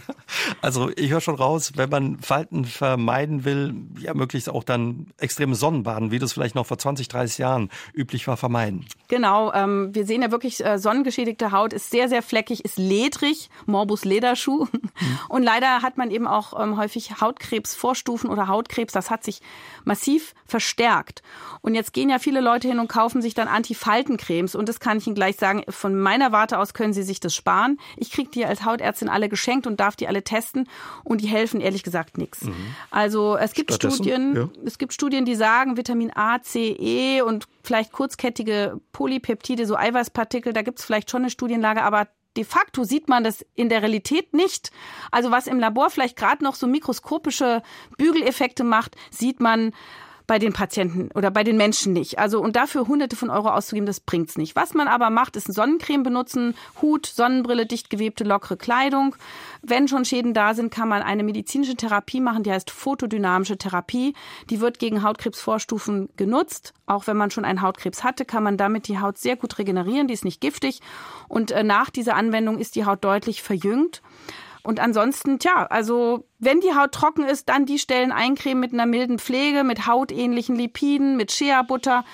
Also 0.61 0.91
ich 0.97 1.11
höre 1.11 1.21
schon 1.21 1.37
raus, 1.37 1.73
wenn 1.77 1.89
man 1.89 2.19
Falten 2.21 2.65
vermeidet, 2.65 3.11
vermeiden 3.21 3.45
will, 3.45 3.75
ja 3.99 4.15
möglichst 4.15 4.49
auch 4.49 4.65
dann 4.65 5.07
extreme 5.19 5.55
Sonnenbaden, 5.55 6.11
wie 6.11 6.19
das 6.19 6.33
vielleicht 6.33 6.55
noch 6.55 6.67
vor 6.67 6.79
20, 6.79 7.09
30 7.09 7.39
Jahren 7.39 7.71
üblich 7.95 8.27
war, 8.27 8.37
vermeiden. 8.37 8.87
Genau, 9.09 9.53
ähm, 9.53 9.95
wir 9.95 10.07
sehen 10.07 10.23
ja 10.23 10.31
wirklich, 10.31 10.65
äh, 10.65 10.79
sonnengeschädigte 10.79 11.53
Haut 11.53 11.73
ist 11.73 11.91
sehr, 11.91 12.09
sehr 12.09 12.23
fleckig, 12.23 12.65
ist 12.65 12.79
ledrig, 12.79 13.51
Morbus 13.67 14.05
Lederschuh. 14.05 14.67
Mhm. 14.73 15.19
Und 15.29 15.43
leider 15.43 15.83
hat 15.83 15.99
man 15.99 16.11
eben 16.11 16.27
auch 16.27 16.59
ähm, 16.61 16.77
häufig 16.77 17.21
Hautkrebsvorstufen 17.21 18.31
oder 18.31 18.49
Hautkrebs. 18.49 18.93
Das 18.93 19.11
hat 19.11 19.25
sich 19.25 19.41
massiv 19.85 20.35
verstärkt. 20.47 21.23
Und 21.63 21.75
jetzt 21.75 21.93
gehen 21.93 22.09
ja 22.09 22.19
viele 22.19 22.41
Leute 22.41 22.69
hin 22.69 22.79
und 22.79 22.89
kaufen 22.89 23.23
sich 23.23 23.35
dann 23.35 23.49
Antifaltencremes. 23.49 24.55
Und 24.55 24.69
das 24.69 24.81
kann 24.81 24.99
ich 24.99 25.07
Ihnen 25.07 25.15
gleich 25.15 25.37
sagen, 25.37 25.65
von 25.69 25.99
meiner 25.99 26.33
Warte 26.33 26.59
aus 26.59 26.75
können 26.75 26.93
Sie 26.93 27.03
sich 27.03 27.21
das 27.21 27.35
sparen. 27.35 27.79
Ich 27.97 28.11
kriege 28.11 28.31
die 28.31 28.45
als 28.45 28.65
Hautärztin 28.65 29.09
alle 29.09 29.29
geschenkt 29.29 29.67
und 29.67 29.79
darf 29.79 29.97
die 29.97 30.09
alle 30.09 30.23
testen. 30.23 30.69
Und 31.05 31.21
die 31.21 31.29
helfen 31.29 31.61
ehrlich 31.61 31.83
gesagt 31.83 32.19
nichts. 32.19 32.45
Mhm. 32.45 32.55
Also 32.91 33.10
es 33.37 33.53
gibt 33.53 33.73
Studien, 33.73 34.37
ja. 34.37 34.49
es 34.65 34.79
gibt 34.79 34.93
Studien, 34.93 35.25
die 35.25 35.35
sagen, 35.35 35.77
Vitamin 35.77 36.13
A, 36.15 36.41
C, 36.43 36.77
E 36.79 37.23
und 37.23 37.47
vielleicht 37.63 37.93
kurzkettige 37.93 38.81
Polypeptide, 38.93 39.67
so 39.67 39.77
Eiweißpartikel, 39.77 40.53
da 40.53 40.63
gibt 40.63 40.79
es 40.79 40.85
vielleicht 40.85 41.11
schon 41.11 41.23
eine 41.23 41.31
Studienlage, 41.31 41.83
aber 41.83 42.09
de 42.37 42.45
facto 42.45 42.85
sieht 42.85 43.09
man 43.09 43.25
das 43.25 43.45
in 43.55 43.69
der 43.69 43.83
Realität 43.83 44.35
nicht. 44.35 44.71
Also 45.11 45.31
was 45.31 45.47
im 45.47 45.59
Labor 45.59 45.91
vielleicht 45.91 46.17
gerade 46.17 46.45
noch 46.45 46.55
so 46.55 46.67
mikroskopische 46.67 47.63
Bügeleffekte 47.99 48.65
macht, 48.65 48.97
sieht 49.11 49.41
man 49.41 49.73
bei 50.31 50.39
den 50.39 50.53
Patienten 50.53 51.09
oder 51.17 51.33
bei 51.33 51.43
den 51.43 51.57
Menschen 51.57 51.93
nicht. 51.93 52.21
Also 52.21 52.41
und 52.41 52.55
dafür 52.55 52.87
hunderte 52.87 53.17
von 53.17 53.31
Euro 53.31 53.49
auszugeben, 53.49 53.85
das 53.85 53.99
bringt's 53.99 54.39
nicht. 54.39 54.55
Was 54.55 54.75
man 54.75 54.87
aber 54.87 55.11
macht, 55.11 55.35
ist 55.35 55.53
Sonnencreme 55.53 56.05
benutzen, 56.05 56.55
Hut, 56.81 57.07
Sonnenbrille, 57.07 57.67
dicht 57.67 57.91
gewebte, 57.91 58.23
lockere 58.23 58.57
Kleidung. 58.57 59.17
Wenn 59.61 59.89
schon 59.89 60.05
Schäden 60.05 60.33
da 60.33 60.55
sind, 60.55 60.73
kann 60.73 60.89
man 60.89 61.03
eine 61.03 61.25
medizinische 61.25 61.75
Therapie 61.75 62.21
machen, 62.21 62.45
die 62.45 62.53
heißt 62.53 62.71
photodynamische 62.71 63.59
Therapie. 63.59 64.15
Die 64.51 64.61
wird 64.61 64.79
gegen 64.79 65.03
Hautkrebsvorstufen 65.03 66.11
genutzt. 66.17 66.75
Auch 66.87 67.09
wenn 67.09 67.17
man 67.17 67.33
schon 67.33 67.45
einen 67.45 67.61
Hautkrebs 67.61 68.05
hatte, 68.05 68.25
kann 68.25 68.45
man 68.45 68.57
damit 68.57 68.87
die 68.87 69.01
Haut 69.01 69.19
sehr 69.19 69.35
gut 69.35 69.59
regenerieren. 69.59 70.07
Die 70.07 70.15
ist 70.15 70.25
nicht 70.25 70.41
giftig. 70.41 70.79
Und 71.27 71.51
äh, 71.51 71.65
nach 71.65 71.91
dieser 71.91 72.15
Anwendung 72.15 72.59
ist 72.59 72.77
die 72.77 72.85
Haut 72.85 73.03
deutlich 73.03 73.43
verjüngt. 73.43 74.01
Und 74.63 74.81
ansonsten, 74.81 75.39
tja, 75.39 75.67
also 75.67 76.27
wenn 76.39 76.61
die 76.61 76.75
Haut 76.75 76.93
trocken 76.93 77.25
ist, 77.25 77.49
dann 77.49 77.67
die 77.67 77.79
Stellen 77.79 78.13
eincremen 78.13 78.61
mit 78.61 78.73
einer 78.73 78.87
milden 78.87 79.19
Pflege, 79.19 79.65
mit 79.65 79.87
hautähnlichen 79.87 80.57
Lipiden, 80.57 81.17
mit 81.17 81.33
Shea-Butter. 81.33 82.05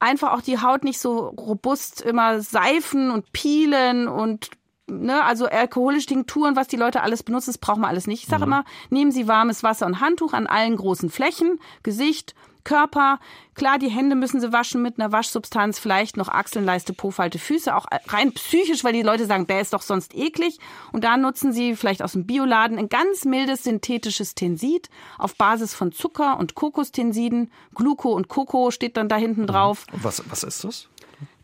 Einfach 0.00 0.32
auch 0.32 0.42
die 0.42 0.60
Haut 0.60 0.84
nicht 0.84 1.00
so 1.00 1.28
robust 1.28 2.02
immer 2.02 2.40
seifen 2.40 3.10
und 3.10 3.32
peelen 3.32 4.06
und 4.06 4.50
ne, 4.86 5.24
also 5.24 5.46
alkoholische 5.46 6.06
Tinkturen, 6.06 6.56
was 6.56 6.68
die 6.68 6.76
Leute 6.76 7.02
alles 7.02 7.22
benutzen, 7.22 7.50
das 7.50 7.58
braucht 7.58 7.78
man 7.78 7.90
alles 7.90 8.06
nicht. 8.06 8.22
Ich 8.22 8.28
sage 8.28 8.46
mhm. 8.46 8.52
immer, 8.52 8.64
nehmen 8.90 9.12
Sie 9.12 9.28
warmes 9.28 9.62
Wasser 9.62 9.86
und 9.86 10.00
Handtuch 10.00 10.32
an 10.32 10.46
allen 10.46 10.76
großen 10.76 11.10
Flächen, 11.10 11.58
Gesicht, 11.82 12.34
Körper. 12.64 13.18
Klar, 13.54 13.78
die 13.78 13.88
Hände 13.88 14.14
müssen 14.16 14.40
sie 14.40 14.52
waschen 14.52 14.82
mit 14.82 14.98
einer 14.98 15.12
Waschsubstanz, 15.12 15.78
vielleicht 15.78 16.16
noch 16.16 16.28
Achseln, 16.28 16.64
Leiste, 16.64 16.92
Po, 16.92 17.10
Falte, 17.10 17.38
Füße, 17.38 17.74
auch 17.74 17.86
rein 18.08 18.32
psychisch, 18.32 18.84
weil 18.84 18.92
die 18.92 19.02
Leute 19.02 19.26
sagen, 19.26 19.46
bäh, 19.46 19.60
ist 19.60 19.72
doch 19.72 19.82
sonst 19.82 20.14
eklig. 20.14 20.58
Und 20.92 21.04
da 21.04 21.16
nutzen 21.16 21.52
sie 21.52 21.76
vielleicht 21.76 22.02
aus 22.02 22.12
dem 22.12 22.26
Bioladen 22.26 22.78
ein 22.78 22.88
ganz 22.88 23.24
mildes 23.24 23.64
synthetisches 23.64 24.34
Tensid 24.34 24.88
auf 25.18 25.36
Basis 25.36 25.74
von 25.74 25.92
Zucker 25.92 26.38
und 26.38 26.54
Kokostensiden. 26.54 27.50
Gluco 27.74 28.12
und 28.12 28.28
Koko 28.28 28.70
steht 28.70 28.96
dann 28.96 29.08
da 29.08 29.16
hinten 29.16 29.42
mhm. 29.42 29.46
drauf. 29.46 29.86
Und 29.92 30.04
was, 30.04 30.22
was 30.30 30.42
ist 30.42 30.64
das? 30.64 30.88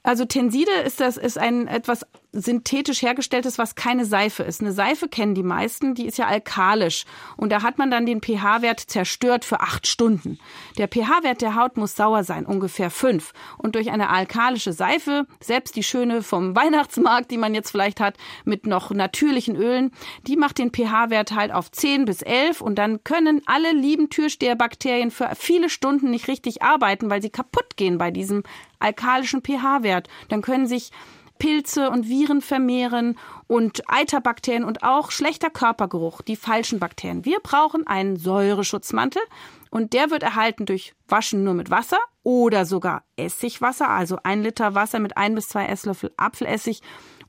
Also 0.05 0.27
Tenside 0.27 0.70
ist 0.85 1.00
das 1.00 1.16
ist 1.16 1.38
ein 1.38 1.66
etwas 1.66 2.07
synthetisch 2.34 3.02
hergestelltes, 3.02 3.58
was 3.58 3.76
keine 3.76 4.04
Seife 4.04 4.42
ist. 4.42 4.60
Eine 4.60 4.72
Seife 4.72 5.08
kennen 5.08 5.34
die 5.34 5.42
meisten, 5.42 5.94
die 5.94 6.06
ist 6.06 6.18
ja 6.18 6.26
alkalisch 6.26 7.04
und 7.36 7.50
da 7.50 7.62
hat 7.62 7.78
man 7.78 7.90
dann 7.90 8.06
den 8.06 8.20
pH-Wert 8.20 8.80
zerstört 8.80 9.44
für 9.44 9.60
acht 9.60 9.86
Stunden. 9.86 10.38
Der 10.76 10.88
pH-Wert 10.88 11.42
der 11.42 11.54
Haut 11.54 11.76
muss 11.76 11.94
sauer 11.94 12.24
sein, 12.24 12.44
ungefähr 12.44 12.90
fünf. 12.90 13.32
Und 13.56 13.76
durch 13.76 13.90
eine 13.90 14.10
alkalische 14.10 14.72
Seife, 14.72 15.26
selbst 15.40 15.76
die 15.76 15.82
schöne 15.82 16.22
vom 16.22 16.56
Weihnachtsmarkt, 16.56 17.30
die 17.30 17.38
man 17.38 17.54
jetzt 17.54 17.70
vielleicht 17.70 18.00
hat, 18.00 18.16
mit 18.44 18.66
noch 18.66 18.90
natürlichen 18.90 19.56
Ölen, 19.56 19.92
die 20.26 20.36
macht 20.36 20.58
den 20.58 20.72
pH-Wert 20.72 21.32
halt 21.32 21.52
auf 21.52 21.70
zehn 21.70 22.04
bis 22.04 22.22
elf 22.22 22.60
und 22.60 22.76
dann 22.76 23.04
können 23.04 23.42
alle 23.46 23.72
lieben 23.72 24.10
Türsteherbakterien 24.10 25.10
für 25.10 25.30
viele 25.36 25.70
Stunden 25.70 26.10
nicht 26.10 26.28
richtig 26.28 26.62
arbeiten, 26.62 27.10
weil 27.10 27.22
sie 27.22 27.30
kaputt 27.30 27.76
gehen 27.76 27.98
bei 27.98 28.10
diesem 28.10 28.42
alkalischen 28.80 29.42
pH-Wert. 29.42 30.08
Dann 30.28 30.42
können 30.42 30.66
sich 30.66 30.90
Pilze 31.44 31.90
und 31.90 32.09
Viren 32.09 32.40
vermehren 32.40 33.18
und 33.48 33.83
Eiterbakterien 33.87 34.64
und 34.64 34.83
auch 34.83 35.11
schlechter 35.11 35.50
Körpergeruch, 35.50 36.22
die 36.22 36.37
falschen 36.37 36.78
Bakterien. 36.78 37.26
Wir 37.26 37.38
brauchen 37.40 37.87
einen 37.87 38.16
Säureschutzmantel 38.16 39.20
und 39.68 39.92
der 39.92 40.11
wird 40.11 40.22
erhalten 40.22 40.64
durch 40.64 40.94
Waschen 41.07 41.44
nur 41.44 41.52
mit 41.52 41.68
Wasser 41.68 41.98
oder 42.22 42.64
sogar 42.64 43.02
Essigwasser, 43.16 43.90
also 43.90 44.16
ein 44.22 44.42
Liter 44.42 44.74
Wasser 44.74 45.00
mit 45.00 45.18
ein 45.18 45.35
bis 45.35 45.48
zwei 45.48 45.66
Esslöffel 45.66 46.14
Apfelessig 46.16 46.80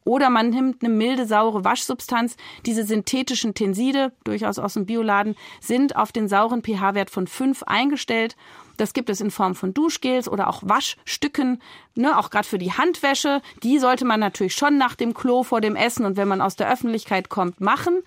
oder 0.06 0.30
man 0.30 0.50
nimmt 0.50 0.82
eine 0.82 0.94
milde, 0.94 1.26
saure 1.26 1.66
Waschsubstanz. 1.66 2.38
Diese 2.66 2.86
synthetischen 2.86 3.54
Tenside, 3.54 4.14
durchaus 4.24 4.60
aus 4.60 4.76
dem 4.76 4.86
Bioladen, 4.86 5.36
sind 5.60 5.98
auf 5.98 6.14
den 6.14 6.30
sauren 6.30 6.64
pH-Wert 6.64 7.10
von 7.10 7.28
5 7.28 7.64
eingestellt 7.64 8.38
Das 8.78 8.94
gibt 8.94 9.10
es 9.10 9.22
in 9.22 9.32
Form 9.32 9.56
von 9.56 9.74
Duschgels 9.74 10.28
oder 10.28 10.50
auch 10.50 10.62
Waschstücken, 10.64 11.62
ne, 11.96 12.18
auch 12.18 12.30
gerade 12.30 12.48
für 12.48 12.58
die 12.58 12.74
Handwäsche. 12.74 13.42
Die 13.64 13.80
sollte 13.80 14.06
man 14.06 14.20
natürlich 14.20 14.56
schon 14.56 14.78
nach 14.78 14.96
dem 14.96 15.14
Klo 15.14 15.44
vor 15.44 15.62
dem 15.62 15.76
Essen 15.76 16.06
und 16.06 16.18
wenn 16.18 16.28
man 16.28 16.42
aus 16.42 16.56
der 16.56 16.72
Öffentlichkeit 16.72 17.30
kommt, 17.30 17.62
machen. 17.62 18.02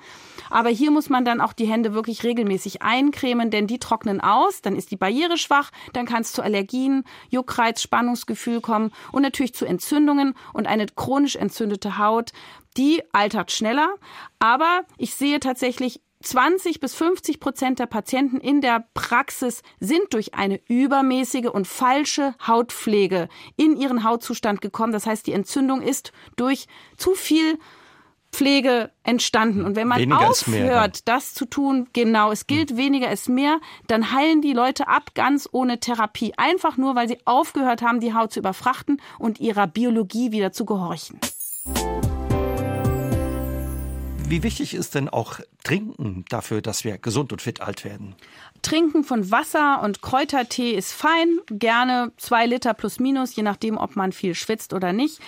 Aber 0.51 0.69
hier 0.69 0.91
muss 0.91 1.09
man 1.09 1.25
dann 1.25 1.41
auch 1.41 1.53
die 1.53 1.67
Hände 1.67 1.95
wirklich 1.95 2.25
regelmäßig 2.25 2.83
eincremen, 2.83 3.51
denn 3.51 3.67
die 3.67 3.79
trocknen 3.79 4.21
aus, 4.21 4.63
dann 4.63 4.77
ist 4.77 4.91
die 4.91 4.97
Barriere 4.97 5.37
schwach, 5.37 5.71
dann 5.93 6.07
kann 6.07 6.23
es 6.23 6.33
zu 6.33 6.43
Allergien, 6.43 7.05
Juckreiz, 7.29 7.83
Spannungsgefühl 7.83 8.61
kommen 8.61 8.93
und 9.13 9.23
natürlich 9.23 9.55
zu 9.55 9.67
Entzündungen 9.67 10.35
und 10.53 10.67
eine 10.67 10.87
chronisch 10.87 11.37
entzündete 11.37 11.99
Haut, 11.99 12.33
die 12.77 13.03
altert 13.13 13.53
schneller. 13.53 13.95
Aber 14.39 14.83
ich 14.97 15.15
sehe 15.15 15.41
tatsächlich 15.41 16.01
20 16.21 16.81
bis 16.81 16.95
50 16.95 17.39
Prozent 17.41 17.79
der 17.79 17.87
Patienten 17.87 18.39
in 18.39 18.61
der 18.61 18.87
Praxis 18.95 19.63
sind 19.79 20.13
durch 20.13 20.35
eine 20.35 20.61
übermäßige 20.69 21.47
und 21.47 21.67
falsche 21.67 22.35
Hautpflege 22.47 23.29
in 23.57 23.77
ihren 23.77 24.05
Hautzustand 24.05 24.61
gekommen. 24.61 24.93
Das 24.93 25.07
heißt, 25.07 25.27
die 25.27 25.33
Entzündung 25.33 25.81
ist 25.81 26.13
durch 26.37 26.67
zu 26.97 27.15
viel 27.15 27.59
Pflege 28.33 28.91
entstanden. 29.05 29.65
Und 29.65 29.75
wenn 29.77 29.89
man 29.89 29.99
weniger 29.99 30.29
aufhört, 30.29 31.09
das 31.09 31.35
zu 31.35 31.47
tun, 31.47 31.89
genau, 31.93 32.31
es 32.31 32.47
gilt, 32.47 32.71
hm. 32.71 32.77
weniger 32.77 33.11
ist 33.11 33.29
mehr, 33.29 33.59
dann 33.87 34.13
heilen 34.13 34.43
die 34.43 34.53
Leute 34.53 34.87
ab, 34.87 35.15
ganz 35.15 35.49
ohne 35.51 35.81
Therapie. 35.81 36.35
Einfach 36.37 36.77
nur, 36.77 36.95
weil 36.95 37.09
sie 37.09 37.19
aufgehört 37.25 37.81
haben, 37.81 38.01
die 38.01 38.15
Haut 38.15 38.33
zu 38.33 38.41
überfrachten 38.41 39.01
und 39.19 39.41
ihrer 39.41 39.67
Biologie 39.67 40.31
wieder 40.31 40.53
zu 40.53 40.67
gehorchen. 40.67 41.19
Wie 44.31 44.43
wichtig 44.43 44.75
ist 44.75 44.95
denn 44.95 45.09
auch 45.09 45.41
Trinken 45.65 46.27
dafür, 46.29 46.61
dass 46.61 46.85
wir 46.85 46.99
gesund 46.99 47.33
und 47.33 47.41
fit 47.41 47.63
alt 47.63 47.83
werden? 47.83 48.15
Trinken 48.61 49.03
von 49.03 49.31
Wasser 49.31 49.81
und 49.83 50.03
Kräutertee 50.03 50.73
ist 50.73 50.93
fein. 50.93 51.39
Gerne 51.47 52.13
zwei 52.19 52.45
Liter 52.45 52.75
plus 52.75 53.01
minus, 53.01 53.35
je 53.35 53.43
nachdem, 53.43 53.79
ob 53.79 53.97
man 53.97 54.13
viel 54.13 54.35
schwitzt 54.35 54.75
oder 54.75 54.93
nicht. 54.93 55.21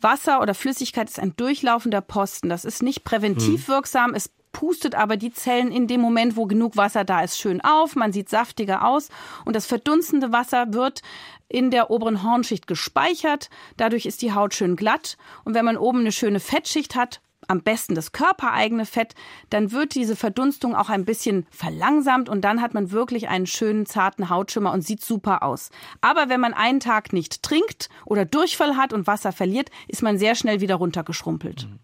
Wasser 0.00 0.40
oder 0.40 0.54
Flüssigkeit 0.54 1.10
ist 1.10 1.20
ein 1.20 1.36
durchlaufender 1.36 2.00
Posten. 2.00 2.48
Das 2.48 2.64
ist 2.64 2.82
nicht 2.82 3.04
präventiv 3.04 3.66
hm. 3.66 3.68
wirksam. 3.68 4.14
Es 4.14 4.30
pustet 4.52 4.94
aber 4.94 5.18
die 5.18 5.32
Zellen 5.32 5.70
in 5.70 5.86
dem 5.86 6.00
Moment, 6.00 6.34
wo 6.36 6.46
genug 6.46 6.78
Wasser 6.78 7.04
da 7.04 7.20
ist, 7.20 7.38
schön 7.38 7.60
auf. 7.60 7.94
Man 7.94 8.14
sieht 8.14 8.30
saftiger 8.30 8.86
aus. 8.86 9.10
Und 9.44 9.54
das 9.54 9.66
verdunstende 9.66 10.32
Wasser 10.32 10.72
wird 10.72 11.02
in 11.48 11.70
der 11.70 11.90
oberen 11.90 12.22
Hornschicht 12.22 12.66
gespeichert. 12.66 13.50
Dadurch 13.76 14.06
ist 14.06 14.22
die 14.22 14.32
Haut 14.32 14.54
schön 14.54 14.76
glatt. 14.76 15.18
Und 15.44 15.52
wenn 15.52 15.66
man 15.66 15.76
oben 15.76 16.00
eine 16.00 16.12
schöne 16.12 16.40
Fettschicht 16.40 16.94
hat, 16.94 17.20
am 17.48 17.62
besten 17.62 17.94
das 17.94 18.12
körpereigene 18.12 18.86
Fett, 18.86 19.14
dann 19.50 19.72
wird 19.72 19.94
diese 19.94 20.16
Verdunstung 20.16 20.74
auch 20.74 20.88
ein 20.88 21.04
bisschen 21.04 21.46
verlangsamt 21.50 22.28
und 22.28 22.42
dann 22.42 22.60
hat 22.60 22.74
man 22.74 22.90
wirklich 22.90 23.28
einen 23.28 23.46
schönen 23.46 23.86
zarten 23.86 24.30
Hautschimmer 24.30 24.72
und 24.72 24.82
sieht 24.82 25.04
super 25.04 25.42
aus. 25.42 25.70
Aber 26.00 26.28
wenn 26.28 26.40
man 26.40 26.54
einen 26.54 26.80
Tag 26.80 27.12
nicht 27.12 27.42
trinkt 27.42 27.88
oder 28.04 28.24
Durchfall 28.24 28.76
hat 28.76 28.92
und 28.92 29.06
Wasser 29.06 29.32
verliert, 29.32 29.70
ist 29.88 30.02
man 30.02 30.18
sehr 30.18 30.34
schnell 30.34 30.60
wieder 30.60 30.76
runtergeschrumpelt. 30.76 31.68
Mhm. 31.68 31.78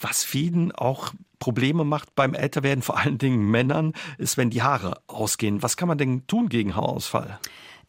Was 0.00 0.24
vielen 0.24 0.72
auch 0.72 1.12
Probleme 1.38 1.84
macht 1.84 2.14
beim 2.14 2.34
Älterwerden, 2.34 2.82
vor 2.82 2.98
allen 2.98 3.18
Dingen 3.18 3.50
Männern, 3.50 3.92
ist, 4.18 4.36
wenn 4.36 4.50
die 4.50 4.62
Haare 4.62 5.00
ausgehen. 5.06 5.62
Was 5.62 5.76
kann 5.76 5.88
man 5.88 5.98
denn 5.98 6.26
tun 6.26 6.48
gegen 6.48 6.74
Haarausfall? 6.74 7.38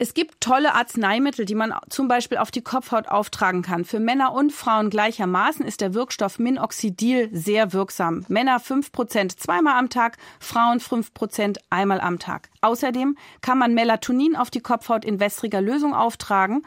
Es 0.01 0.13
gibt 0.13 0.39
tolle 0.39 0.75
Arzneimittel, 0.75 1.43
die 1.43 1.55
man 1.55 1.73
zum 1.89 2.07
Beispiel 2.07 2.37
auf 2.37 2.51
die 2.51 2.61
Kopfhaut 2.61 3.09
auftragen 3.09 3.63
kann. 3.63 3.83
Für 3.83 3.99
Männer 3.99 4.31
und 4.31 4.53
Frauen 4.53 4.89
gleichermaßen 4.89 5.65
ist 5.65 5.81
der 5.81 5.93
Wirkstoff 5.93 6.39
Minoxidil 6.39 7.29
sehr 7.33 7.73
wirksam. 7.73 8.23
Männer 8.29 8.61
5% 8.61 9.35
zweimal 9.35 9.77
am 9.77 9.89
Tag, 9.89 10.15
Frauen 10.39 10.79
5% 10.79 11.57
einmal 11.69 11.99
am 11.99 12.17
Tag. 12.17 12.47
Außerdem 12.61 13.17
kann 13.41 13.57
man 13.57 13.73
Melatonin 13.73 14.37
auf 14.37 14.49
die 14.49 14.61
Kopfhaut 14.61 15.03
in 15.03 15.19
wässriger 15.19 15.59
Lösung 15.59 15.93
auftragen 15.93 16.63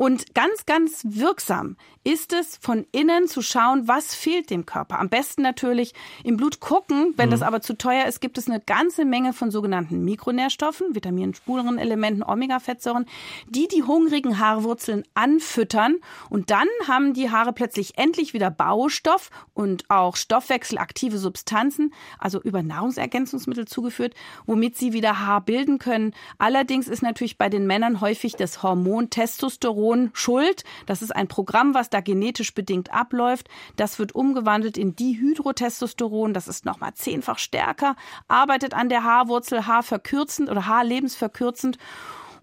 und 0.00 0.34
ganz, 0.34 0.64
ganz 0.64 1.02
wirksam 1.04 1.76
ist 2.04 2.32
es, 2.32 2.56
von 2.56 2.86
innen 2.90 3.28
zu 3.28 3.42
schauen, 3.42 3.86
was 3.86 4.14
fehlt 4.14 4.48
dem 4.48 4.64
Körper. 4.64 4.98
Am 4.98 5.10
besten 5.10 5.42
natürlich 5.42 5.92
im 6.24 6.38
Blut 6.38 6.58
gucken. 6.58 7.12
Wenn 7.18 7.28
mhm. 7.28 7.32
das 7.32 7.42
aber 7.42 7.60
zu 7.60 7.76
teuer 7.76 8.06
ist, 8.06 8.22
gibt 8.22 8.38
es 8.38 8.48
eine 8.48 8.60
ganze 8.60 9.04
Menge 9.04 9.34
von 9.34 9.50
sogenannten 9.50 10.02
Mikronährstoffen, 10.02 10.94
Vitaminen, 10.94 11.34
Spurenelementen, 11.34 12.22
Omega-Fettsäuren, 12.22 13.04
die 13.50 13.68
die 13.68 13.82
hungrigen 13.82 14.38
Haarwurzeln 14.38 15.04
anfüttern. 15.12 15.96
Und 16.30 16.50
dann 16.50 16.68
haben 16.88 17.12
die 17.12 17.30
Haare 17.30 17.52
plötzlich 17.52 17.98
endlich 17.98 18.32
wieder 18.32 18.50
Baustoff 18.50 19.28
und 19.52 19.84
auch 19.90 20.16
stoffwechselaktive 20.16 21.18
Substanzen, 21.18 21.92
also 22.18 22.40
über 22.40 22.62
Nahrungsergänzungsmittel 22.62 23.68
zugeführt, 23.68 24.14
womit 24.46 24.78
sie 24.78 24.94
wieder 24.94 25.26
Haar 25.26 25.42
bilden 25.42 25.78
können. 25.78 26.14
Allerdings 26.38 26.88
ist 26.88 27.02
natürlich 27.02 27.36
bei 27.36 27.50
den 27.50 27.66
Männern 27.66 28.00
häufig 28.00 28.36
das 28.36 28.62
Hormon 28.62 29.10
Testosteron 29.10 29.89
Hormon 29.90 30.10
schuld. 30.12 30.64
Das 30.86 31.02
ist 31.02 31.14
ein 31.14 31.28
Programm, 31.28 31.74
was 31.74 31.90
da 31.90 32.00
genetisch 32.00 32.54
bedingt 32.54 32.92
abläuft. 32.92 33.48
Das 33.76 33.98
wird 33.98 34.14
umgewandelt 34.14 34.78
in 34.78 34.94
Dihydrotestosteron. 34.96 36.32
Das 36.34 36.48
ist 36.48 36.64
nochmal 36.64 36.94
zehnfach 36.94 37.38
stärker, 37.38 37.96
arbeitet 38.28 38.74
an 38.74 38.88
der 38.88 39.04
Haarwurzel, 39.04 39.66
haarverkürzend 39.66 40.50
oder 40.50 40.66
haarlebensverkürzend. 40.66 41.78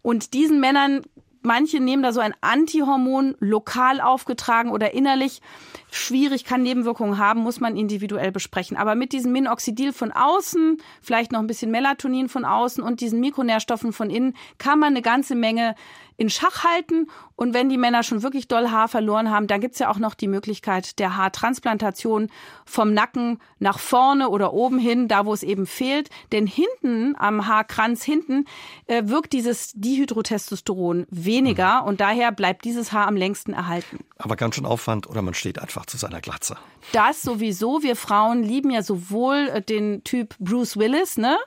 Und 0.01 0.33
diesen 0.33 0.59
Männern 0.59 1.03
Manche 1.43 1.79
nehmen 1.79 2.03
da 2.03 2.11
so 2.11 2.19
ein 2.19 2.33
Antihormon 2.41 3.35
lokal 3.39 4.01
aufgetragen 4.01 4.69
oder 4.69 4.93
innerlich. 4.93 5.41
Schwierig, 5.89 6.43
kann 6.43 6.61
Nebenwirkungen 6.61 7.19
haben, 7.19 7.39
muss 7.39 7.61
man 7.61 7.77
individuell 7.77 8.33
besprechen. 8.33 8.75
Aber 8.75 8.95
mit 8.95 9.13
diesem 9.13 9.31
Minoxidil 9.31 9.93
von 9.93 10.11
außen, 10.11 10.81
vielleicht 11.01 11.31
noch 11.31 11.39
ein 11.39 11.47
bisschen 11.47 11.71
Melatonin 11.71 12.27
von 12.27 12.43
außen 12.43 12.83
und 12.83 12.99
diesen 12.99 13.21
Mikronährstoffen 13.21 13.93
von 13.93 14.09
innen, 14.09 14.35
kann 14.57 14.79
man 14.79 14.89
eine 14.89 15.01
ganze 15.01 15.35
Menge 15.35 15.75
in 16.17 16.29
Schach 16.29 16.63
halten. 16.63 17.07
Und 17.35 17.53
wenn 17.53 17.69
die 17.69 17.77
Männer 17.77 18.01
schon 18.01 18.23
wirklich 18.23 18.47
doll 18.47 18.71
Haar 18.71 18.87
verloren 18.87 19.29
haben, 19.29 19.47
dann 19.47 19.61
gibt's 19.61 19.79
ja 19.79 19.89
auch 19.89 19.99
noch 19.99 20.15
die 20.15 20.27
Möglichkeit 20.27 20.97
der 20.99 21.15
Haartransplantation 21.15 22.29
vom 22.65 22.93
Nacken 22.93 23.39
nach 23.59 23.77
vorne 23.77 24.29
oder 24.29 24.53
oben 24.53 24.79
hin, 24.79 25.07
da 25.07 25.25
wo 25.25 25.33
es 25.33 25.43
eben 25.43 25.67
fehlt. 25.67 26.09
Denn 26.31 26.47
hinten 26.47 27.15
am 27.17 27.47
Haarkranz 27.47 28.03
hinten 28.03 28.45
äh, 28.87 29.03
wirkt 29.05 29.33
dieses 29.33 29.71
Dihydrotestosteron 29.75 31.05
weniger 31.09 31.81
mhm. 31.81 31.87
und 31.87 32.01
daher 32.01 32.31
bleibt 32.31 32.65
dieses 32.65 32.91
Haar 32.91 33.07
am 33.07 33.15
längsten 33.15 33.53
erhalten. 33.53 33.99
Aber 34.17 34.35
ganz 34.35 34.55
schön 34.55 34.65
Aufwand 34.65 35.07
oder 35.07 35.21
man 35.21 35.35
steht 35.35 35.59
einfach 35.59 35.85
zu 35.85 35.97
seiner 35.97 36.21
Glatze. 36.21 36.57
Das 36.91 37.21
sowieso. 37.21 37.83
Wir 37.83 37.95
Frauen 37.95 38.41
lieben 38.41 38.71
ja 38.71 38.81
sowohl 38.81 39.49
äh, 39.53 39.61
den 39.61 40.03
Typ 40.03 40.35
Bruce 40.39 40.77
Willis, 40.77 41.17
ne? 41.17 41.37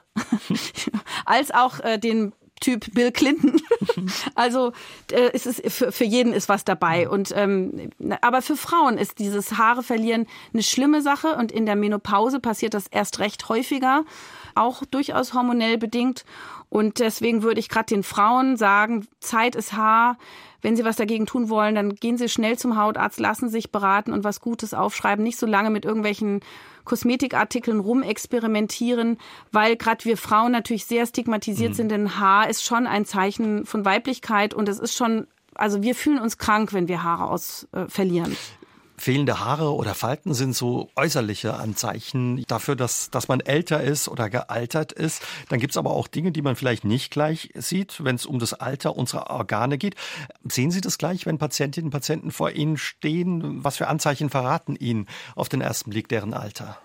als 1.25 1.51
auch 1.51 1.79
äh, 1.81 1.97
den 1.97 2.31
Typ 2.61 2.93
Bill 2.93 3.11
Clinton. 3.11 3.61
also 4.35 4.71
äh, 5.11 5.31
es 5.33 5.45
ist 5.45 5.69
für, 5.69 5.91
für 5.91 6.05
jeden 6.05 6.31
ist 6.31 6.47
was 6.47 6.63
dabei. 6.63 7.09
Und 7.09 7.33
ähm, 7.35 7.91
aber 8.21 8.41
für 8.41 8.55
Frauen 8.55 8.97
ist 8.97 9.19
dieses 9.19 9.57
Haare 9.57 9.83
verlieren 9.83 10.27
eine 10.53 10.63
schlimme 10.63 11.01
Sache 11.01 11.35
und 11.35 11.51
in 11.51 11.65
der 11.65 11.75
Menopause 11.75 12.39
passiert 12.39 12.73
das 12.73 12.85
erst 12.87 13.19
recht 13.19 13.49
häufiger, 13.49 14.05
auch 14.55 14.83
durchaus 14.85 15.33
hormonell 15.33 15.77
bedingt. 15.77 16.25
Und 16.69 16.99
deswegen 16.99 17.43
würde 17.43 17.59
ich 17.59 17.69
gerade 17.69 17.87
den 17.87 18.03
Frauen 18.03 18.55
sagen, 18.57 19.07
Zeit 19.19 19.55
ist 19.55 19.73
Haar. 19.73 20.17
Wenn 20.61 20.75
Sie 20.75 20.85
was 20.85 20.95
dagegen 20.95 21.25
tun 21.25 21.49
wollen, 21.49 21.75
dann 21.75 21.95
gehen 21.95 22.17
Sie 22.17 22.29
schnell 22.29 22.57
zum 22.57 22.77
Hautarzt, 22.77 23.19
lassen 23.19 23.49
sich 23.49 23.71
beraten 23.71 24.13
und 24.13 24.23
was 24.23 24.41
Gutes 24.41 24.73
aufschreiben. 24.73 25.23
Nicht 25.23 25.39
so 25.39 25.47
lange 25.47 25.69
mit 25.69 25.85
irgendwelchen 25.85 26.41
Kosmetikartikeln 26.85 27.79
rumexperimentieren, 27.79 29.17
weil 29.51 29.75
gerade 29.75 30.05
wir 30.05 30.17
Frauen 30.17 30.51
natürlich 30.51 30.85
sehr 30.85 31.05
stigmatisiert 31.05 31.71
mhm. 31.71 31.75
sind, 31.75 31.89
denn 31.89 32.19
Haar 32.19 32.49
ist 32.49 32.63
schon 32.63 32.87
ein 32.87 33.05
Zeichen 33.05 33.65
von 33.65 33.85
Weiblichkeit 33.85 34.53
und 34.53 34.69
es 34.69 34.79
ist 34.79 34.95
schon, 34.95 35.27
also 35.55 35.83
wir 35.83 35.95
fühlen 35.95 36.19
uns 36.19 36.37
krank, 36.37 36.73
wenn 36.73 36.87
wir 36.87 37.03
Haare 37.03 37.29
aus 37.29 37.67
äh, 37.71 37.85
verlieren. 37.87 38.35
Fehlende 39.01 39.39
Haare 39.39 39.73
oder 39.73 39.95
Falten 39.95 40.35
sind 40.35 40.55
so 40.55 40.91
äußerliche 40.95 41.55
Anzeichen 41.55 42.43
dafür, 42.47 42.75
dass, 42.75 43.09
dass 43.09 43.27
man 43.27 43.39
älter 43.39 43.81
ist 43.81 44.07
oder 44.07 44.29
gealtert 44.29 44.91
ist. 44.91 45.23
Dann 45.49 45.59
gibt 45.59 45.71
es 45.71 45.77
aber 45.77 45.89
auch 45.89 46.07
Dinge, 46.07 46.31
die 46.31 46.43
man 46.43 46.55
vielleicht 46.55 46.85
nicht 46.85 47.09
gleich 47.09 47.49
sieht, 47.55 48.03
wenn 48.03 48.15
es 48.15 48.27
um 48.27 48.37
das 48.37 48.53
Alter 48.53 48.95
unserer 48.95 49.31
Organe 49.31 49.79
geht. 49.79 49.95
Sehen 50.43 50.69
Sie 50.69 50.81
das 50.81 50.99
gleich, 50.99 51.25
wenn 51.25 51.39
Patientinnen 51.39 51.87
und 51.87 51.91
Patienten 51.91 52.29
vor 52.29 52.51
Ihnen 52.51 52.77
stehen? 52.77 53.63
Was 53.63 53.77
für 53.77 53.87
Anzeichen 53.87 54.29
verraten 54.29 54.75
Ihnen 54.75 55.07
auf 55.35 55.49
den 55.49 55.61
ersten 55.61 55.89
Blick 55.89 56.07
deren 56.07 56.35
Alter? 56.35 56.77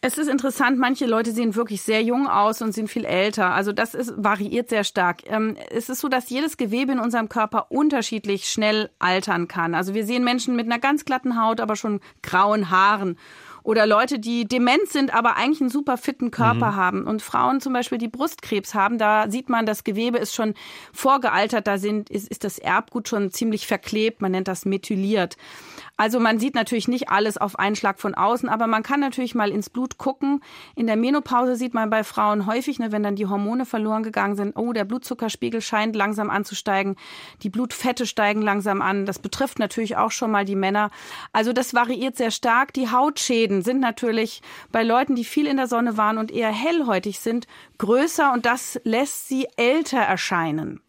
Es 0.00 0.16
ist 0.16 0.28
interessant, 0.28 0.78
manche 0.78 1.06
Leute 1.06 1.32
sehen 1.32 1.56
wirklich 1.56 1.82
sehr 1.82 2.04
jung 2.04 2.28
aus 2.28 2.62
und 2.62 2.70
sind 2.72 2.88
viel 2.88 3.04
älter. 3.04 3.50
Also 3.50 3.72
das 3.72 3.94
ist, 3.94 4.12
variiert 4.16 4.68
sehr 4.68 4.84
stark. 4.84 5.22
Ähm, 5.26 5.56
es 5.70 5.88
ist 5.88 6.00
so, 6.00 6.08
dass 6.08 6.30
jedes 6.30 6.56
Gewebe 6.56 6.92
in 6.92 7.00
unserem 7.00 7.28
Körper 7.28 7.72
unterschiedlich 7.72 8.48
schnell 8.48 8.90
altern 9.00 9.48
kann. 9.48 9.74
Also 9.74 9.94
wir 9.94 10.06
sehen 10.06 10.22
Menschen 10.22 10.54
mit 10.54 10.66
einer 10.66 10.78
ganz 10.78 11.04
glatten 11.04 11.40
Haut, 11.42 11.60
aber 11.60 11.74
schon 11.74 11.98
grauen 12.22 12.70
Haaren. 12.70 13.18
Oder 13.64 13.86
Leute, 13.86 14.20
die 14.20 14.46
dement 14.46 14.88
sind, 14.88 15.12
aber 15.12 15.36
eigentlich 15.36 15.60
einen 15.60 15.68
super 15.68 15.98
fitten 15.98 16.30
Körper 16.30 16.70
mhm. 16.72 16.76
haben. 16.76 17.04
Und 17.04 17.20
Frauen 17.20 17.60
zum 17.60 17.72
Beispiel, 17.72 17.98
die 17.98 18.08
Brustkrebs 18.08 18.74
haben, 18.74 18.98
da 18.98 19.28
sieht 19.28 19.48
man, 19.48 19.66
das 19.66 19.82
Gewebe 19.82 20.18
ist 20.18 20.34
schon 20.34 20.54
vorgealtert, 20.92 21.66
da 21.66 21.76
sind, 21.76 22.08
ist, 22.08 22.28
ist 22.28 22.44
das 22.44 22.58
Erbgut 22.58 23.08
schon 23.08 23.32
ziemlich 23.32 23.66
verklebt, 23.66 24.22
man 24.22 24.30
nennt 24.30 24.48
das 24.48 24.64
methyliert. 24.64 25.36
Also 25.98 26.20
man 26.20 26.38
sieht 26.38 26.54
natürlich 26.54 26.86
nicht 26.86 27.10
alles 27.10 27.38
auf 27.38 27.58
einen 27.58 27.74
Schlag 27.74 27.98
von 27.98 28.14
außen, 28.14 28.48
aber 28.48 28.68
man 28.68 28.84
kann 28.84 29.00
natürlich 29.00 29.34
mal 29.34 29.50
ins 29.50 29.68
Blut 29.68 29.98
gucken. 29.98 30.40
In 30.76 30.86
der 30.86 30.94
Menopause 30.94 31.56
sieht 31.56 31.74
man 31.74 31.90
bei 31.90 32.04
Frauen 32.04 32.46
häufig, 32.46 32.78
ne, 32.78 32.92
wenn 32.92 33.02
dann 33.02 33.16
die 33.16 33.26
Hormone 33.26 33.66
verloren 33.66 34.04
gegangen 34.04 34.36
sind, 34.36 34.56
oh, 34.56 34.72
der 34.72 34.84
Blutzuckerspiegel 34.84 35.60
scheint 35.60 35.96
langsam 35.96 36.30
anzusteigen, 36.30 36.94
die 37.42 37.50
Blutfette 37.50 38.06
steigen 38.06 38.42
langsam 38.42 38.80
an. 38.80 39.06
Das 39.06 39.18
betrifft 39.18 39.58
natürlich 39.58 39.96
auch 39.96 40.12
schon 40.12 40.30
mal 40.30 40.44
die 40.44 40.54
Männer. 40.54 40.90
Also 41.32 41.52
das 41.52 41.74
variiert 41.74 42.16
sehr 42.16 42.30
stark. 42.30 42.72
Die 42.74 42.92
Hautschäden 42.92 43.62
sind 43.62 43.80
natürlich 43.80 44.40
bei 44.70 44.84
Leuten, 44.84 45.16
die 45.16 45.24
viel 45.24 45.48
in 45.48 45.56
der 45.56 45.66
Sonne 45.66 45.96
waren 45.96 46.18
und 46.18 46.30
eher 46.30 46.52
hellhäutig 46.52 47.18
sind, 47.18 47.48
größer 47.78 48.32
und 48.32 48.46
das 48.46 48.80
lässt 48.84 49.26
sie 49.26 49.48
älter 49.56 49.98
erscheinen. 49.98 50.80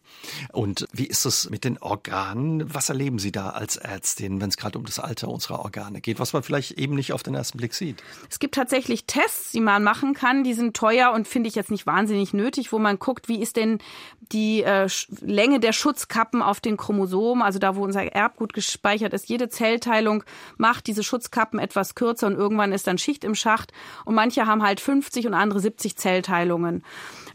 Und 0.52 0.86
wie 0.92 1.06
ist 1.06 1.24
es 1.24 1.50
mit 1.50 1.64
den 1.64 1.78
Organen? 1.78 2.72
Was 2.72 2.88
erleben 2.88 3.18
Sie 3.18 3.32
da 3.32 3.50
als 3.50 3.76
Ärztin, 3.76 4.40
wenn 4.40 4.48
es 4.48 4.56
gerade 4.56 4.78
um 4.78 4.84
das 4.84 4.98
Alter 4.98 5.28
unserer 5.28 5.60
Organe 5.60 6.00
geht, 6.00 6.18
was 6.18 6.32
man 6.32 6.42
vielleicht 6.42 6.72
eben 6.72 6.94
nicht 6.94 7.12
auf 7.12 7.22
den 7.22 7.34
ersten 7.34 7.58
Blick 7.58 7.74
sieht? 7.74 8.02
Es 8.28 8.38
gibt 8.38 8.54
tatsächlich 8.54 9.06
Tests, 9.06 9.52
die 9.52 9.60
man 9.60 9.82
machen 9.82 10.14
kann. 10.14 10.44
Die 10.44 10.54
sind 10.54 10.76
teuer 10.76 11.12
und 11.12 11.26
finde 11.26 11.48
ich 11.48 11.54
jetzt 11.54 11.70
nicht 11.70 11.86
wahnsinnig 11.86 12.32
nötig, 12.32 12.72
wo 12.72 12.78
man 12.78 12.98
guckt, 12.98 13.28
wie 13.28 13.40
ist 13.40 13.56
denn 13.56 13.78
die 14.32 14.62
äh, 14.62 14.88
Länge 15.20 15.60
der 15.60 15.72
Schutzkappen 15.72 16.42
auf 16.42 16.60
den 16.60 16.76
Chromosomen, 16.76 17.42
also 17.42 17.58
da, 17.58 17.76
wo 17.76 17.82
unser 17.82 18.04
Erbgut 18.04 18.52
gespeichert 18.52 19.12
ist. 19.12 19.28
Jede 19.28 19.48
Zellteilung 19.48 20.24
macht 20.56 20.86
diese 20.86 21.02
Schutzkappen 21.02 21.58
etwas 21.58 21.94
kürzer 21.94 22.26
und 22.28 22.34
irgendwann 22.34 22.72
ist 22.72 22.86
dann 22.86 22.98
Schicht 22.98 23.24
im 23.24 23.34
Schacht. 23.34 23.72
Und 24.04 24.14
manche 24.14 24.46
haben 24.46 24.62
halt 24.62 24.80
50 24.80 25.26
und 25.26 25.34
andere 25.34 25.60
70 25.60 25.96
Zellteilungen. 25.96 26.84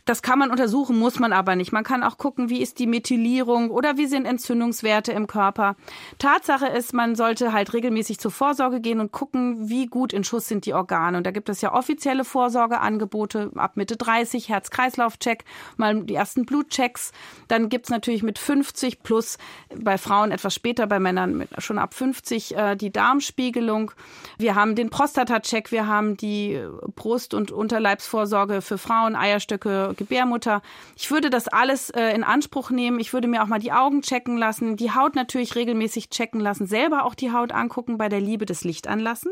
Das 0.06 0.22
kann 0.22 0.38
man 0.38 0.52
untersuchen, 0.52 1.00
muss 1.00 1.18
man 1.18 1.34
aber 1.34 1.56
nicht. 1.56 1.72
Man 1.72 1.84
kann 1.84 2.04
auch 2.04 2.20
gucken, 2.20 2.50
wie 2.50 2.62
ist 2.62 2.78
die 2.78 2.86
Methylierung 2.86 3.72
oder 3.72 3.98
wie 3.98 4.06
sind 4.06 4.28
Entzündungswerte 4.28 5.12
im 5.12 5.26
Körper. 5.26 5.76
Tatsache 6.20 6.68
ist, 6.68 6.94
man 6.94 7.16
sollte 7.16 7.54
halt 7.54 7.74
regelmäßig 7.74 8.20
zur 8.20 8.30
Vorsorge 8.30 8.82
gehen 8.82 9.00
und 9.00 9.12
gucken, 9.12 9.68
wie 9.68 9.88
gut 9.88 10.14
in 10.14 10.24
Schuss 10.24 10.48
sind 10.48 10.68
die 10.68 10.76
Organe. 10.76 11.18
Und 11.18 11.26
da 11.26 11.32
gibt 11.32 11.50
es 11.50 11.62
ja 11.62 11.74
offizielle 11.74 12.24
Vorsorgeangebote 12.24 13.52
ab 13.56 13.78
Mitte 13.78 13.98
30, 13.98 14.48
Herz-Kreislauf-Check, 14.50 15.44
mal 15.78 16.04
die 16.04 16.14
ersten 16.14 16.46
Blutchecks. 16.46 17.12
Dann 17.48 17.70
gibt's 17.70 17.90
natürlich 17.90 18.22
mit 18.22 18.38
50 18.38 19.02
plus 19.02 19.40
bei 19.76 19.98
Frauen 19.98 20.32
etwas 20.32 20.54
später, 20.54 20.86
bei 20.86 21.00
Männern 21.00 21.48
schon 21.58 21.80
ab 21.80 21.96
50 21.96 22.56
äh, 22.56 22.76
die 22.76 22.92
Darmspiegelung. 22.92 23.92
Wir 24.38 24.54
haben 24.54 24.76
den 24.76 24.92
Prostata-Check, 24.92 25.72
wir 25.72 25.88
haben 25.88 26.16
die 26.16 26.62
Brust- 26.96 27.34
und 27.34 27.52
Unterleibsvorsorge 27.52 28.62
für 28.62 28.78
Frauen, 28.78 29.16
Eierstöcke, 29.16 29.95
Gebärmutter. 29.96 30.62
Ich 30.96 31.10
würde 31.12 31.30
das 31.30 31.48
alles 31.48 31.90
äh, 31.90 32.14
in 32.14 32.24
Anspruch 32.24 32.70
nehmen. 32.70 33.00
Ich 33.00 33.14
würde 33.14 33.28
mir 33.28 33.44
auch 33.44 33.48
mal 33.48 33.60
die 33.60 33.72
Augen 33.72 34.02
checken 34.02 34.38
lassen, 34.38 34.78
die 34.78 34.92
Haut 34.92 35.16
natürlich 35.16 35.56
regelmäßig 35.56 36.10
checken 36.10 36.40
lassen, 36.40 36.68
selber 36.68 37.06
auch 37.06 37.16
die 37.16 37.32
Haut 37.32 37.52
angucken, 37.52 37.98
bei 37.98 38.10
der 38.10 38.22
Liebe 38.22 38.46
das 38.46 38.64
Licht 38.64 38.88
anlassen. 38.88 39.32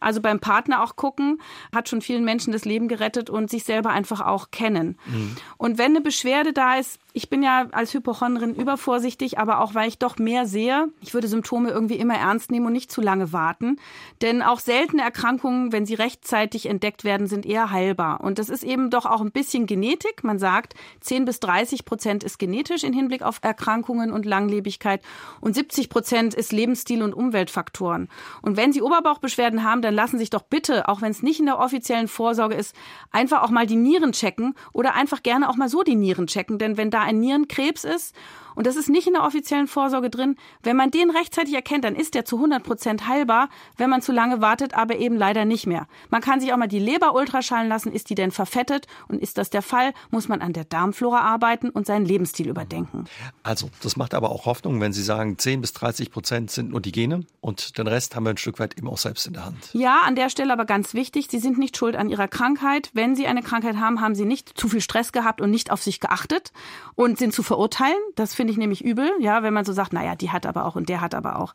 Also 0.00 0.20
beim 0.20 0.40
Partner 0.40 0.82
auch 0.82 0.96
gucken, 0.96 1.40
hat 1.74 1.88
schon 1.88 2.00
vielen 2.00 2.24
Menschen 2.24 2.52
das 2.52 2.64
Leben 2.64 2.88
gerettet 2.88 3.30
und 3.30 3.50
sich 3.50 3.64
selber 3.64 3.90
einfach 3.90 4.20
auch 4.20 4.50
kennen. 4.50 4.98
Mhm. 5.06 5.36
Und 5.58 5.78
wenn 5.78 5.92
eine 5.92 6.00
Beschwerde 6.00 6.52
da 6.52 6.76
ist, 6.76 6.98
ich 7.16 7.30
bin 7.30 7.44
ja 7.44 7.68
als 7.70 7.94
Hypochondrin 7.94 8.56
übervorsichtig, 8.56 9.38
aber 9.38 9.60
auch 9.60 9.76
weil 9.76 9.86
ich 9.86 10.00
doch 10.00 10.18
mehr 10.18 10.46
sehe, 10.46 10.88
ich 11.00 11.14
würde 11.14 11.28
Symptome 11.28 11.70
irgendwie 11.70 11.94
immer 11.94 12.16
ernst 12.16 12.50
nehmen 12.50 12.66
und 12.66 12.72
nicht 12.72 12.90
zu 12.90 13.00
lange 13.00 13.32
warten. 13.32 13.76
Denn 14.20 14.42
auch 14.42 14.58
seltene 14.58 15.02
Erkrankungen, 15.02 15.70
wenn 15.70 15.86
sie 15.86 15.94
rechtzeitig 15.94 16.66
entdeckt 16.66 17.04
werden, 17.04 17.28
sind 17.28 17.46
eher 17.46 17.70
heilbar. 17.70 18.20
Und 18.20 18.40
das 18.40 18.48
ist 18.48 18.64
eben 18.64 18.90
doch 18.90 19.06
auch 19.06 19.20
ein 19.20 19.30
bisschen 19.30 19.66
Genetik. 19.66 20.24
Man 20.24 20.40
sagt, 20.40 20.74
10 21.02 21.24
bis 21.24 21.38
30 21.38 21.84
Prozent 21.84 22.24
ist 22.24 22.40
genetisch 22.40 22.82
in 22.82 22.92
Hinblick 22.92 23.22
auf 23.22 23.38
Erkrankungen 23.42 24.10
und 24.10 24.26
Langlebigkeit 24.26 25.00
und 25.40 25.54
70 25.54 25.90
Prozent 25.90 26.34
ist 26.34 26.50
Lebensstil 26.50 27.00
und 27.00 27.14
Umweltfaktoren. 27.14 28.08
Und 28.42 28.56
wenn 28.56 28.72
Sie 28.72 28.82
Oberbauchbeschwerden 28.82 29.62
haben, 29.62 29.82
dann 29.82 29.94
lassen 29.94 30.18
sich 30.18 30.30
doch 30.30 30.42
bitte, 30.42 30.88
auch 30.88 31.00
wenn 31.00 31.12
es 31.12 31.22
nicht 31.22 31.38
in 31.38 31.46
der 31.46 31.60
offiziellen 31.60 32.08
Vorsorge 32.08 32.56
ist, 32.56 32.74
einfach 33.12 33.44
auch 33.44 33.50
mal 33.50 33.66
die 33.66 33.76
Nieren 33.76 34.10
checken 34.10 34.56
oder 34.72 34.94
einfach 34.94 35.22
gerne 35.22 35.48
auch 35.48 35.56
mal 35.56 35.68
so 35.68 35.84
die 35.84 35.94
Nieren 35.94 36.26
checken. 36.26 36.58
Denn 36.58 36.76
wenn 36.76 36.90
da 36.90 37.03
ein 37.04 37.20
Nierenkrebs 37.20 37.84
ist 37.84 38.14
und 38.54 38.66
das 38.66 38.76
ist 38.76 38.88
nicht 38.88 39.06
in 39.06 39.14
der 39.14 39.24
offiziellen 39.24 39.66
Vorsorge 39.66 40.10
drin. 40.10 40.36
Wenn 40.62 40.76
man 40.76 40.90
den 40.90 41.10
rechtzeitig 41.10 41.54
erkennt, 41.54 41.84
dann 41.84 41.96
ist 41.96 42.14
der 42.14 42.24
zu 42.24 42.36
100 42.36 42.62
Prozent 42.62 43.08
heilbar. 43.08 43.48
Wenn 43.76 43.90
man 43.90 44.02
zu 44.02 44.12
lange 44.12 44.40
wartet, 44.40 44.74
aber 44.74 44.96
eben 44.96 45.16
leider 45.16 45.44
nicht 45.44 45.66
mehr. 45.66 45.86
Man 46.10 46.20
kann 46.20 46.40
sich 46.40 46.52
auch 46.52 46.56
mal 46.56 46.68
die 46.68 46.78
Leber 46.78 47.14
ultraschallen 47.14 47.68
lassen. 47.68 47.92
Ist 47.92 48.10
die 48.10 48.14
denn 48.14 48.30
verfettet? 48.30 48.86
Und 49.08 49.20
ist 49.20 49.38
das 49.38 49.50
der 49.50 49.62
Fall, 49.62 49.92
muss 50.10 50.28
man 50.28 50.40
an 50.40 50.52
der 50.52 50.64
Darmflora 50.64 51.20
arbeiten 51.20 51.70
und 51.70 51.86
seinen 51.86 52.06
Lebensstil 52.06 52.48
überdenken. 52.48 53.04
Also, 53.42 53.70
das 53.82 53.96
macht 53.96 54.14
aber 54.14 54.30
auch 54.30 54.46
Hoffnung, 54.46 54.80
wenn 54.80 54.92
Sie 54.92 55.02
sagen, 55.02 55.38
10 55.38 55.60
bis 55.60 55.72
30 55.72 56.10
Prozent 56.10 56.50
sind 56.50 56.70
nur 56.70 56.80
die 56.80 56.92
Gene 56.92 57.24
und 57.40 57.78
den 57.78 57.86
Rest 57.86 58.14
haben 58.16 58.24
wir 58.24 58.30
ein 58.30 58.36
Stück 58.36 58.58
weit 58.58 58.78
eben 58.78 58.88
auch 58.88 58.98
selbst 58.98 59.26
in 59.26 59.32
der 59.32 59.44
Hand. 59.44 59.70
Ja, 59.72 60.00
an 60.04 60.16
der 60.16 60.30
Stelle 60.30 60.52
aber 60.52 60.64
ganz 60.64 60.94
wichtig, 60.94 61.28
Sie 61.30 61.38
sind 61.38 61.58
nicht 61.58 61.76
schuld 61.76 61.96
an 61.96 62.08
Ihrer 62.08 62.28
Krankheit. 62.28 62.90
Wenn 62.92 63.14
Sie 63.14 63.26
eine 63.26 63.42
Krankheit 63.42 63.76
haben, 63.76 64.00
haben 64.00 64.14
Sie 64.14 64.24
nicht 64.24 64.58
zu 64.58 64.68
viel 64.68 64.80
Stress 64.80 65.12
gehabt 65.12 65.40
und 65.40 65.50
nicht 65.50 65.70
auf 65.70 65.82
sich 65.82 66.00
geachtet 66.00 66.52
und 66.94 67.18
sind 67.18 67.32
zu 67.32 67.42
verurteilen. 67.42 67.98
Das 68.14 68.34
finde 68.34 68.43
ich 68.48 68.56
nämlich 68.56 68.84
übel, 68.84 69.10
ja, 69.20 69.42
wenn 69.42 69.54
man 69.54 69.64
so 69.64 69.72
sagt, 69.72 69.92
naja, 69.92 70.14
die 70.14 70.30
hat 70.30 70.46
aber 70.46 70.64
auch 70.64 70.76
und 70.76 70.88
der 70.88 71.00
hat 71.00 71.14
aber 71.14 71.38
auch. 71.38 71.54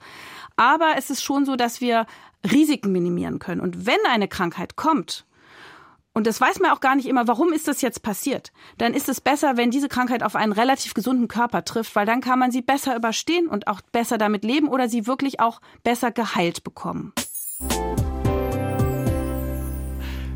Aber 0.56 0.94
es 0.98 1.10
ist 1.10 1.24
schon 1.24 1.46
so, 1.46 1.56
dass 1.56 1.82
wir 1.82 2.06
Risiken 2.50 2.92
minimieren 2.92 3.40
können. 3.40 3.62
Und 3.62 3.86
wenn 3.86 4.00
eine 4.10 4.28
Krankheit 4.28 4.76
kommt, 4.76 5.26
und 6.14 6.28
das 6.28 6.42
weiß 6.42 6.60
man 6.60 6.72
auch 6.72 6.80
gar 6.80 6.96
nicht 6.96 7.08
immer, 7.08 7.28
warum 7.28 7.54
ist 7.54 7.68
das 7.68 7.82
jetzt 7.82 8.02
passiert, 8.02 8.52
dann 8.78 8.94
ist 8.94 9.10
es 9.10 9.22
besser, 9.22 9.58
wenn 9.58 9.72
diese 9.72 9.88
Krankheit 9.88 10.24
auf 10.24 10.36
einen 10.36 10.52
relativ 10.52 10.94
gesunden 10.94 11.28
Körper 11.28 11.64
trifft, 11.64 11.96
weil 11.96 12.06
dann 12.06 12.22
kann 12.22 12.40
man 12.40 12.52
sie 12.52 12.62
besser 12.62 12.96
überstehen 12.96 13.48
und 13.48 13.68
auch 13.68 13.82
besser 13.82 14.18
damit 14.18 14.44
leben 14.44 14.68
oder 14.68 14.90
sie 14.90 15.08
wirklich 15.08 15.40
auch 15.40 15.62
besser 15.84 16.12
geheilt 16.12 16.64
bekommen. 16.64 17.14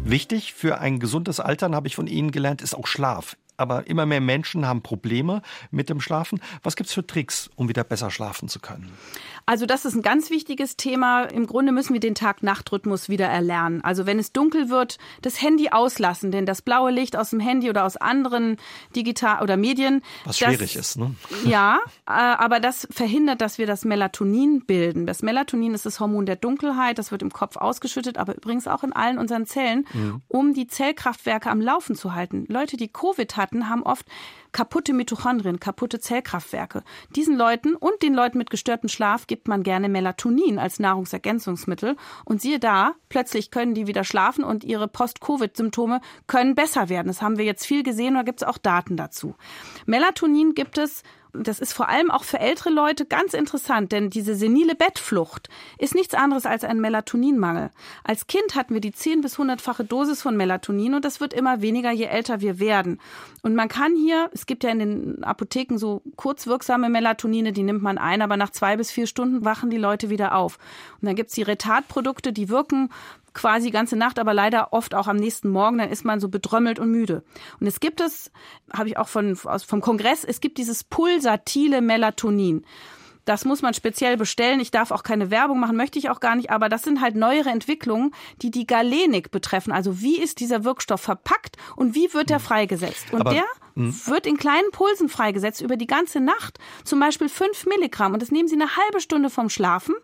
Wichtig 0.05 0.53
für 0.53 0.79
ein 0.79 0.99
gesundes 0.99 1.39
Altern, 1.39 1.75
habe 1.75 1.87
ich 1.87 1.95
von 1.95 2.07
Ihnen 2.07 2.31
gelernt, 2.31 2.61
ist 2.61 2.75
auch 2.75 2.87
Schlaf 2.87 3.35
aber 3.57 3.87
immer 3.87 4.05
mehr 4.05 4.21
Menschen 4.21 4.67
haben 4.67 4.81
Probleme 4.81 5.41
mit 5.71 5.89
dem 5.89 6.01
Schlafen. 6.01 6.39
Was 6.63 6.75
gibt 6.75 6.89
es 6.89 6.93
für 6.93 7.05
Tricks, 7.05 7.49
um 7.55 7.69
wieder 7.69 7.83
besser 7.83 8.11
schlafen 8.11 8.49
zu 8.49 8.59
können? 8.59 8.91
Also 9.45 9.65
das 9.65 9.83
ist 9.83 9.95
ein 9.95 10.01
ganz 10.01 10.29
wichtiges 10.29 10.77
Thema. 10.77 11.23
Im 11.23 11.47
Grunde 11.47 11.73
müssen 11.73 11.93
wir 11.93 11.99
den 11.99 12.15
Tag-Nacht-Rhythmus 12.15 13.09
wieder 13.09 13.27
erlernen. 13.27 13.83
Also 13.83 14.05
wenn 14.05 14.17
es 14.17 14.31
dunkel 14.31 14.69
wird, 14.69 14.97
das 15.21 15.41
Handy 15.41 15.69
auslassen, 15.69 16.31
denn 16.31 16.45
das 16.45 16.61
blaue 16.61 16.91
Licht 16.91 17.17
aus 17.17 17.31
dem 17.31 17.41
Handy 17.41 17.69
oder 17.69 17.83
aus 17.83 17.97
anderen 17.97 18.57
digital 18.95 19.43
oder 19.43 19.57
Medien. 19.57 20.01
Was 20.23 20.37
das, 20.37 20.47
schwierig 20.49 20.75
ist, 20.75 20.97
ne? 20.97 21.15
Ja, 21.45 21.79
äh, 22.07 22.11
aber 22.11 22.59
das 22.59 22.87
verhindert, 22.89 23.41
dass 23.41 23.57
wir 23.57 23.67
das 23.67 23.83
Melatonin 23.83 24.65
bilden. 24.65 25.05
Das 25.05 25.21
Melatonin 25.21 25.73
ist 25.73 25.85
das 25.85 25.99
Hormon 25.99 26.25
der 26.25 26.37
Dunkelheit. 26.37 26.97
Das 26.97 27.11
wird 27.11 27.21
im 27.21 27.31
Kopf 27.31 27.57
ausgeschüttet, 27.57 28.17
aber 28.17 28.35
übrigens 28.35 28.67
auch 28.67 28.83
in 28.83 28.93
allen 28.93 29.17
unseren 29.17 29.45
Zellen, 29.45 29.85
mhm. 29.93 30.21
um 30.29 30.53
die 30.53 30.67
Zellkraftwerke 30.67 31.49
am 31.49 31.59
Laufen 31.59 31.95
zu 31.95 32.13
halten. 32.13 32.45
Leute, 32.47 32.77
die 32.77 32.87
Covid 32.87 33.35
hatten, 33.43 33.69
haben 33.69 33.83
oft 33.83 34.07
kaputte 34.53 34.93
Mitochondrien, 34.93 35.59
kaputte 35.59 35.99
Zellkraftwerke. 35.99 36.83
Diesen 37.15 37.35
Leuten 37.35 37.75
und 37.75 38.01
den 38.01 38.13
Leuten 38.13 38.37
mit 38.37 38.49
gestörtem 38.49 38.87
Schlaf 38.87 39.27
gibt 39.27 39.47
man 39.47 39.63
gerne 39.63 39.89
Melatonin 39.89 40.59
als 40.59 40.79
Nahrungsergänzungsmittel. 40.79 41.97
Und 42.23 42.41
siehe 42.41 42.59
da, 42.59 42.93
plötzlich 43.09 43.51
können 43.51 43.73
die 43.73 43.87
wieder 43.87 44.03
schlafen 44.03 44.43
und 44.43 44.63
ihre 44.63 44.87
Post-Covid-Symptome 44.87 45.99
können 46.27 46.55
besser 46.55 46.87
werden. 46.87 47.07
Das 47.07 47.21
haben 47.21 47.37
wir 47.37 47.45
jetzt 47.45 47.65
viel 47.65 47.83
gesehen, 47.83 48.13
da 48.13 48.23
gibt 48.23 48.41
es 48.41 48.47
auch 48.47 48.57
Daten 48.57 48.95
dazu. 48.95 49.35
Melatonin 49.85 50.53
gibt 50.53 50.77
es 50.77 51.03
das 51.33 51.59
ist 51.59 51.73
vor 51.73 51.89
allem 51.89 52.11
auch 52.11 52.23
für 52.23 52.39
ältere 52.39 52.69
Leute 52.69 53.05
ganz 53.05 53.33
interessant, 53.33 53.91
denn 53.91 54.11
diese 54.11 54.35
senile 54.35 54.75
Bettflucht 54.75 55.49
ist 55.79 55.95
nichts 55.95 56.13
anderes 56.13 56.45
als 56.45 56.63
ein 56.63 56.79
Melatoninmangel. 56.79 57.71
Als 58.03 58.27
Kind 58.27 58.55
hatten 58.55 58.75
wir 58.75 58.81
die 58.81 58.91
10 58.91 59.21
bis 59.21 59.37
100-fache 59.37 59.83
Dosis 59.83 60.21
von 60.21 60.37
Melatonin 60.37 60.93
und 60.93 61.03
das 61.03 61.19
wird 61.19 61.33
immer 61.33 61.61
weniger, 61.61 61.91
je 61.91 62.05
älter 62.05 62.41
wir 62.41 62.59
werden. 62.59 62.99
Und 63.41 63.55
man 63.55 63.67
kann 63.67 63.95
hier, 63.95 64.29
es 64.33 64.45
gibt 64.45 64.63
ja 64.63 64.69
in 64.69 64.79
den 64.79 65.23
Apotheken 65.23 65.77
so 65.77 66.03
kurzwirksame 66.15 66.89
Melatonine, 66.89 67.51
die 67.51 67.63
nimmt 67.63 67.81
man 67.81 67.97
ein, 67.97 68.21
aber 68.21 68.37
nach 68.37 68.51
zwei 68.51 68.77
bis 68.77 68.91
vier 68.91 69.07
Stunden 69.07 69.43
wachen 69.43 69.71
die 69.71 69.77
Leute 69.77 70.09
wieder 70.11 70.35
auf. 70.35 70.59
Und 71.01 71.07
dann 71.07 71.15
gibt's 71.15 71.33
die 71.33 71.43
Retardprodukte, 71.43 72.31
die 72.31 72.49
wirken 72.49 72.89
quasi 73.33 73.71
ganze 73.71 73.95
Nacht, 73.95 74.19
aber 74.19 74.33
leider 74.33 74.73
oft 74.73 74.95
auch 74.95 75.07
am 75.07 75.17
nächsten 75.17 75.49
Morgen, 75.49 75.77
dann 75.77 75.89
ist 75.89 76.05
man 76.05 76.19
so 76.19 76.29
bedrömmelt 76.29 76.79
und 76.79 76.91
müde. 76.91 77.23
Und 77.59 77.67
es 77.67 77.79
gibt 77.79 78.01
es, 78.01 78.31
habe 78.71 78.89
ich 78.89 78.97
auch 78.97 79.07
von, 79.07 79.37
aus, 79.45 79.63
vom 79.63 79.81
Kongress, 79.81 80.23
es 80.23 80.39
gibt 80.41 80.57
dieses 80.57 80.83
pulsatile 80.83 81.81
Melatonin. 81.81 82.65
Das 83.25 83.45
muss 83.45 83.61
man 83.61 83.73
speziell 83.73 84.17
bestellen. 84.17 84.59
Ich 84.59 84.71
darf 84.71 84.91
auch 84.91 85.03
keine 85.03 85.31
Werbung 85.31 85.59
machen, 85.59 85.75
möchte 85.75 85.99
ich 85.99 86.09
auch 86.09 86.19
gar 86.19 86.35
nicht. 86.35 86.49
Aber 86.49 86.69
das 86.69 86.83
sind 86.83 87.01
halt 87.01 87.15
neuere 87.15 87.49
Entwicklungen, 87.49 88.13
die 88.41 88.51
die 88.51 88.67
Galenik 88.67 89.31
betreffen. 89.31 89.71
Also 89.71 90.01
wie 90.01 90.19
ist 90.19 90.39
dieser 90.39 90.63
Wirkstoff 90.63 91.01
verpackt 91.01 91.57
und 91.75 91.95
wie 91.95 92.13
wird 92.13 92.31
er 92.31 92.39
hm. 92.39 92.45
freigesetzt? 92.45 93.13
Und 93.13 93.21
aber, 93.21 93.31
der 93.31 93.45
hm. 93.75 93.95
wird 94.05 94.27
in 94.27 94.37
kleinen 94.37 94.71
Pulsen 94.71 95.09
freigesetzt 95.09 95.61
über 95.61 95.77
die 95.77 95.87
ganze 95.87 96.19
Nacht. 96.19 96.59
Zum 96.83 96.99
Beispiel 96.99 97.29
fünf 97.29 97.65
Milligramm. 97.65 98.13
Und 98.13 98.21
das 98.21 98.31
nehmen 98.31 98.47
Sie 98.47 98.55
eine 98.55 98.75
halbe 98.75 98.99
Stunde 98.99 99.29
vom 99.29 99.49
Schlafen 99.49 99.95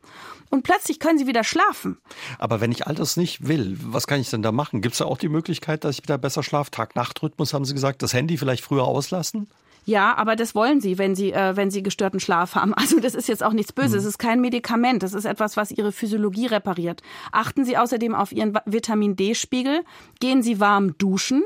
und 0.49 0.63
plötzlich 0.63 0.99
können 0.99 1.17
sie 1.17 1.27
wieder 1.27 1.43
schlafen. 1.43 1.97
Aber 2.37 2.61
wenn 2.61 2.71
ich 2.71 2.87
all 2.87 2.95
das 2.95 3.17
nicht 3.17 3.47
will, 3.47 3.77
was 3.81 4.07
kann 4.07 4.19
ich 4.19 4.29
denn 4.29 4.41
da 4.41 4.51
machen? 4.51 4.81
Gibt 4.81 4.93
es 4.93 4.99
da 4.99 5.05
auch 5.05 5.17
die 5.17 5.29
Möglichkeit, 5.29 5.83
dass 5.83 5.97
ich 5.97 6.03
wieder 6.03 6.17
besser 6.17 6.43
schlafe? 6.43 6.71
Tag-Nacht-Rhythmus 6.71 7.53
haben 7.53 7.65
Sie 7.65 7.73
gesagt, 7.73 8.01
das 8.01 8.13
Handy 8.13 8.37
vielleicht 8.37 8.63
früher 8.63 8.85
auslassen? 8.85 9.47
Ja, 9.89 10.15
aber 10.17 10.35
das 10.35 10.53
wollen 10.53 10.81
sie, 10.81 10.99
wenn 10.99 11.15
sie, 11.15 11.33
äh, 11.33 11.55
wenn 11.55 11.71
sie 11.71 11.81
gestörten 11.81 12.19
Schlaf 12.19 12.53
haben. 12.53 12.75
Also 12.79 12.99
das 12.99 13.15
ist 13.15 13.27
jetzt 13.27 13.43
auch 13.43 13.53
nichts 13.53 13.73
Böses. 13.73 13.93
Mhm. 13.93 13.97
Es 13.99 14.05
ist 14.05 14.17
kein 14.19 14.39
Medikament. 14.39 15.01
Das 15.01 15.13
ist 15.13 15.25
etwas, 15.25 15.57
was 15.57 15.71
ihre 15.71 15.91
Physiologie 15.91 16.45
repariert. 16.45 17.01
Achten 17.31 17.65
Sie 17.65 17.75
außerdem 17.75 18.13
auf 18.13 18.31
Ihren 18.31 18.57
Vitamin 18.65 19.15
D-Spiegel. 19.15 19.83
Gehen 20.19 20.43
Sie 20.43 20.59
warm 20.59 20.97
duschen, 20.97 21.43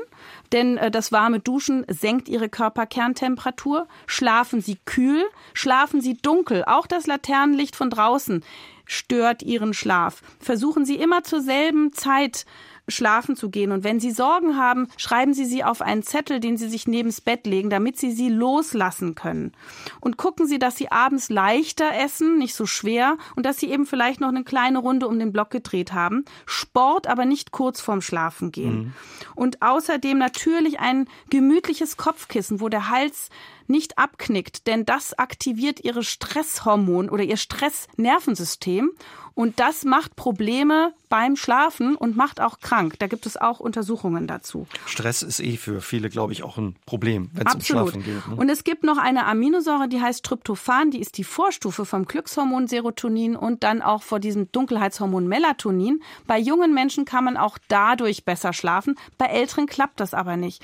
denn 0.52 0.76
äh, 0.76 0.90
das 0.90 1.10
warme 1.10 1.40
Duschen 1.40 1.86
senkt 1.88 2.28
Ihre 2.28 2.50
Körperkerntemperatur. 2.50 3.88
Schlafen 4.06 4.60
Sie 4.60 4.76
kühl, 4.84 5.24
schlafen 5.54 6.02
Sie 6.02 6.14
dunkel. 6.14 6.64
Auch 6.66 6.86
das 6.86 7.06
Laternenlicht 7.06 7.76
von 7.76 7.88
draußen 7.88 8.44
stört 8.84 9.42
Ihren 9.42 9.72
Schlaf. 9.72 10.20
Versuchen 10.38 10.84
Sie 10.84 10.96
immer 10.96 11.24
zur 11.24 11.40
selben 11.40 11.92
Zeit 11.94 12.44
schlafen 12.88 13.36
zu 13.36 13.50
gehen. 13.50 13.72
Und 13.72 13.84
wenn 13.84 14.00
Sie 14.00 14.10
Sorgen 14.10 14.56
haben, 14.56 14.88
schreiben 14.96 15.34
Sie 15.34 15.44
sie 15.44 15.64
auf 15.64 15.80
einen 15.80 16.02
Zettel, 16.02 16.40
den 16.40 16.56
Sie 16.56 16.68
sich 16.68 16.86
nebens 16.86 17.20
Bett 17.20 17.46
legen, 17.46 17.70
damit 17.70 17.98
Sie 17.98 18.12
sie 18.12 18.28
loslassen 18.28 19.14
können. 19.14 19.52
Und 20.00 20.16
gucken 20.16 20.46
Sie, 20.46 20.58
dass 20.58 20.76
Sie 20.76 20.90
abends 20.90 21.30
leichter 21.30 21.90
essen, 21.94 22.38
nicht 22.38 22.54
so 22.54 22.66
schwer, 22.66 23.16
und 23.36 23.46
dass 23.46 23.58
Sie 23.58 23.70
eben 23.70 23.86
vielleicht 23.86 24.20
noch 24.20 24.28
eine 24.28 24.44
kleine 24.44 24.78
Runde 24.78 25.08
um 25.08 25.18
den 25.18 25.32
Block 25.32 25.50
gedreht 25.50 25.92
haben. 25.92 26.24
Sport, 26.46 27.06
aber 27.06 27.24
nicht 27.24 27.52
kurz 27.52 27.80
vorm 27.80 28.02
Schlafen 28.02 28.52
gehen. 28.52 28.76
Mhm. 28.76 28.92
Und 29.34 29.62
außerdem 29.62 30.18
natürlich 30.18 30.80
ein 30.80 31.08
gemütliches 31.30 31.96
Kopfkissen, 31.96 32.60
wo 32.60 32.68
der 32.68 32.90
Hals 32.90 33.30
nicht 33.66 33.98
abknickt, 33.98 34.66
denn 34.66 34.84
das 34.84 35.18
aktiviert 35.18 35.82
ihre 35.82 36.02
Stresshormon 36.02 37.08
oder 37.08 37.24
ihr 37.24 37.36
Stressnervensystem 37.36 38.90
und 39.34 39.58
das 39.58 39.84
macht 39.84 40.16
Probleme 40.16 40.92
beim 41.08 41.36
Schlafen 41.36 41.96
und 41.96 42.16
macht 42.16 42.40
auch 42.40 42.60
krank. 42.60 42.94
Da 42.98 43.06
gibt 43.06 43.26
es 43.26 43.36
auch 43.36 43.60
Untersuchungen 43.60 44.26
dazu. 44.26 44.66
Stress 44.86 45.22
ist 45.22 45.40
eh 45.40 45.56
für 45.56 45.80
viele, 45.80 46.08
glaube 46.08 46.32
ich, 46.32 46.42
auch 46.42 46.56
ein 46.56 46.76
Problem, 46.86 47.30
wenn 47.34 47.46
es 47.46 47.54
um 47.54 47.60
Schlafen 47.60 48.02
geht. 48.04 48.26
Ne? 48.28 48.36
Und 48.36 48.48
es 48.48 48.64
gibt 48.64 48.84
noch 48.84 48.98
eine 48.98 49.26
Aminosäure, 49.26 49.88
die 49.88 50.00
heißt 50.00 50.24
Tryptophan, 50.24 50.90
die 50.90 51.00
ist 51.00 51.18
die 51.18 51.24
Vorstufe 51.24 51.84
vom 51.84 52.06
Glückshormon 52.06 52.68
Serotonin 52.68 53.36
und 53.36 53.64
dann 53.64 53.82
auch 53.82 54.02
vor 54.02 54.20
diesem 54.20 54.50
Dunkelheitshormon 54.52 55.26
Melatonin. 55.26 56.02
Bei 56.26 56.38
jungen 56.38 56.72
Menschen 56.72 57.04
kann 57.04 57.24
man 57.24 57.36
auch 57.36 57.58
dadurch 57.68 58.24
besser 58.24 58.52
schlafen, 58.52 58.96
bei 59.18 59.26
älteren 59.26 59.66
klappt 59.66 60.00
das 60.00 60.14
aber 60.14 60.36
nicht. 60.36 60.62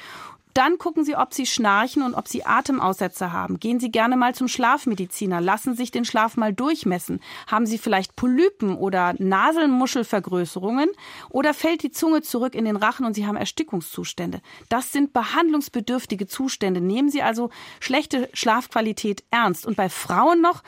Dann 0.54 0.78
gucken 0.78 1.04
Sie, 1.04 1.16
ob 1.16 1.34
Sie 1.34 1.46
schnarchen 1.46 2.02
und 2.02 2.14
ob 2.14 2.28
Sie 2.28 2.44
Atemaussetzer 2.44 3.32
haben. 3.32 3.60
Gehen 3.60 3.80
Sie 3.80 3.90
gerne 3.90 4.16
mal 4.16 4.34
zum 4.34 4.48
Schlafmediziner. 4.48 5.40
Lassen 5.40 5.74
sich 5.74 5.90
den 5.90 6.04
Schlaf 6.04 6.36
mal 6.36 6.52
durchmessen. 6.52 7.20
Haben 7.46 7.66
Sie 7.66 7.78
vielleicht 7.78 8.16
Polypen 8.16 8.76
oder 8.76 9.14
Naselmuschelvergrößerungen? 9.18 10.90
Oder 11.28 11.54
fällt 11.54 11.82
die 11.82 11.90
Zunge 11.90 12.22
zurück 12.22 12.54
in 12.54 12.64
den 12.64 12.76
Rachen 12.76 13.06
und 13.06 13.14
Sie 13.14 13.26
haben 13.26 13.36
Erstickungszustände? 13.36 14.40
Das 14.68 14.92
sind 14.92 15.12
behandlungsbedürftige 15.12 16.26
Zustände. 16.26 16.80
Nehmen 16.80 17.10
Sie 17.10 17.22
also 17.22 17.50
schlechte 17.80 18.28
Schlafqualität 18.32 19.24
ernst. 19.30 19.66
Und 19.66 19.76
bei 19.76 19.88
Frauen 19.88 20.40
noch, 20.40 20.62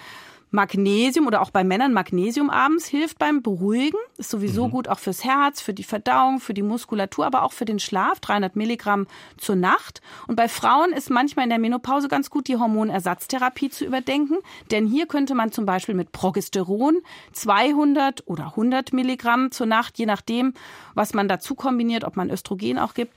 Magnesium 0.53 1.26
oder 1.26 1.40
auch 1.40 1.50
bei 1.50 1.64
Männern 1.64 1.92
Magnesium 1.92 2.50
abends 2.50 2.86
hilft 2.86 3.18
beim 3.18 3.42
Beruhigen. 3.42 3.98
Ist 4.18 4.30
sowieso 4.30 4.68
mhm. 4.68 4.70
gut 4.70 4.88
auch 4.88 4.98
fürs 4.98 5.24
Herz, 5.24 5.61
für 5.61 5.74
die 5.74 5.82
Verdauung, 5.82 6.40
für 6.40 6.55
die 6.55 6.62
Muskulatur, 6.62 7.26
aber 7.26 7.42
auch 7.42 7.53
für 7.53 7.64
den 7.64 7.78
Schlaf. 7.78 8.20
300 8.20 8.55
Milligramm 8.55 9.07
zur 9.38 9.57
Nacht. 9.57 10.03
Und 10.28 10.36
bei 10.36 10.48
Frauen 10.48 10.92
ist 10.92 11.11
manchmal 11.11 11.44
in 11.44 11.50
der 11.50 11.59
Menopause 11.59 12.09
ganz 12.09 12.30
gut, 12.30 12.48
die 12.48 12.57
Hormonersatztherapie 12.57 13.70
zu 13.70 13.84
überdenken. 13.84 14.36
Denn 14.70 14.86
hier 14.86 15.07
könnte 15.07 15.34
man 15.34 15.53
zum 15.53 15.64
Beispiel 15.64 15.94
mit 15.94 16.12
Progesteron 16.12 16.98
200 17.32 18.28
oder 18.28 18.48
100 18.48 18.92
Milligramm 18.92 19.50
zur 19.50 19.66
Nacht, 19.66 19.98
je 19.98 20.07
nachdem, 20.07 20.53
was 20.94 21.14
man 21.14 21.28
dazu 21.28 21.55
kombiniert, 21.55 22.05
ob 22.05 22.16
man 22.16 22.30
Östrogen 22.30 22.78
auch 22.78 22.92
gibt, 22.92 23.14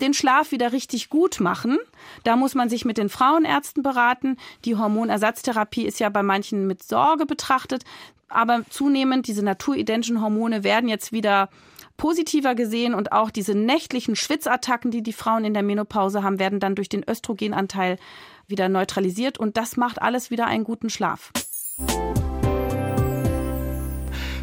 den 0.00 0.14
Schlaf 0.14 0.52
wieder 0.52 0.72
richtig 0.72 1.10
gut 1.10 1.40
machen. 1.40 1.78
Da 2.24 2.36
muss 2.36 2.54
man 2.54 2.68
sich 2.68 2.84
mit 2.84 2.98
den 2.98 3.08
Frauenärzten 3.08 3.82
beraten. 3.82 4.36
Die 4.64 4.76
Hormonersatztherapie 4.76 5.86
ist 5.86 6.00
ja 6.00 6.08
bei 6.08 6.22
manchen 6.22 6.66
mit 6.66 6.82
Sorge 6.82 7.26
betrachtet. 7.26 7.84
Aber 8.28 8.62
zunehmend 8.68 9.26
diese 9.26 9.42
naturidentischen 9.42 10.20
Hormone 10.20 10.62
werden 10.64 10.88
jetzt 10.88 11.12
wieder 11.12 11.48
positiver 11.96 12.54
gesehen 12.54 12.94
und 12.94 13.12
auch 13.12 13.30
diese 13.30 13.54
nächtlichen 13.54 14.16
Schwitzattacken, 14.16 14.90
die 14.90 15.02
die 15.02 15.12
Frauen 15.12 15.44
in 15.44 15.54
der 15.54 15.62
Menopause 15.62 16.22
haben, 16.22 16.38
werden 16.38 16.60
dann 16.60 16.74
durch 16.74 16.88
den 16.88 17.04
Östrogenanteil 17.08 17.98
wieder 18.46 18.68
neutralisiert 18.68 19.38
und 19.38 19.56
das 19.56 19.76
macht 19.76 20.00
alles 20.00 20.30
wieder 20.30 20.46
einen 20.46 20.64
guten 20.64 20.90
Schlaf. 20.90 21.32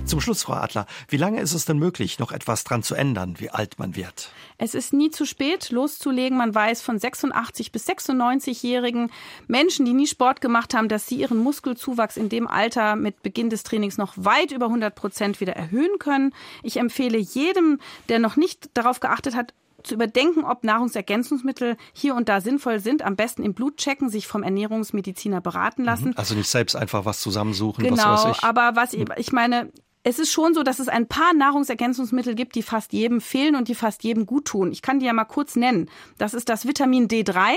Zum 0.05 0.21
Schluss, 0.21 0.43
Frau 0.43 0.53
Adler, 0.53 0.85
wie 1.07 1.17
lange 1.17 1.41
ist 1.41 1.53
es 1.53 1.65
denn 1.65 1.79
möglich, 1.79 2.19
noch 2.19 2.31
etwas 2.31 2.63
dran 2.63 2.83
zu 2.83 2.93
ändern, 2.93 3.35
wie 3.39 3.49
alt 3.49 3.79
man 3.79 3.95
wird? 3.95 4.29
Es 4.59 4.75
ist 4.75 4.93
nie 4.93 5.09
zu 5.09 5.25
spät, 5.25 5.71
loszulegen. 5.71 6.37
Man 6.37 6.53
weiß 6.53 6.83
von 6.83 6.99
86 6.99 7.71
bis 7.71 7.89
96-jährigen 7.89 9.09
Menschen, 9.47 9.83
die 9.83 9.93
nie 9.93 10.05
Sport 10.05 10.41
gemacht 10.41 10.75
haben, 10.75 10.89
dass 10.89 11.07
sie 11.07 11.15
ihren 11.15 11.39
Muskelzuwachs 11.39 12.17
in 12.17 12.29
dem 12.29 12.47
Alter 12.47 12.95
mit 12.95 13.23
Beginn 13.23 13.49
des 13.49 13.63
Trainings 13.63 13.97
noch 13.97 14.13
weit 14.15 14.51
über 14.51 14.67
100 14.67 14.93
Prozent 14.93 15.41
wieder 15.41 15.53
erhöhen 15.53 15.97
können. 15.97 16.33
Ich 16.61 16.77
empfehle 16.77 17.17
jedem, 17.17 17.79
der 18.07 18.19
noch 18.19 18.35
nicht 18.35 18.69
darauf 18.75 18.99
geachtet 18.99 19.35
hat, 19.35 19.55
zu 19.85 19.95
überdenken, 19.95 20.43
ob 20.43 20.63
Nahrungsergänzungsmittel 20.63 21.77
hier 21.93 22.15
und 22.15 22.29
da 22.29 22.41
sinnvoll 22.41 22.79
sind. 22.79 23.03
Am 23.03 23.15
besten 23.15 23.43
im 23.43 23.53
Blut 23.53 23.77
checken, 23.77 24.09
sich 24.09 24.27
vom 24.27 24.43
Ernährungsmediziner 24.43 25.41
beraten 25.41 25.83
lassen. 25.83 26.17
Also 26.17 26.35
nicht 26.35 26.49
selbst 26.49 26.75
einfach 26.75 27.05
was 27.05 27.19
zusammensuchen. 27.21 27.83
Genau, 27.83 27.97
was 27.97 28.25
weiß 28.25 28.37
ich. 28.37 28.43
aber 28.43 28.75
was 28.75 28.93
ich, 28.93 29.05
ich 29.17 29.31
meine, 29.31 29.71
es 30.07 30.19
ist 30.19 30.31
schon 30.31 30.53
so, 30.53 30.61
dass 30.61 30.77
es 30.77 30.87
ein 30.87 31.07
paar 31.07 31.33
Nahrungsergänzungsmittel 31.33 32.35
gibt, 32.35 32.53
die 32.53 32.61
fast 32.61 32.93
jedem 32.93 33.21
fehlen 33.21 33.55
und 33.55 33.67
die 33.67 33.73
fast 33.73 34.03
jedem 34.03 34.27
gut 34.27 34.45
tun. 34.45 34.71
Ich 34.71 34.83
kann 34.83 34.99
die 34.99 35.07
ja 35.07 35.13
mal 35.13 35.25
kurz 35.25 35.55
nennen. 35.55 35.89
Das 36.19 36.35
ist 36.35 36.47
das 36.47 36.67
Vitamin 36.67 37.07
D3, 37.07 37.55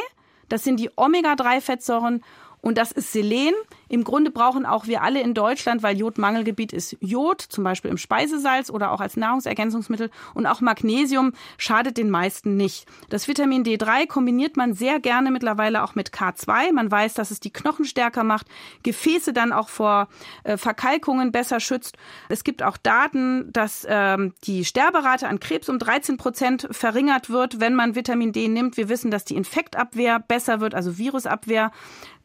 das 0.48 0.64
sind 0.64 0.80
die 0.80 0.90
Omega-3-Fettsäuren 0.96 2.24
und 2.60 2.78
das 2.78 2.92
ist 2.92 3.12
Selen. 3.12 3.54
Im 3.88 4.04
Grunde 4.04 4.30
brauchen 4.30 4.66
auch 4.66 4.86
wir 4.86 5.02
alle 5.02 5.20
in 5.20 5.32
Deutschland, 5.32 5.82
weil 5.82 5.96
Jodmangelgebiet 5.96 6.72
ist 6.72 6.96
Jod, 7.00 7.40
zum 7.40 7.64
Beispiel 7.64 7.90
im 7.90 7.96
Speisesalz 7.96 8.70
oder 8.70 8.92
auch 8.92 9.00
als 9.00 9.16
Nahrungsergänzungsmittel. 9.16 10.10
Und 10.34 10.46
auch 10.46 10.60
Magnesium 10.60 11.32
schadet 11.56 11.96
den 11.96 12.10
meisten 12.10 12.56
nicht. 12.56 12.86
Das 13.08 13.28
Vitamin 13.28 13.64
D3 13.64 14.06
kombiniert 14.06 14.56
man 14.56 14.74
sehr 14.74 15.00
gerne 15.00 15.30
mittlerweile 15.30 15.82
auch 15.84 15.94
mit 15.94 16.10
K2. 16.10 16.72
Man 16.72 16.90
weiß, 16.90 17.14
dass 17.14 17.30
es 17.30 17.40
die 17.40 17.52
Knochen 17.52 17.84
stärker 17.84 18.24
macht, 18.24 18.46
Gefäße 18.82 19.32
dann 19.32 19.52
auch 19.52 19.68
vor 19.68 20.08
äh, 20.44 20.56
Verkalkungen 20.56 21.32
besser 21.32 21.60
schützt. 21.60 21.96
Es 22.28 22.44
gibt 22.44 22.62
auch 22.62 22.76
Daten, 22.76 23.50
dass 23.52 23.86
ähm, 23.88 24.34
die 24.44 24.64
Sterberate 24.64 25.28
an 25.28 25.40
Krebs 25.40 25.68
um 25.68 25.78
13 25.78 26.16
Prozent 26.18 26.68
verringert 26.70 27.30
wird, 27.30 27.60
wenn 27.60 27.74
man 27.74 27.94
Vitamin 27.94 28.32
D 28.32 28.48
nimmt. 28.48 28.76
Wir 28.76 28.88
wissen, 28.88 29.10
dass 29.10 29.24
die 29.24 29.36
Infektabwehr 29.36 30.18
besser 30.18 30.60
wird, 30.60 30.74
also 30.74 30.98
Virusabwehr. 30.98 31.72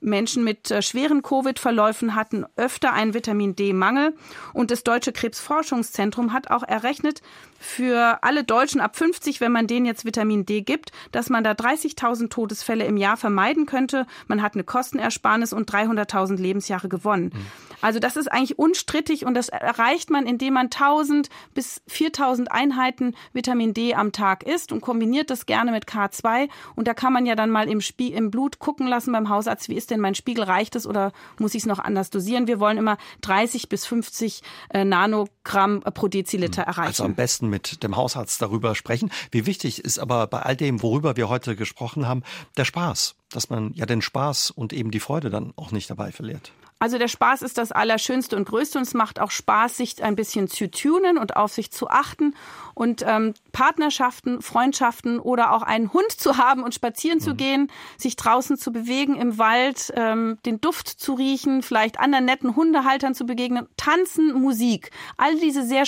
Menschen 0.04 0.43
mit 0.43 0.70
äh, 0.72 0.82
schweren 0.82 1.22
Covid-Verläufen 1.22 2.16
hatten 2.16 2.45
öfter 2.56 2.93
einen 2.93 3.14
Vitamin 3.14 3.56
D-Mangel. 3.56 4.16
Und 4.54 4.72
das 4.72 4.84
Deutsche 4.84 5.12
Krebsforschungszentrum 5.12 6.34
hat 6.34 6.51
auch 6.51 6.64
errechnet, 6.64 7.22
für 7.64 8.20
alle 8.24 8.43
Deutschen 8.43 8.82
ab 8.82 8.97
50, 8.97 9.39
wenn 9.39 9.51
man 9.51 9.68
denen 9.68 9.86
jetzt 9.86 10.03
Vitamin 10.03 10.45
D 10.45 10.61
gibt, 10.61 10.91
dass 11.11 11.30
man 11.30 11.43
da 11.43 11.51
30.000 11.51 12.30
Todesfälle 12.30 12.86
im 12.86 12.97
Jahr 12.97 13.16
vermeiden 13.16 13.66
könnte. 13.66 14.05
Man 14.28 14.41
hat 14.41 14.53
eine 14.53 14.66
Kostenersparnis 14.66 15.53
und 15.53 15.72
300.000 15.72 16.36
Lebensjahre 16.36 16.89
gewonnen. 16.89 17.32
Mhm. 17.34 17.45
Also 17.82 17.99
das 17.99 18.16
ist 18.16 18.32
eigentlich 18.32 18.59
unstrittig 18.59 19.26
und 19.26 19.34
das 19.34 19.49
erreicht 19.49 20.09
man, 20.09 20.26
indem 20.26 20.53
man 20.53 20.66
1000 20.68 21.30
bis 21.53 21.82
4000 21.88 22.51
Einheiten 22.51 23.16
Vitamin 23.34 23.74
D 23.74 23.93
am 23.93 24.11
Tag 24.11 24.43
isst 24.43 24.72
und 24.72 24.82
kombiniert 24.82 25.30
das 25.30 25.45
gerne 25.45 25.72
mit 25.72 25.86
K2. 25.86 26.49
Und 26.76 26.88
da 26.88 26.93
kann 26.93 27.11
man 27.11 27.26
ja 27.26 27.36
dann 27.36 27.49
mal 27.49 27.70
im, 27.70 27.82
Spie 27.82 28.14
im 28.14 28.32
Blut 28.32 28.59
gucken 28.59 28.88
lassen 28.88 29.11
beim 29.11 29.30
Hausarzt, 29.30 29.70
wie 29.70 29.76
ist 29.76 29.91
denn 29.91 29.99
mein 29.99 30.16
Spiegel, 30.16 30.43
reicht 30.43 30.76
es 30.76 30.88
oder 30.88 31.11
muss 31.39 31.55
ich 31.55 31.64
es 31.64 31.66
noch 31.66 31.80
anders 31.80 32.09
dosieren? 32.09 32.47
Wir 32.47 32.59
wollen 32.59 32.78
immer 32.78 32.97
30 33.22 33.70
bis 33.70 33.86
50 33.86 34.41
äh, 34.70 34.86
Nanogramm 34.86 35.82
pro 35.82 36.07
Deziliter 36.07 36.64
mhm. 36.64 36.68
erreichen. 36.68 36.88
Also 36.88 37.03
am 37.03 37.16
besten 37.16 37.49
mit 37.54 37.84
dem 37.84 37.95
Hausarzt 37.95 38.41
darüber 38.41 38.74
sprechen. 38.74 39.12
Wie 39.30 39.45
wichtig 39.45 39.86
ist 39.86 39.99
aber 39.99 40.26
bei 40.26 40.41
all 40.41 40.56
dem, 40.56 40.82
worüber 40.82 41.16
wir 41.16 41.30
heute 41.30 41.56
gesprochen 41.56 42.08
haben, 42.08 42.24
der 42.58 42.66
Spaß, 42.66 43.16
dass 43.30 43.51
man 43.51 43.74
ja 43.76 43.86
den 43.86 44.01
Spaß 44.01 44.49
und 44.49 44.74
eben 44.74 44.89
die 44.89 44.99
Freude 44.99 45.30
dann 45.30 45.54
auch 45.56 45.72
nicht 45.72 45.88
dabei 45.88 46.12
verliert. 46.12 46.51
Also 46.84 46.97
der 46.97 47.08
Spaß 47.08 47.43
ist 47.43 47.58
das 47.58 47.72
Allerschönste 47.72 48.36
und 48.36 48.43
Größte 48.45 48.78
und 48.78 48.82
es 48.82 48.93
macht 48.93 49.22
auch 49.22 49.32
Spaß, 49.32 49.78
sich 49.78 50.04
ein 50.04 50.18
bisschen 50.18 50.49
zu 50.49 50.70
tunen 50.70 51.18
und 51.18 51.38
auf 51.38 51.54
sich 51.54 51.72
zu 51.72 51.88
achten 51.88 52.36
und 52.74 53.06
ähm, 53.08 53.36
Partnerschaften, 53.54 54.41
Freundschaften 54.41 55.18
oder 55.18 55.54
auch 55.54 55.62
einen 55.62 55.93
Hund 55.93 56.12
zu 56.12 56.36
haben 56.36 56.62
und 56.62 56.74
spazieren 56.76 57.20
mhm. 57.20 57.24
zu 57.24 57.36
gehen, 57.36 57.72
sich 57.97 58.18
draußen 58.18 58.58
zu 58.58 58.74
bewegen 58.74 59.16
im 59.16 59.38
Wald, 59.38 59.93
ähm, 59.95 60.39
den 60.45 60.60
Duft 60.60 60.89
zu 60.89 61.14
riechen, 61.14 61.62
vielleicht 61.62 62.01
anderen 62.01 62.26
netten 62.26 62.58
Hundehaltern 62.58 63.16
zu 63.16 63.26
begegnen, 63.26 63.70
tanzen, 63.78 64.34
Musik. 64.34 64.91
All 65.16 65.39
diese 65.39 65.66
sehr 65.66 65.86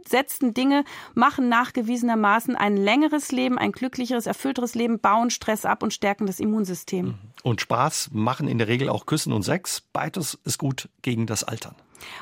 spaßbesetzten 0.00 0.54
Dinge 0.54 0.84
machen 1.14 1.48
nachgewiesenermaßen 1.48 2.56
ein 2.56 2.76
längeres 2.76 3.32
Leben, 3.32 3.58
ein 3.58 3.72
glücklicheres, 3.72 4.26
erfüllteres 4.26 4.74
Leben, 4.74 5.00
bauen 5.00 5.30
Stress 5.30 5.64
ab 5.64 5.82
und 5.82 5.92
stärken 5.92 6.26
das 6.26 6.40
Immunsystem. 6.40 7.06
Mhm. 7.06 7.18
Und 7.42 7.60
Spaß 7.60 8.10
machen 8.12 8.48
in 8.48 8.58
der 8.58 8.68
Regel 8.68 8.88
auch 8.88 9.06
Küssen 9.06 9.32
und 9.32 9.42
Sex. 9.42 9.82
Beides 9.92 10.38
ist 10.44 10.58
gut 10.58 10.88
gegen 11.02 11.26
das 11.26 11.44
Altern. 11.44 11.74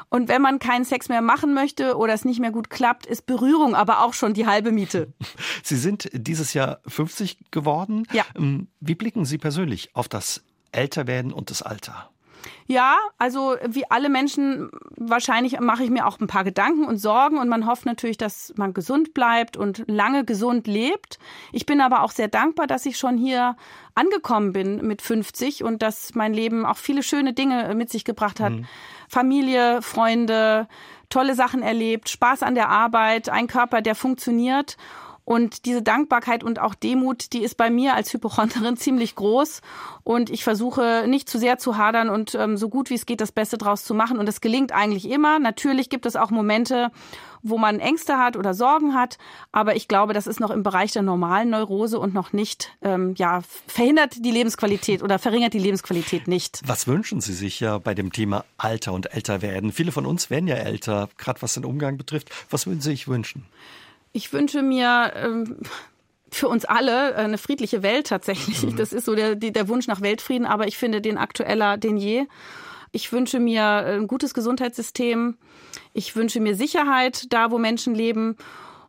Und 0.08 0.28
wenn 0.28 0.42
man 0.42 0.58
keinen 0.58 0.84
Sex 0.84 1.08
mehr 1.08 1.22
machen 1.22 1.54
möchte 1.54 1.96
oder 1.96 2.12
es 2.12 2.24
nicht 2.24 2.40
mehr 2.40 2.50
gut 2.50 2.68
klappt, 2.68 3.06
ist 3.06 3.26
Berührung 3.26 3.76
aber 3.76 4.02
auch 4.04 4.12
schon 4.12 4.34
die 4.34 4.46
halbe 4.46 4.72
Miete. 4.72 5.12
Sie 5.62 5.76
sind 5.76 6.08
dieses 6.12 6.52
Jahr 6.52 6.80
50 6.86 7.50
geworden. 7.50 8.04
Ja. 8.12 8.24
Ähm, 8.36 8.68
wie 8.80 8.96
blicken 8.96 9.24
Sie 9.24 9.38
persönlich 9.38 9.94
auf 9.94 10.08
das 10.08 10.42
Älterwerden 10.72 11.32
und 11.32 11.50
das 11.50 11.62
Alter? 11.62 12.10
Ja, 12.66 12.96
also 13.16 13.56
wie 13.66 13.90
alle 13.90 14.08
Menschen 14.08 14.70
wahrscheinlich 14.96 15.58
mache 15.58 15.84
ich 15.84 15.90
mir 15.90 16.06
auch 16.06 16.20
ein 16.20 16.26
paar 16.26 16.44
Gedanken 16.44 16.84
und 16.84 16.98
Sorgen 16.98 17.38
und 17.38 17.48
man 17.48 17.66
hofft 17.66 17.86
natürlich, 17.86 18.18
dass 18.18 18.52
man 18.56 18.74
gesund 18.74 19.14
bleibt 19.14 19.56
und 19.56 19.84
lange 19.86 20.24
gesund 20.24 20.66
lebt. 20.66 21.18
Ich 21.52 21.64
bin 21.64 21.80
aber 21.80 22.02
auch 22.02 22.10
sehr 22.10 22.28
dankbar, 22.28 22.66
dass 22.66 22.84
ich 22.84 22.98
schon 22.98 23.16
hier 23.16 23.56
angekommen 23.94 24.52
bin 24.52 24.86
mit 24.86 25.00
50 25.02 25.64
und 25.64 25.82
dass 25.82 26.14
mein 26.14 26.34
Leben 26.34 26.66
auch 26.66 26.76
viele 26.76 27.02
schöne 27.02 27.32
Dinge 27.32 27.74
mit 27.74 27.90
sich 27.90 28.04
gebracht 28.04 28.38
hat. 28.38 28.52
Mhm. 28.52 28.66
Familie, 29.08 29.80
Freunde, 29.80 30.68
tolle 31.08 31.34
Sachen 31.34 31.62
erlebt, 31.62 32.08
Spaß 32.08 32.42
an 32.42 32.54
der 32.54 32.68
Arbeit, 32.68 33.28
ein 33.28 33.46
Körper, 33.46 33.80
der 33.80 33.94
funktioniert. 33.94 34.76
Und 35.28 35.66
diese 35.66 35.82
Dankbarkeit 35.82 36.42
und 36.42 36.58
auch 36.58 36.74
Demut, 36.74 37.34
die 37.34 37.42
ist 37.42 37.58
bei 37.58 37.68
mir 37.68 37.92
als 37.92 38.14
Hypochonderin 38.14 38.76
ziemlich 38.78 39.14
groß. 39.14 39.60
Und 40.02 40.30
ich 40.30 40.42
versuche 40.42 41.04
nicht 41.06 41.28
zu 41.28 41.38
sehr 41.38 41.58
zu 41.58 41.76
hadern 41.76 42.08
und 42.08 42.34
ähm, 42.34 42.56
so 42.56 42.70
gut 42.70 42.88
wie 42.88 42.94
es 42.94 43.04
geht, 43.04 43.20
das 43.20 43.30
Beste 43.30 43.58
draus 43.58 43.84
zu 43.84 43.92
machen. 43.92 44.16
Und 44.18 44.26
es 44.26 44.40
gelingt 44.40 44.72
eigentlich 44.72 45.06
immer. 45.10 45.38
Natürlich 45.38 45.90
gibt 45.90 46.06
es 46.06 46.16
auch 46.16 46.30
Momente, 46.30 46.90
wo 47.42 47.58
man 47.58 47.78
Ängste 47.78 48.16
hat 48.16 48.38
oder 48.38 48.54
Sorgen 48.54 48.94
hat. 48.94 49.18
Aber 49.52 49.76
ich 49.76 49.86
glaube, 49.86 50.14
das 50.14 50.26
ist 50.26 50.40
noch 50.40 50.50
im 50.50 50.62
Bereich 50.62 50.92
der 50.92 51.02
normalen 51.02 51.50
Neurose 51.50 51.98
und 52.00 52.14
noch 52.14 52.32
nicht, 52.32 52.74
ähm, 52.80 53.12
ja, 53.18 53.42
verhindert 53.66 54.24
die 54.24 54.30
Lebensqualität 54.30 55.02
oder 55.02 55.18
verringert 55.18 55.52
die 55.52 55.58
Lebensqualität 55.58 56.26
nicht. 56.26 56.62
Was 56.64 56.86
wünschen 56.86 57.20
Sie 57.20 57.34
sich 57.34 57.60
ja 57.60 57.76
bei 57.76 57.92
dem 57.92 58.14
Thema 58.14 58.46
Alter 58.56 58.94
und 58.94 59.12
Älterwerden? 59.12 59.72
Viele 59.72 59.92
von 59.92 60.06
uns 60.06 60.30
werden 60.30 60.48
ja 60.48 60.56
älter, 60.56 61.10
gerade 61.18 61.42
was 61.42 61.52
den 61.52 61.66
Umgang 61.66 61.98
betrifft. 61.98 62.30
Was 62.48 62.66
würden 62.66 62.80
Sie 62.80 62.92
sich 62.92 63.08
wünschen? 63.08 63.44
Ich 64.18 64.32
wünsche 64.32 64.62
mir 64.62 65.12
ähm, 65.14 65.58
für 66.28 66.48
uns 66.48 66.64
alle 66.64 67.14
eine 67.14 67.38
friedliche 67.38 67.84
Welt 67.84 68.08
tatsächlich. 68.08 68.64
Mhm. 68.64 68.74
Das 68.74 68.92
ist 68.92 69.04
so 69.04 69.14
der, 69.14 69.36
der 69.36 69.68
Wunsch 69.68 69.86
nach 69.86 70.00
Weltfrieden, 70.00 70.44
aber 70.44 70.66
ich 70.66 70.76
finde 70.76 71.00
den 71.00 71.16
aktueller 71.16 71.76
denn 71.76 71.96
je. 71.96 72.26
Ich 72.90 73.12
wünsche 73.12 73.38
mir 73.38 73.62
ein 73.62 74.08
gutes 74.08 74.34
Gesundheitssystem. 74.34 75.38
Ich 75.92 76.16
wünsche 76.16 76.40
mir 76.40 76.56
Sicherheit 76.56 77.32
da, 77.32 77.52
wo 77.52 77.58
Menschen 77.58 77.94
leben. 77.94 78.36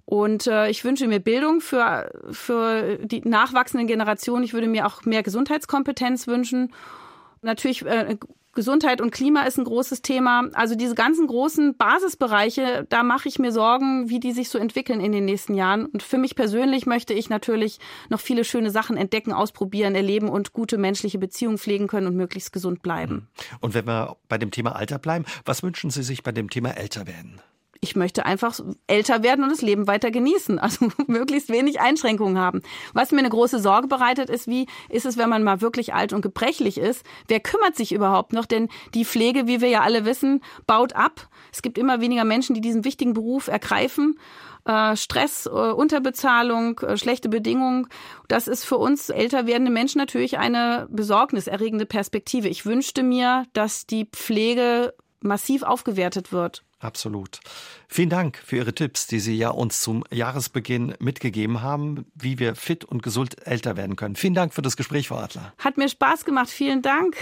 Und 0.05 0.47
äh, 0.47 0.67
ich 0.71 0.83
wünsche 0.83 1.07
mir 1.07 1.19
Bildung 1.19 1.61
für, 1.61 2.11
für 2.31 2.97
die 2.97 3.21
nachwachsenden 3.21 3.85
Generationen. 3.85 4.43
Ich 4.43 4.53
würde 4.53 4.67
mir 4.67 4.87
auch 4.87 5.05
mehr 5.05 5.21
Gesundheitskompetenz 5.21 6.25
wünschen. 6.25 6.73
Natürlich 7.43 7.85
äh, 7.85 8.17
Gesundheit 8.53 8.99
und 8.99 9.11
Klima 9.11 9.43
ist 9.43 9.57
ein 9.57 9.63
großes 9.63 10.01
Thema. 10.01 10.49
Also 10.53 10.75
diese 10.75 10.95
ganzen 10.95 11.27
großen 11.27 11.77
Basisbereiche, 11.77 12.85
da 12.89 13.03
mache 13.03 13.29
ich 13.29 13.39
mir 13.39 13.51
Sorgen, 13.51 14.09
wie 14.09 14.19
die 14.19 14.31
sich 14.31 14.49
so 14.49 14.57
entwickeln 14.57 14.99
in 15.01 15.11
den 15.11 15.25
nächsten 15.25 15.53
Jahren. 15.53 15.85
Und 15.85 16.01
für 16.03 16.17
mich 16.17 16.35
persönlich 16.35 16.85
möchte 16.85 17.13
ich 17.13 17.29
natürlich 17.29 17.79
noch 18.09 18.19
viele 18.19 18.43
schöne 18.43 18.71
Sachen 18.71 18.97
entdecken, 18.97 19.33
ausprobieren, 19.33 19.93
erleben 19.93 20.29
und 20.29 20.51
gute 20.53 20.77
menschliche 20.77 21.19
Beziehungen 21.19 21.57
pflegen 21.57 21.87
können 21.87 22.07
und 22.07 22.15
möglichst 22.15 22.51
gesund 22.51 22.81
bleiben. 22.81 23.13
Mhm. 23.13 23.27
Und 23.61 23.73
wenn 23.75 23.85
wir 23.85 24.17
bei 24.27 24.37
dem 24.37 24.51
Thema 24.51 24.75
Alter 24.75 24.97
bleiben, 24.97 25.25
was 25.45 25.61
wünschen 25.63 25.91
Sie 25.91 26.03
sich 26.03 26.23
bei 26.23 26.31
dem 26.31 26.49
Thema 26.49 26.71
älter 26.71 27.05
werden? 27.05 27.41
Ich 27.81 27.95
möchte 27.95 28.25
einfach 28.25 28.59
älter 28.87 29.23
werden 29.23 29.43
und 29.43 29.51
das 29.51 29.61
Leben 29.61 29.87
weiter 29.87 30.11
genießen, 30.11 30.59
also 30.59 30.89
möglichst 31.07 31.49
wenig 31.49 31.79
Einschränkungen 31.79 32.37
haben. 32.37 32.61
Was 32.93 33.11
mir 33.11 33.19
eine 33.19 33.29
große 33.29 33.59
Sorge 33.59 33.87
bereitet, 33.87 34.29
ist, 34.29 34.47
wie 34.47 34.67
ist 34.89 35.05
es, 35.05 35.17
wenn 35.17 35.29
man 35.29 35.43
mal 35.43 35.61
wirklich 35.61 35.93
alt 35.93 36.13
und 36.13 36.21
gebrechlich 36.21 36.77
ist? 36.77 37.05
Wer 37.27 37.39
kümmert 37.39 37.75
sich 37.75 37.91
überhaupt 37.91 38.33
noch? 38.33 38.45
Denn 38.45 38.69
die 38.93 39.05
Pflege, 39.05 39.47
wie 39.47 39.61
wir 39.61 39.69
ja 39.69 39.81
alle 39.81 40.05
wissen, 40.05 40.41
baut 40.67 40.93
ab. 40.93 41.29
Es 41.51 41.61
gibt 41.61 41.77
immer 41.77 42.01
weniger 42.01 42.25
Menschen, 42.25 42.53
die 42.53 42.61
diesen 42.61 42.85
wichtigen 42.85 43.13
Beruf 43.13 43.47
ergreifen. 43.47 44.19
Äh, 44.65 44.97
Stress, 44.97 45.45
äh, 45.45 45.49
Unterbezahlung, 45.49 46.79
äh, 46.79 46.97
schlechte 46.97 47.29
Bedingungen. 47.29 47.87
Das 48.27 48.47
ist 48.47 48.65
für 48.65 48.77
uns 48.77 49.09
älter 49.09 49.47
werdende 49.47 49.71
Menschen 49.71 49.99
natürlich 49.99 50.37
eine 50.37 50.87
besorgniserregende 50.91 51.85
Perspektive. 51.85 52.49
Ich 52.49 52.65
wünschte 52.65 53.01
mir, 53.01 53.45
dass 53.53 53.85
die 53.87 54.05
Pflege 54.05 54.93
massiv 55.21 55.63
aufgewertet 55.63 56.31
wird. 56.31 56.63
Absolut. 56.79 57.39
Vielen 57.87 58.09
Dank 58.09 58.37
für 58.37 58.57
Ihre 58.57 58.73
Tipps, 58.73 59.07
die 59.07 59.19
Sie 59.19 59.35
ja 59.35 59.49
uns 59.49 59.81
zum 59.81 60.03
Jahresbeginn 60.11 60.95
mitgegeben 60.99 61.61
haben, 61.61 62.05
wie 62.15 62.39
wir 62.39 62.55
fit 62.55 62.85
und 62.85 63.03
gesund 63.03 63.45
älter 63.45 63.75
werden 63.75 63.95
können. 63.97 64.15
Vielen 64.15 64.33
Dank 64.33 64.53
für 64.53 64.61
das 64.61 64.77
Gespräch, 64.77 65.09
Frau 65.09 65.17
Adler. 65.17 65.53
Hat 65.57 65.77
mir 65.77 65.89
Spaß 65.89 66.23
gemacht. 66.23 66.49
Vielen 66.49 66.81
Dank. 66.81 67.17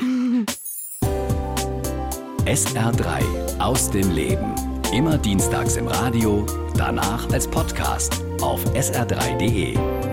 SR3 2.45 3.59
aus 3.59 3.89
dem 3.89 4.11
Leben. 4.11 4.53
Immer 4.93 5.17
dienstags 5.17 5.75
im 5.75 5.87
Radio, 5.87 6.45
danach 6.75 7.29
als 7.31 7.47
Podcast 7.47 8.21
auf 8.41 8.63
sr3.de. 8.73 10.06